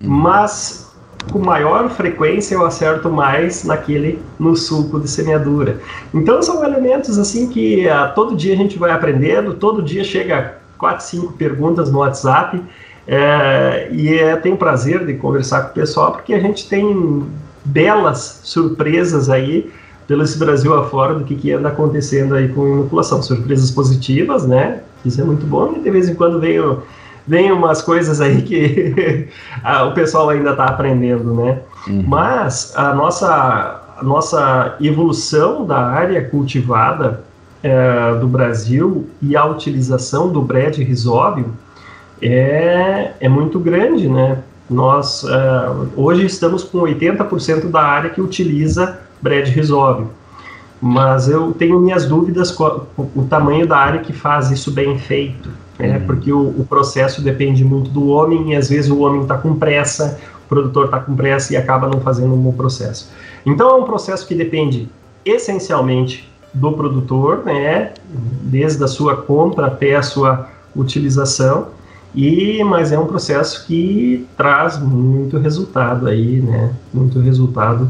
Mas 0.01 0.82
com 1.31 1.39
maior 1.39 1.89
frequência 1.91 2.55
eu 2.55 2.64
acerto 2.64 3.11
mais 3.11 3.64
naquele 3.64 4.18
no 4.39 4.57
suco 4.57 4.99
de 4.99 5.09
semeadura. 5.09 5.81
Então 6.12 6.43
são 6.43 6.64
elementos 6.64 7.18
assim 7.18 7.49
que 7.49 7.87
uh, 7.87 8.14
todo 8.14 8.35
dia 8.35 8.55
a 8.55 8.57
gente 8.57 8.79
vai 8.79 8.91
aprendendo, 8.91 9.55
todo 9.55 9.83
dia 9.83 10.03
chega 10.03 10.59
quatro, 10.79 11.05
cinco 11.05 11.33
perguntas 11.35 11.91
no 11.91 11.99
WhatsApp 11.99 12.61
É, 13.05 13.89
e 13.91 14.16
é, 14.16 14.37
tenho 14.37 14.57
prazer 14.57 15.05
de 15.05 15.14
conversar 15.14 15.62
com 15.62 15.70
o 15.70 15.75
pessoal 15.75 16.12
porque 16.12 16.33
a 16.35 16.39
gente 16.39 16.68
tem 16.68 17.27
belas 17.64 18.41
surpresas 18.45 19.29
aí 19.29 19.68
pelo 20.07 20.23
esse 20.23 20.39
Brasil 20.39 20.73
afora 20.75 21.14
do 21.14 21.25
que, 21.25 21.35
que 21.35 21.53
anda 21.53 21.68
acontecendo 21.68 22.35
aí 22.35 22.49
com 22.49 22.64
inoculação. 22.66 23.20
Surpresas 23.23 23.70
positivas, 23.70 24.47
né? 24.47 24.83
Isso 25.05 25.20
é 25.20 25.25
muito 25.25 25.45
bom 25.47 25.75
e 25.77 25.81
de 25.81 25.91
vez 25.91 26.09
em 26.09 26.14
quando 26.14 26.39
vem, 26.39 26.61
vem 27.27 27.53
umas 27.53 27.83
coisas 27.83 28.20
aí 28.20 28.43
que 28.43 29.29
o 29.89 29.93
pessoal 29.93 30.29
ainda 30.31 30.51
está 30.51 30.66
aprendendo, 30.66 31.35
né? 31.35 31.61
Uhum. 31.87 32.05
Mas 32.07 32.73
a 32.77 32.95
nossa, 32.95 33.83
a 33.99 34.03
nossa 34.03 34.77
evolução 34.81 35.64
da 35.64 35.79
área 35.79 36.25
cultivada 36.29 37.25
é, 37.62 38.14
do 38.14 38.27
Brasil 38.27 39.09
e 39.20 39.37
a 39.37 39.45
utilização 39.45 40.29
do 40.29 40.43
Brad 40.43 40.77
risóbio 40.79 41.53
é, 42.20 43.12
é 43.20 43.29
muito 43.29 43.59
grande, 43.59 44.09
né? 44.09 44.39
Nós 44.70 45.23
uh, 45.25 45.89
hoje 45.97 46.25
estamos 46.25 46.64
com 46.64 46.79
80% 46.79 47.70
da 47.70 47.83
área 47.83 48.11
que 48.11 48.20
utiliza 48.20 49.01
Brad 49.20 49.47
Resolve, 49.49 50.07
mas 50.81 51.29
eu 51.29 51.53
tenho 51.53 51.79
minhas 51.79 52.07
dúvidas 52.07 52.51
com 52.51 52.87
o 52.97 53.27
tamanho 53.29 53.66
da 53.66 53.77
área 53.77 54.01
que 54.01 54.12
faz 54.12 54.51
isso 54.51 54.70
bem 54.70 54.99
feito, 54.99 55.51
né? 55.89 55.99
Uhum. 55.99 56.07
porque 56.07 56.33
o, 56.33 56.49
o, 56.49 56.66
processo 56.68 57.22
depende 57.22 57.64
muito 57.64 57.91
do 57.91 58.09
homem 58.09 58.53
e 58.53 58.57
às 58.57 58.68
vezes 58.68 58.91
o 58.91 59.01
homem 59.01 59.22
está 59.22 59.37
com 59.37 59.55
pressa, 59.55 60.18
o 60.45 60.49
produtor 60.49 60.87
está 60.87 61.01
com 61.01 61.14
pressa 61.14 61.53
e 61.53 61.57
acaba 61.57 61.89
não 61.89 62.01
fazendo 62.01 62.35
um 62.35 62.39
bom 62.39 62.53
processo. 62.53 63.11
Então 63.45 63.68
é 63.70 63.74
um 63.74 63.85
processo 63.85 64.26
que 64.26 64.35
depende 64.35 64.89
essencialmente 65.24 66.30
do 66.55 66.72
produtor, 66.72 67.43
né? 67.45 67.93
desde 68.43 68.83
a 68.85 68.87
sua 68.87 69.16
compra 69.16 69.66
até 69.66 69.97
a 69.97 70.03
sua 70.03 70.49
utilização 70.76 71.68
e, 72.14 72.62
mas 72.64 72.93
é 72.93 72.99
um 72.99 73.07
processo 73.07 73.66
que 73.66 74.26
traz 74.37 74.78
muito 74.78 75.39
resultado 75.39 76.07
aí, 76.07 76.43
né? 76.43 76.74
Muito 76.93 77.18
resultado 77.20 77.89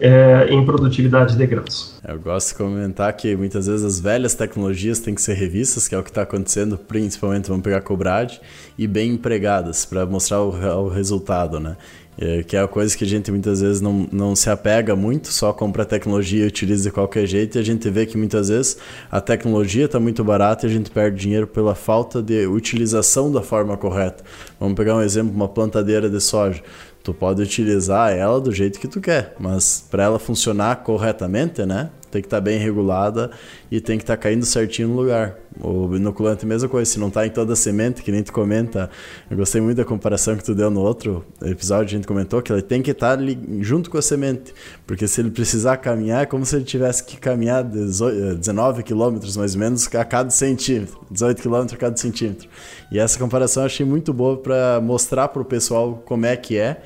é, 0.00 0.48
em 0.50 0.64
produtividade 0.64 1.36
de 1.36 1.46
grãos. 1.46 1.98
Eu 2.06 2.18
gosto 2.18 2.48
de 2.48 2.54
comentar 2.56 3.12
que 3.14 3.34
muitas 3.36 3.66
vezes 3.66 3.84
as 3.84 4.00
velhas 4.00 4.34
tecnologias 4.34 4.98
têm 4.98 5.14
que 5.14 5.22
ser 5.22 5.34
revistas, 5.34 5.88
que 5.88 5.94
é 5.94 5.98
o 5.98 6.02
que 6.02 6.10
está 6.10 6.22
acontecendo, 6.22 6.76
principalmente 6.76 7.48
vamos 7.48 7.62
pegar 7.62 7.78
a 7.78 7.82
Cobrade, 7.82 8.40
e 8.76 8.86
bem 8.86 9.12
empregadas 9.12 9.84
para 9.84 10.04
mostrar 10.04 10.40
o, 10.40 10.50
o 10.84 10.88
resultado, 10.88 11.58
né? 11.58 11.76
É, 12.16 12.42
que 12.44 12.56
é 12.56 12.60
a 12.60 12.68
coisa 12.68 12.96
que 12.96 13.02
a 13.02 13.06
gente 13.06 13.30
muitas 13.30 13.60
vezes 13.60 13.80
não, 13.80 14.08
não 14.12 14.36
se 14.36 14.48
apega 14.48 14.94
muito, 14.94 15.28
só 15.28 15.52
compra 15.52 15.84
tecnologia 15.84 16.44
e 16.44 16.46
utiliza 16.46 16.84
de 16.84 16.90
qualquer 16.92 17.26
jeito, 17.26 17.58
e 17.58 17.60
a 17.60 17.62
gente 17.64 17.90
vê 17.90 18.06
que 18.06 18.16
muitas 18.16 18.48
vezes 18.48 18.76
a 19.10 19.20
tecnologia 19.20 19.86
está 19.86 19.98
muito 19.98 20.22
barata 20.22 20.64
e 20.64 20.70
a 20.70 20.72
gente 20.72 20.90
perde 20.90 21.20
dinheiro 21.20 21.46
pela 21.46 21.74
falta 21.74 22.22
de 22.22 22.46
utilização 22.46 23.32
da 23.32 23.42
forma 23.42 23.76
correta. 23.76 24.22
Vamos 24.60 24.76
pegar 24.76 24.94
um 24.94 25.00
exemplo, 25.00 25.34
uma 25.34 25.48
plantadeira 25.48 26.08
de 26.08 26.20
soja. 26.20 26.62
Tu 27.02 27.12
pode 27.12 27.42
utilizar 27.42 28.12
ela 28.12 28.40
do 28.40 28.50
jeito 28.50 28.80
que 28.80 28.88
tu 28.88 29.00
quer, 29.00 29.34
mas 29.38 29.84
para 29.90 30.04
ela 30.04 30.18
funcionar 30.18 30.76
corretamente, 30.76 31.66
né? 31.66 31.90
Tem 32.14 32.22
que 32.22 32.26
estar 32.26 32.36
tá 32.36 32.40
bem 32.40 32.58
regulada 32.58 33.30
e 33.70 33.80
tem 33.80 33.98
que 33.98 34.04
estar 34.04 34.16
tá 34.16 34.22
caindo 34.22 34.46
certinho 34.46 34.88
no 34.88 34.96
lugar. 34.96 35.36
O 35.60 35.94
inoculante, 35.94 36.46
mesma 36.46 36.68
coisa, 36.68 36.90
se 36.90 36.98
não 36.98 37.08
está 37.08 37.26
em 37.26 37.30
toda 37.30 37.52
a 37.52 37.56
semente, 37.56 38.02
que 38.02 38.12
nem 38.12 38.22
tu 38.22 38.32
comenta, 38.32 38.88
eu 39.30 39.36
gostei 39.36 39.60
muito 39.60 39.76
da 39.76 39.84
comparação 39.84 40.36
que 40.36 40.44
tu 40.44 40.54
deu 40.54 40.70
no 40.70 40.80
outro 40.80 41.24
episódio, 41.42 41.86
a 41.86 41.98
gente 41.98 42.06
comentou 42.06 42.40
que 42.40 42.52
ele 42.52 42.62
tem 42.62 42.82
que 42.82 42.92
estar 42.92 43.16
tá 43.16 43.22
junto 43.60 43.90
com 43.90 43.98
a 43.98 44.02
semente, 44.02 44.54
porque 44.86 45.06
se 45.08 45.20
ele 45.20 45.30
precisar 45.30 45.76
caminhar, 45.78 46.22
é 46.22 46.26
como 46.26 46.44
se 46.44 46.56
ele 46.56 46.64
tivesse 46.64 47.04
que 47.04 47.16
caminhar 47.16 47.64
19 47.64 48.82
quilômetros 48.82 49.36
mais 49.36 49.54
ou 49.54 49.60
menos 49.60 49.92
a 49.94 50.04
cada 50.04 50.30
centímetro, 50.30 51.00
18 51.10 51.42
quilômetros 51.42 51.74
a 51.74 51.76
cada 51.76 51.96
centímetro. 51.96 52.48
E 52.90 52.98
essa 52.98 53.18
comparação 53.18 53.64
eu 53.64 53.66
achei 53.66 53.84
muito 53.84 54.12
boa 54.12 54.36
para 54.36 54.80
mostrar 54.80 55.28
para 55.28 55.42
o 55.42 55.44
pessoal 55.44 56.02
como 56.04 56.26
é 56.26 56.36
que 56.36 56.56
é 56.56 56.80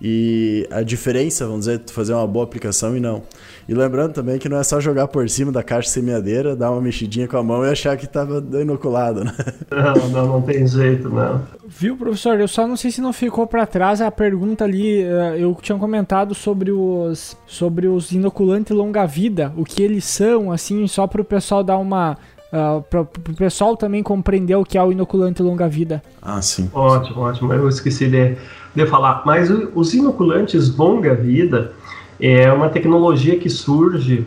e 0.00 0.66
a 0.70 0.82
diferença, 0.82 1.44
vamos 1.46 1.66
dizer, 1.66 1.82
fazer 1.90 2.14
uma 2.14 2.26
boa 2.26 2.44
aplicação 2.44 2.96
e 2.96 3.00
não. 3.00 3.22
E 3.68 3.74
lembrando 3.74 4.12
também 4.12 4.38
que 4.38 4.48
não 4.48 4.56
é 4.56 4.62
só 4.62 4.80
jogar 4.80 5.08
por 5.08 5.28
cima 5.28 5.52
da 5.52 5.62
caixa 5.62 5.90
semeadeira, 5.90 6.56
dar 6.56 6.70
uma 6.70 6.80
mexidinha 6.80 7.26
com 7.26 7.36
a 7.36 7.42
mão 7.42 7.64
e 7.64 7.70
achar 7.70 7.96
que 7.96 8.04
estava 8.04 8.42
inoculado, 8.60 9.24
né? 9.24 9.34
Não, 9.70 10.08
não, 10.08 10.26
não 10.26 10.42
tem 10.42 10.66
jeito, 10.66 11.08
não. 11.10 11.42
Viu, 11.66 11.96
professor? 11.96 12.40
Eu 12.40 12.48
só 12.48 12.66
não 12.66 12.76
sei 12.76 12.90
se 12.90 13.00
não 13.00 13.12
ficou 13.12 13.46
para 13.46 13.66
trás 13.66 14.00
a 14.00 14.10
pergunta 14.10 14.64
ali. 14.64 15.02
Eh, 15.02 15.36
eu 15.38 15.56
tinha 15.60 15.76
comentado 15.76 16.34
sobre 16.34 16.70
os 16.70 17.36
sobre 17.46 17.86
os 17.86 18.10
inoculantes 18.12 18.74
longa-vida, 18.74 19.52
o 19.56 19.64
que 19.64 19.82
eles 19.82 20.04
são, 20.04 20.50
assim, 20.50 20.86
só 20.86 21.06
para 21.06 21.20
o 21.20 21.24
pessoal 21.24 21.62
dar 21.62 21.76
uma 21.76 22.16
Uh, 22.50 22.80
para 22.80 23.02
o 23.02 23.06
pessoal 23.36 23.76
também 23.76 24.02
compreender 24.02 24.56
o 24.56 24.64
que 24.64 24.78
é 24.78 24.82
o 24.82 24.90
inoculante 24.90 25.42
longa-vida. 25.42 26.02
Ah, 26.22 26.40
sim. 26.40 26.70
Ótimo, 26.72 27.20
ótimo. 27.20 27.52
Eu 27.52 27.68
esqueci 27.68 28.08
de, 28.08 28.38
de 28.78 28.86
falar. 28.86 29.22
Mas 29.26 29.50
os 29.74 29.92
inoculantes 29.94 30.76
longa-vida 30.76 31.72
é 32.20 32.52
uma 32.52 32.68
tecnologia 32.68 33.38
que 33.38 33.50
surge 33.50 34.26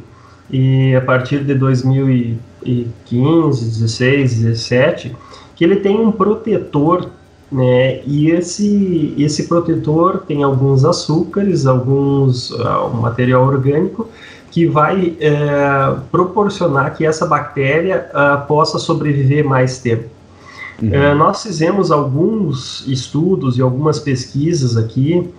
e 0.50 0.96
a 0.96 1.02
partir 1.02 1.44
de 1.44 1.54
2015, 1.54 3.66
16, 3.66 4.42
17, 4.42 5.16
que 5.56 5.64
ele 5.64 5.78
tem 5.78 6.00
um 6.00 6.12
protetor, 6.12 7.08
né? 7.52 8.02
E 8.06 8.30
esse 8.30 9.14
esse 9.18 9.48
protetor 9.48 10.24
tem 10.28 10.44
alguns 10.44 10.84
açúcares, 10.84 11.66
alguns 11.66 12.52
uh, 12.52 12.88
um 12.94 13.02
material 13.02 13.46
orgânico 13.46 14.10
que 14.50 14.66
vai 14.66 15.16
é, 15.22 15.96
proporcionar 16.12 16.94
que 16.94 17.06
essa 17.06 17.26
bactéria 17.26 18.10
uh, 18.14 18.46
possa 18.48 18.78
sobreviver 18.78 19.46
mais 19.46 19.80
tempo. 19.80 20.10
Uhum. 20.82 20.90
Uh, 20.90 21.16
nós 21.16 21.44
fizemos 21.44 21.92
alguns 21.92 22.88
estudos 22.88 23.58
e 23.58 23.62
algumas 23.62 24.00
pesquisas 24.00 24.76
aqui 24.76 25.30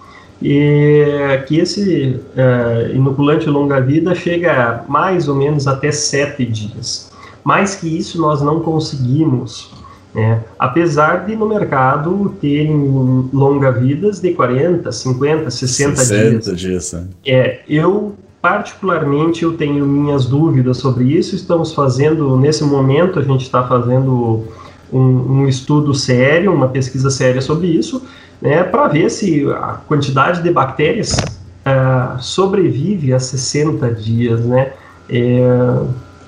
e 0.40 1.05
que 1.47 1.59
esse 1.59 2.20
uh, 2.36 2.95
inoculante 2.95 3.49
longa-vida 3.49 4.14
chega 4.14 4.84
mais 4.88 5.28
ou 5.28 5.36
menos 5.36 5.66
até 5.66 5.93
sete 5.93 6.45
dias. 6.45 7.11
Mais 7.45 7.74
que 7.74 7.86
isso 7.97 8.20
nós 8.20 8.40
não 8.40 8.61
conseguimos, 8.61 9.70
né? 10.14 10.43
apesar 10.59 11.26
de 11.26 11.34
no 11.34 11.49
mercado 11.49 12.34
terem 12.40 13.28
longa-vidas 13.32 14.20
de 14.20 14.32
40, 14.32 14.90
50, 14.90 15.51
60, 15.51 15.97
60 15.97 16.55
dias. 16.55 16.61
dias 16.61 16.93
né? 16.93 17.07
É, 17.24 17.61
eu 17.68 18.14
particularmente 18.40 19.45
eu 19.45 19.57
tenho 19.57 19.86
minhas 19.86 20.26
dúvidas 20.26 20.78
sobre 20.78 21.05
isso. 21.05 21.36
Estamos 21.36 21.72
fazendo, 21.72 22.36
nesse 22.36 22.64
momento, 22.64 23.20
a 23.20 23.22
gente 23.22 23.43
está 23.43 23.66
fazendo 23.66 24.45
um, 24.93 24.99
um, 24.99 25.49
estudo 25.49 25.95
sério, 25.95 26.53
uma 26.53 26.68
pesquisa 26.68 27.11
séria 27.11 27.40
sobre 27.40 27.68
isso, 27.68 28.03
né, 28.40 28.62
para 28.62 28.88
ver 28.88 29.11
se 29.11 29.47
a 29.51 29.80
quantidade 29.86 30.43
de 30.43 30.51
bactérias 30.51 31.16
uh, 31.16 32.20
sobrevive 32.20 33.12
a 33.12 33.18
60 33.18 33.90
dias. 33.93 34.40
Né? 34.40 34.72
É, 35.09 35.78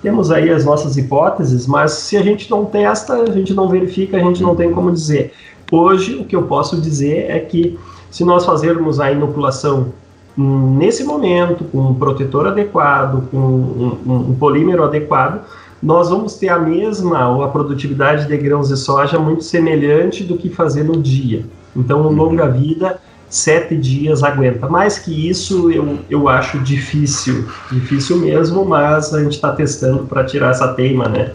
temos 0.03 0.31
aí 0.31 0.51
as 0.51 0.65
nossas 0.65 0.97
hipóteses, 0.97 1.67
mas 1.67 1.93
se 1.93 2.17
a 2.17 2.23
gente 2.23 2.51
não 2.51 2.65
testa, 2.65 3.15
a 3.15 3.31
gente 3.31 3.55
não 3.55 3.69
verifica, 3.69 4.17
a 4.17 4.21
gente 4.21 4.43
não 4.43 4.55
tem 4.55 4.71
como 4.71 4.93
dizer. 4.93 5.33
Hoje, 5.73 6.17
o 6.17 6.25
que 6.25 6.37
eu 6.37 6.43
posso 6.43 6.81
dizer 6.81 7.31
é 7.31 7.39
que 7.39 7.79
se 8.11 8.25
nós 8.25 8.45
fazermos 8.45 9.01
a 9.01 9.11
inoculação 9.11 9.93
nesse 10.37 11.05
momento, 11.05 11.65
com 11.65 11.79
um 11.79 11.95
protetor 11.95 12.47
adequado, 12.47 13.29
com 13.31 13.39
um, 13.39 13.99
um, 14.07 14.15
um, 14.31 14.35
polímero 14.35 14.85
adequado, 14.85 15.43
nós 15.85 16.09
vamos 16.09 16.37
ter 16.37 16.49
a 16.49 16.59
mesma 16.59 17.29
ou 17.29 17.45
a 17.45 17.49
produtividade 17.49 18.27
de 18.27 18.37
grãos 18.39 18.69
de 18.69 18.77
soja 18.77 19.19
muito 19.19 19.45
semelhante 19.45 20.25
do 20.25 20.39
que 20.39 20.49
fazer 20.49 20.83
no 20.83 20.97
dia. 21.01 21.45
Então, 21.77 22.01
uhum. 22.01 22.11
longa 22.11 22.49
vida, 22.49 22.99
sete 23.29 23.77
dias 23.77 24.23
aguenta. 24.23 24.67
Mais 24.67 24.99
que 24.99 25.29
isso, 25.29 25.71
eu, 25.71 25.99
eu 26.09 26.27
acho 26.27 26.59
difícil, 26.61 27.47
difícil 27.71 28.17
mesmo, 28.17 28.65
mas 28.65 29.13
a 29.13 29.23
gente 29.23 29.35
está 29.35 29.53
testando 29.53 30.05
para 30.05 30.25
tirar 30.25 30.53
essa 30.53 30.69
teima, 30.69 31.07
né? 31.07 31.33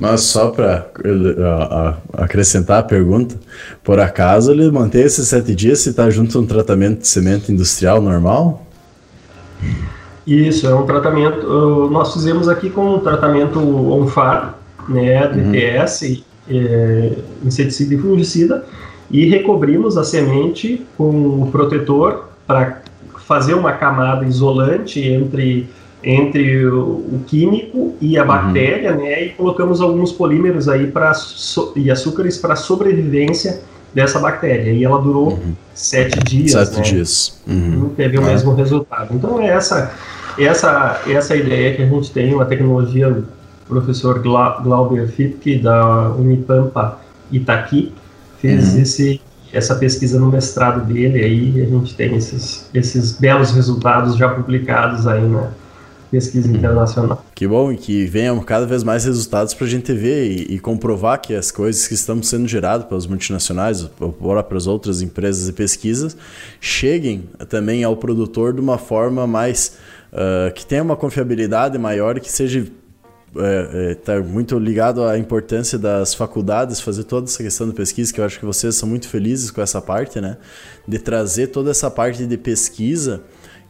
Mas 0.00 0.22
só 0.22 0.50
para 0.50 0.86
acrescentar 2.14 2.78
a 2.80 2.82
pergunta, 2.82 3.36
por 3.84 4.00
acaso 4.00 4.52
ele 4.52 4.70
mantém 4.70 5.02
esses 5.02 5.28
sete 5.28 5.54
dias 5.54 5.80
se 5.80 5.90
está 5.90 6.08
junto 6.08 6.36
a 6.38 6.40
um 6.40 6.46
tratamento 6.46 7.00
de 7.00 7.08
semente 7.08 7.52
industrial 7.52 8.00
normal? 8.00 8.66
Isso, 10.26 10.66
é 10.66 10.74
um 10.74 10.86
tratamento. 10.86 11.88
Nós 11.90 12.12
fizemos 12.12 12.48
aqui 12.48 12.70
com 12.70 12.96
um 12.96 12.98
tratamento 13.00 13.58
OnFar, 13.58 14.58
né, 14.88 15.26
DTS, 15.28 16.24
uhum. 16.48 16.56
é, 16.56 17.12
inseticida 17.44 17.94
e 17.94 17.98
fungicida, 17.98 18.64
e 19.10 19.26
recobrimos 19.26 19.96
a 19.96 20.04
semente 20.04 20.86
com 20.96 21.42
o 21.42 21.48
protetor 21.50 22.28
para 22.46 22.82
fazer 23.26 23.54
uma 23.54 23.72
camada 23.72 24.24
isolante 24.24 25.00
entre 25.00 25.68
entre 26.04 26.66
o, 26.66 27.20
químico 27.28 27.94
e 28.00 28.18
a 28.18 28.22
uhum. 28.22 28.28
bactéria, 28.28 28.92
né? 28.92 29.26
E 29.26 29.28
colocamos 29.30 29.80
alguns 29.80 30.10
polímeros 30.10 30.68
aí 30.68 30.92
so, 31.14 31.72
e 31.76 31.90
açúcares 31.90 32.36
para 32.38 32.56
sobrevivência 32.56 33.62
dessa 33.94 34.18
bactéria. 34.18 34.72
E 34.72 34.84
ela 34.84 35.00
durou 35.00 35.32
uhum. 35.32 35.54
sete 35.74 36.18
dias. 36.20 36.52
Sete 36.52 36.76
né? 36.76 36.82
dias. 36.82 37.40
Uhum. 37.46 37.90
Teve 37.96 38.18
o 38.18 38.22
é. 38.22 38.26
mesmo 38.26 38.54
resultado. 38.54 39.14
Então 39.14 39.40
é 39.40 39.48
essa 39.48 39.92
essa 40.38 41.02
essa 41.06 41.36
ideia 41.36 41.74
que 41.74 41.82
a 41.82 41.86
gente 41.86 42.10
tem, 42.10 42.34
uma 42.34 42.44
tecnologia, 42.44 43.10
o 43.10 43.24
professor 43.68 44.20
Glauber 44.20 45.08
Fipke 45.08 45.58
da 45.58 46.10
Unipampa 46.10 46.98
Itaqui 47.30 47.92
fez 48.38 48.74
uhum. 48.74 48.82
esse, 48.82 49.20
essa 49.52 49.74
pesquisa 49.76 50.18
no 50.18 50.26
mestrado 50.26 50.84
dele, 50.84 51.24
aí 51.24 51.62
a 51.62 51.66
gente 51.66 51.94
tem 51.94 52.16
esses, 52.16 52.68
esses 52.74 53.12
belos 53.12 53.52
resultados 53.52 54.16
já 54.16 54.28
publicados 54.28 55.06
aí 55.06 55.22
na 55.22 55.50
pesquisa 56.12 56.46
uhum. 56.46 56.56
internacional. 56.56 57.24
Que 57.34 57.48
bom 57.48 57.72
e 57.72 57.76
que 57.78 58.04
venham 58.04 58.38
cada 58.40 58.66
vez 58.66 58.84
mais 58.84 59.06
resultados 59.06 59.54
para 59.54 59.66
a 59.66 59.70
gente 59.70 59.92
ver 59.94 60.30
e, 60.30 60.54
e, 60.54 60.58
comprovar 60.58 61.18
que 61.18 61.34
as 61.34 61.50
coisas 61.50 61.88
que 61.88 61.94
estão 61.94 62.22
sendo 62.22 62.46
geradas 62.46 62.86
pelas 62.86 63.06
multinacionais 63.06 63.90
ou 63.98 64.12
para 64.12 64.56
as 64.56 64.66
outras 64.66 65.00
empresas 65.00 65.48
e 65.48 65.52
pesquisas 65.54 66.14
cheguem 66.60 67.24
também 67.48 67.82
ao 67.82 67.96
produtor 67.96 68.52
de 68.52 68.60
uma 68.60 68.76
forma 68.76 69.26
mais 69.26 69.78
uh, 70.12 70.52
que 70.52 70.66
tenha 70.66 70.82
uma 70.82 70.96
confiabilidade 70.96 71.78
maior 71.78 72.18
e 72.18 72.20
que 72.20 72.30
seja 72.30 72.58
está 73.32 73.42
é, 73.42 73.92
é, 73.92 73.94
tá 73.94 74.20
muito 74.20 74.58
ligado 74.58 75.02
à 75.04 75.18
importância 75.18 75.78
das 75.78 76.12
faculdades 76.12 76.82
fazer 76.82 77.04
toda 77.04 77.24
essa 77.26 77.42
questão 77.42 77.66
de 77.66 77.72
pesquisa, 77.72 78.12
que 78.12 78.20
eu 78.20 78.24
acho 78.26 78.38
que 78.38 78.44
vocês 78.44 78.74
são 78.74 78.86
muito 78.86 79.08
felizes 79.08 79.50
com 79.50 79.62
essa 79.62 79.80
parte, 79.80 80.20
né? 80.20 80.36
De 80.86 80.98
trazer 80.98 81.46
toda 81.46 81.70
essa 81.70 81.90
parte 81.90 82.26
de 82.26 82.36
pesquisa 82.36 83.22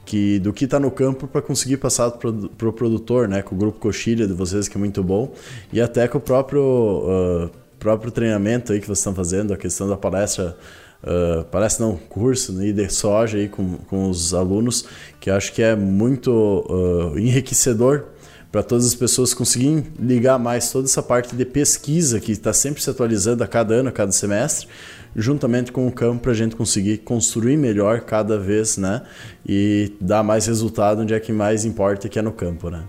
que 0.04 0.38
do 0.38 0.52
que 0.52 0.64
está 0.64 0.80
no 0.80 0.90
campo 0.90 1.26
para 1.26 1.40
conseguir 1.40 1.76
passar 1.76 2.10
para 2.12 2.30
o 2.30 2.48
pro 2.48 2.72
produtor, 2.72 3.28
né? 3.28 3.42
Com 3.42 3.54
o 3.54 3.58
grupo 3.58 3.78
Coxilha 3.78 4.26
de 4.26 4.32
vocês, 4.32 4.68
que 4.68 4.76
é 4.76 4.80
muito 4.80 5.02
bom, 5.02 5.32
e 5.72 5.80
até 5.80 6.08
com 6.08 6.18
o 6.18 6.20
próprio, 6.20 6.62
uh, 6.62 7.50
próprio 7.78 8.10
treinamento 8.10 8.72
aí 8.72 8.80
que 8.80 8.86
vocês 8.86 8.98
estão 8.98 9.14
fazendo, 9.14 9.52
a 9.52 9.56
questão 9.56 9.88
da 9.88 9.96
palestra. 9.96 10.56
Uh, 11.02 11.42
parece 11.50 11.80
não, 11.80 11.96
curso 11.96 12.52
né, 12.52 12.70
de 12.70 12.88
soja 12.88 13.36
aí 13.36 13.48
com, 13.48 13.76
com 13.88 14.08
os 14.08 14.32
alunos, 14.32 14.84
que 15.18 15.30
acho 15.30 15.52
que 15.52 15.60
é 15.60 15.74
muito 15.74 16.30
uh, 16.30 17.18
enriquecedor 17.18 18.04
para 18.52 18.62
todas 18.62 18.84
as 18.84 18.94
pessoas 18.94 19.32
conseguirem 19.32 19.84
ligar 19.98 20.38
mais 20.38 20.70
toda 20.70 20.86
essa 20.86 21.02
parte 21.02 21.34
de 21.34 21.44
pesquisa 21.46 22.20
que 22.20 22.30
está 22.30 22.52
sempre 22.52 22.82
se 22.82 22.90
atualizando 22.90 23.42
a 23.42 23.48
cada 23.48 23.74
ano, 23.74 23.88
a 23.88 23.92
cada 23.92 24.12
semestre, 24.12 24.68
juntamente 25.14 25.72
com 25.72 25.86
o 25.86 25.92
campo 25.92 26.22
para 26.22 26.32
a 26.32 26.34
gente 26.34 26.56
conseguir 26.56 26.98
construir 26.98 27.56
melhor 27.56 28.00
cada 28.00 28.38
vez, 28.38 28.76
né? 28.76 29.02
E 29.46 29.92
dar 30.00 30.22
mais 30.22 30.46
resultado 30.46 31.02
onde 31.02 31.14
é 31.14 31.20
que 31.20 31.32
mais 31.32 31.64
importa 31.64 32.08
que 32.08 32.18
é 32.18 32.22
no 32.22 32.32
campo, 32.32 32.70
né? 32.70 32.82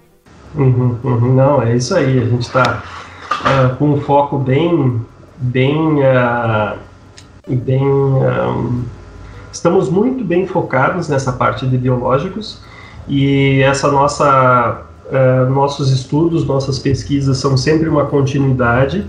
Uhum, 0.56 0.98
uhum. 1.04 1.36
Não, 1.36 1.62
é 1.62 1.76
isso 1.76 1.96
aí. 1.96 2.20
A 2.20 2.26
gente 2.26 2.42
está 2.42 2.62
uh, 2.64 3.46
ah, 3.46 3.76
com 3.78 3.92
um 3.92 4.02
foco 4.02 4.38
bem, 4.38 5.02
bem, 5.38 5.78
uh, 6.00 6.78
bem. 7.48 7.84
Um, 7.84 8.84
estamos 9.52 9.90
muito 9.90 10.24
bem 10.24 10.48
focados 10.48 11.10
nessa 11.10 11.34
parte 11.34 11.66
de 11.68 11.78
biológicos 11.78 12.62
e 13.08 13.62
essa 13.62 13.92
nossa 13.92 14.86
uh, 15.08 15.50
nossos 15.50 15.92
estudos, 15.92 16.46
nossas 16.46 16.80
pesquisas 16.80 17.38
são 17.38 17.58
sempre 17.58 17.90
uma 17.90 18.06
continuidade. 18.06 19.06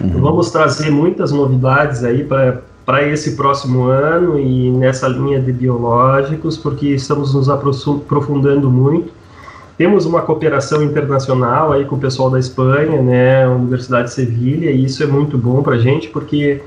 Uhum. 0.00 0.20
Vamos 0.20 0.50
trazer 0.50 0.90
muitas 0.90 1.32
novidades 1.32 2.04
aí 2.04 2.24
para 2.24 3.02
esse 3.02 3.36
próximo 3.36 3.84
ano 3.84 4.38
e 4.38 4.70
nessa 4.70 5.08
linha 5.08 5.40
de 5.40 5.52
biológicos, 5.52 6.56
porque 6.56 6.88
estamos 6.88 7.34
nos 7.34 7.48
aprofundando 7.48 8.70
muito. 8.70 9.12
Temos 9.76 10.06
uma 10.06 10.22
cooperação 10.22 10.82
internacional 10.82 11.72
aí 11.72 11.84
com 11.84 11.96
o 11.96 11.98
pessoal 11.98 12.30
da 12.30 12.38
Espanha, 12.38 13.02
né, 13.02 13.44
a 13.44 13.50
Universidade 13.50 14.08
de 14.08 14.14
Sevilha, 14.14 14.70
e 14.70 14.84
isso 14.84 15.02
é 15.02 15.06
muito 15.06 15.36
bom 15.36 15.62
para 15.62 15.74
a 15.74 15.78
gente, 15.78 16.08
porque 16.08 16.62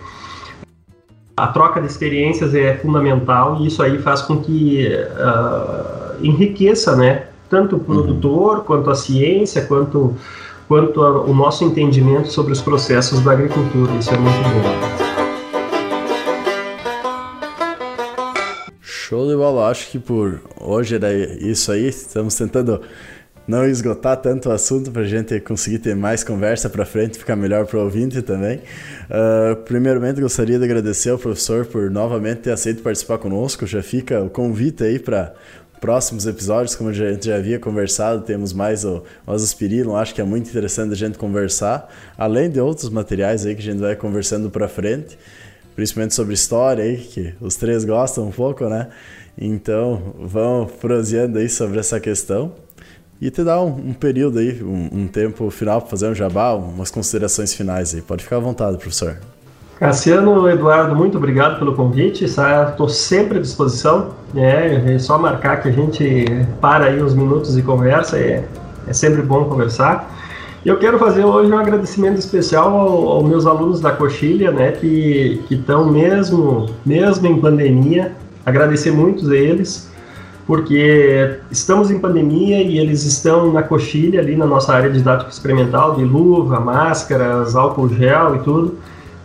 a 1.35 1.47
troca 1.47 1.81
de 1.81 1.87
experiências 1.87 2.53
é 2.53 2.75
fundamental 2.75 3.57
e 3.59 3.67
isso 3.67 3.81
aí 3.81 3.97
faz 3.99 4.21
com 4.21 4.37
que 4.37 4.85
uh, 4.87 6.23
enriqueça, 6.23 6.95
né, 6.95 7.23
tanto 7.49 7.77
o 7.77 7.79
produtor, 7.79 8.57
uhum. 8.57 8.63
quanto 8.63 8.91
a 8.91 8.95
ciência, 8.95 9.63
quanto, 9.63 10.15
quanto 10.69 11.01
a, 11.03 11.23
o 11.25 11.33
nosso 11.33 11.65
entendimento 11.65 12.31
sobre 12.31 12.53
os 12.53 12.61
processos 12.61 13.21
da 13.21 13.31
agricultura. 13.31 13.91
Isso 13.95 14.11
é 14.13 14.17
muito 14.19 14.37
bom. 14.37 15.09
Show 18.79 19.27
de 19.27 19.35
bola, 19.35 19.69
acho 19.69 19.89
que 19.89 19.97
por 19.97 20.39
hoje 20.61 20.93
era 20.93 21.11
isso 21.11 21.71
aí. 21.71 21.87
Estamos 21.87 22.35
tentando 22.35 22.81
não 23.47 23.65
esgotar 23.65 24.15
tanto 24.17 24.49
o 24.49 24.51
assunto 24.51 24.91
para 24.91 25.01
a 25.01 25.07
gente 25.07 25.39
conseguir 25.39 25.79
ter 25.79 25.95
mais 25.95 26.23
conversa 26.23 26.69
para 26.69 26.85
frente, 26.85 27.17
ficar 27.17 27.35
melhor 27.35 27.65
para 27.65 27.79
o 27.79 27.83
ouvinte 27.85 28.21
também. 28.21 28.59
Uh, 29.09 29.55
primeiramente, 29.63 30.21
gostaria 30.21 30.59
de 30.59 30.63
agradecer 30.63 31.09
ao 31.09 31.17
professor 31.17 31.65
por 31.65 31.89
novamente 31.89 32.41
ter 32.41 32.51
aceito 32.51 32.83
participar 32.83 33.17
conosco. 33.17 33.65
Já 33.65 33.81
fica 33.81 34.21
o 34.21 34.29
convite 34.29 34.83
aí 34.83 34.99
para 34.99 35.33
próximos 35.79 36.27
episódios, 36.27 36.75
como 36.75 36.89
a 36.89 36.93
gente 36.93 37.27
já 37.27 37.37
havia 37.37 37.59
conversado, 37.59 38.21
temos 38.23 38.53
mais 38.53 38.83
o 38.83 39.03
Osaspirillum, 39.25 39.95
acho 39.95 40.13
que 40.13 40.21
é 40.21 40.23
muito 40.23 40.49
interessante 40.49 40.91
a 40.91 40.95
gente 40.95 41.17
conversar, 41.17 41.89
além 42.17 42.49
de 42.49 42.59
outros 42.59 42.89
materiais 42.89 43.45
aí 43.45 43.55
que 43.55 43.61
a 43.61 43.63
gente 43.63 43.79
vai 43.79 43.95
conversando 43.95 44.49
para 44.49 44.67
frente, 44.67 45.17
principalmente 45.75 46.13
sobre 46.13 46.33
história 46.33 46.83
aí, 46.83 46.97
que 46.97 47.33
os 47.39 47.55
três 47.55 47.85
gostam 47.85 48.27
um 48.27 48.31
pouco, 48.31 48.67
né? 48.67 48.89
Então, 49.37 50.15
vamos 50.19 50.73
proseando 50.73 51.39
aí 51.39 51.47
sobre 51.47 51.79
essa 51.79 51.99
questão 51.99 52.53
e 53.21 53.29
te 53.29 53.43
dar 53.43 53.61
um, 53.61 53.89
um 53.89 53.93
período 53.93 54.39
aí, 54.39 54.61
um, 54.61 55.01
um 55.01 55.07
tempo 55.07 55.49
final 55.49 55.81
para 55.81 55.89
fazer 55.89 56.09
um 56.09 56.15
jabá, 56.15 56.53
umas 56.53 56.91
considerações 56.91 57.53
finais 57.53 57.95
aí. 57.95 58.01
Pode 58.01 58.23
ficar 58.23 58.37
à 58.37 58.39
vontade, 58.39 58.77
professor. 58.77 59.17
Cassiano, 59.79 60.49
Eduardo, 60.49 60.93
muito 60.93 61.17
obrigado 61.17 61.57
pelo 61.57 61.73
convite. 61.73 62.25
Estou 62.25 62.89
sempre 62.89 63.37
à 63.37 63.41
disposição. 63.41 64.09
É, 64.35 64.95
é, 64.95 64.99
só 64.99 65.17
marcar 65.17 65.61
que 65.61 65.69
a 65.69 65.71
gente 65.71 66.45
para 66.59 66.85
aí 66.85 67.01
uns 67.01 67.13
minutos 67.13 67.57
e 67.57 67.61
conversa. 67.61 68.17
É, 68.17 68.43
é 68.85 68.91
sempre 68.93 69.21
bom 69.21 69.45
conversar. 69.45 70.13
Eu 70.65 70.77
quero 70.77 70.99
fazer 70.99 71.23
hoje 71.23 71.49
um 71.49 71.57
agradecimento 71.57 72.17
especial 72.17 72.77
aos 72.77 73.23
meus 73.23 73.45
alunos 73.45 73.79
da 73.79 73.93
Coxilha, 73.93 74.51
né, 74.51 74.73
que 74.73 75.41
estão 75.49 75.89
mesmo, 75.89 76.65
mesmo 76.85 77.27
em 77.27 77.39
pandemia. 77.39 78.11
Agradecer 78.45 78.91
muitos 78.91 79.29
deles, 79.29 79.89
porque 80.45 81.37
estamos 81.49 81.89
em 81.89 81.99
pandemia 81.99 82.61
e 82.61 82.77
eles 82.77 83.05
estão 83.05 83.53
na 83.53 83.63
Coxilha, 83.63 84.19
ali 84.19 84.35
na 84.35 84.45
nossa 84.45 84.73
área 84.73 84.89
didática 84.89 85.31
experimental, 85.31 85.95
de 85.95 86.03
luva, 86.03 86.59
máscaras, 86.59 87.55
álcool 87.55 87.87
gel 87.87 88.35
e 88.35 88.39
tudo 88.39 88.77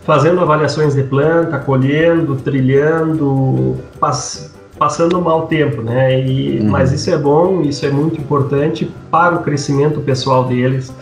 fazendo 0.05 0.39
avaliações 0.39 0.93
de 0.93 1.03
planta, 1.03 1.57
colhendo, 1.59 2.35
trilhando, 2.35 3.77
pass 3.99 4.53
passando 4.77 5.21
mau 5.21 5.47
tempo, 5.47 5.81
né? 5.81 6.21
E, 6.21 6.59
uhum. 6.59 6.69
Mas 6.69 6.91
isso 6.91 7.09
é 7.09 7.17
bom, 7.17 7.61
isso 7.61 7.85
é 7.85 7.89
muito 7.89 8.19
importante 8.19 8.91
para 9.09 9.35
o 9.35 9.41
crescimento 9.41 10.01
pessoal 10.01 10.43
deles, 10.43 10.93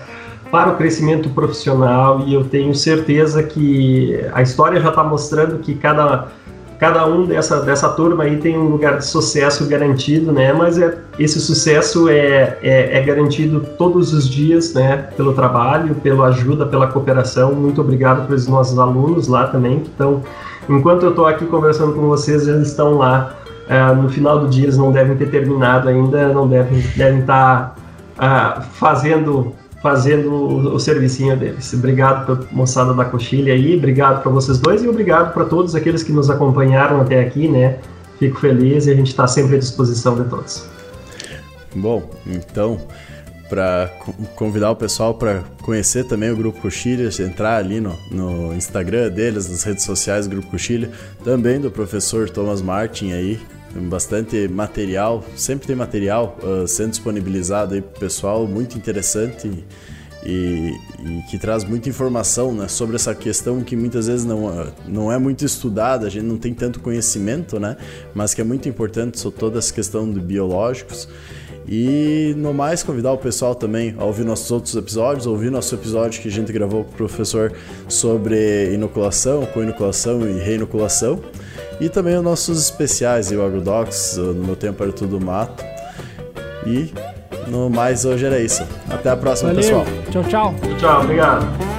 para 0.52 0.70
o 0.70 0.78
crescimento 0.78 1.30
profissional, 1.32 2.22
e 2.28 2.36
eu 2.36 2.44
tenho 2.44 2.76
certeza 2.76 3.42
que 3.42 4.20
a 4.32 4.44
história 4.44 4.80
já 4.80 4.90
está 4.90 5.04
mostrando 5.04 5.58
que 5.58 5.74
cada 5.74 6.28
cada 6.84 7.08
um 7.08 7.26
dessa, 7.26 7.62
dessa 7.62 7.88
turma 7.88 8.26
aí 8.26 8.36
tem 8.36 8.58
um 8.58 8.68
lugar 8.68 8.98
de 8.98 9.06
sucesso 9.06 9.66
garantido, 9.70 10.34
né? 10.34 10.52
Mas 10.52 10.78
é, 10.78 10.98
esse 11.18 11.40
sucesso 11.40 12.10
é, 12.10 12.58
é, 12.62 12.98
é, 12.98 13.02
garantido 13.02 13.62
todos 13.78 14.12
os 14.12 14.28
dias, 14.28 14.74
né? 14.74 14.98
Pelo 15.16 15.32
trabalho, 15.32 15.96
pela 15.96 16.28
ajuda, 16.28 16.66
pela 16.66 16.88
cooperação. 16.88 17.54
Muito 17.54 17.80
obrigado 17.80 18.28
para 18.28 18.36
os 18.36 18.50
nossos 18.50 18.78
alunos 18.78 19.30
lá 19.30 19.48
também 19.48 19.80
que 19.80 19.88
estão. 19.88 20.24
Enquanto 20.68 21.04
eu 21.04 21.12
estou 21.12 21.26
aqui 21.26 21.46
conversando 21.46 21.94
com 21.94 22.02
vocês, 22.02 22.50
eles 22.50 22.68
estão 22.68 22.98
lá. 22.98 23.34
É, 23.70 23.94
no 23.94 24.10
final 24.10 24.40
do 24.40 24.50
dia 24.50 24.66
eles 24.66 24.78
não 24.78 24.92
devem 24.92 25.16
ter 25.16 25.30
terminado 25.30 25.88
ainda, 25.88 26.34
não 26.34 26.50
devem 26.50 26.84
devem 26.98 27.22
estar 27.22 27.76
tá, 28.18 28.60
uh, 28.60 28.62
fazendo 28.74 29.56
fazendo 29.84 30.32
o, 30.32 30.76
o 30.76 30.80
servicinho 30.80 31.36
deles. 31.36 31.74
Obrigado 31.74 32.26
para 32.26 32.46
moçada 32.54 32.94
da 32.94 33.04
coxilha 33.04 33.54
aí, 33.54 33.76
obrigado 33.76 34.24
para 34.24 34.32
vocês 34.32 34.58
dois 34.58 34.82
e 34.82 34.88
obrigado 34.88 35.34
para 35.34 35.44
todos 35.44 35.76
aqueles 35.76 36.02
que 36.02 36.14
nos 36.14 36.30
acompanharam 36.30 37.02
até 37.02 37.20
aqui, 37.20 37.50
né? 37.50 37.80
Fico 38.18 38.40
feliz 38.40 38.88
e 38.88 38.92
a 38.92 38.96
gente 38.96 39.08
está 39.08 39.28
sempre 39.28 39.58
à 39.58 39.60
disposição 39.60 40.16
de 40.16 40.30
todos. 40.30 40.66
Bom, 41.76 42.10
então, 42.26 42.80
para 43.50 43.92
convidar 44.36 44.72
o 44.72 44.76
pessoal 44.76 45.16
para 45.16 45.44
conhecer 45.62 46.06
também 46.06 46.32
o 46.32 46.36
Grupo 46.36 46.62
Coxilha, 46.62 47.10
entrar 47.22 47.58
ali 47.58 47.82
no, 47.82 47.98
no 48.10 48.54
Instagram 48.54 49.10
deles, 49.10 49.50
nas 49.50 49.64
redes 49.64 49.84
sociais 49.84 50.28
do 50.28 50.32
Grupo 50.32 50.52
Coxilha, 50.52 50.90
também 51.26 51.60
do 51.60 51.70
professor 51.70 52.30
Thomas 52.30 52.62
Martin 52.62 53.12
aí, 53.12 53.38
bastante 53.76 54.48
material, 54.48 55.24
sempre 55.36 55.68
tem 55.68 55.76
material 55.76 56.38
uh, 56.44 56.68
sendo 56.68 56.92
disponibilizado 56.92 57.74
aí 57.74 57.82
pro 57.82 58.00
pessoal, 58.00 58.48
muito 58.48 58.78
interessante 58.78 59.48
e, 60.26 60.74
e, 61.00 61.22
que 61.30 61.38
traz 61.38 61.64
muita 61.64 61.90
informação 61.90 62.54
né, 62.54 62.68
sobre 62.68 62.96
essa 62.96 63.14
questão 63.14 63.62
que 63.62 63.76
muitas 63.76 64.08
vezes 64.08 64.26
não, 64.26 64.72
não 64.88 65.12
é 65.12 65.18
muito 65.18 65.44
estudada, 65.44 66.08
a 66.08 66.10
gente 66.10 66.26
não 66.26 66.38
tem 66.38 66.54
tanto 66.54 66.80
conhecimento, 66.80 67.60
né, 67.60 67.76
mas 68.14 68.34
que 68.34 68.42
é 68.42 68.44
muito 68.44 68.70
importante 68.70 69.20
sobre 69.20 69.40
toda 69.40 69.60
essa 69.60 69.74
questão 69.74 70.12
de 70.12 70.20
biológicos. 70.20 71.08
E 71.68 72.34
no 72.38 72.54
mais, 72.54 72.84
convidar 72.84 73.14
o 73.14 73.18
pessoal 73.18 73.56
também 73.56 73.96
a 73.98 74.04
ouvir 74.04 74.26
nossos 74.26 74.52
outros 74.52 74.76
episódios, 74.76 75.26
ouvir 75.26 75.50
nosso 75.50 75.74
episódio 75.74 76.22
que 76.22 76.28
a 76.28 76.32
gente 76.32 76.52
gravou 76.52 76.84
com 76.84 76.92
o 76.92 76.94
professor 76.94 77.54
sobre 77.88 78.74
inoculação, 78.74 79.46
co-inoculação 79.46 80.28
e 80.28 80.40
reinoculação. 80.40 81.22
E 81.80 81.90
também 81.90 82.16
os 82.18 82.24
nossos 82.24 82.62
especiais, 82.62 83.32
o 83.32 83.42
AgroDocs, 83.42 84.18
no 84.18 84.34
meu 84.46 84.56
tempo 84.56 84.82
era 84.84 84.92
tudo 84.92 85.20
mato. 85.20 85.64
E 86.66 86.94
no 87.48 87.70
mais 87.70 88.06
hoje 88.06 88.26
era 88.26 88.40
isso. 88.40 88.64
Até 88.90 89.10
a 89.10 89.18
próxima, 89.18 89.54
Valeu. 89.54 89.64
pessoal. 89.64 89.86
Tchau, 90.12 90.24
tchau. 90.24 90.56
Tchau, 90.80 91.02
obrigado. 91.02 91.73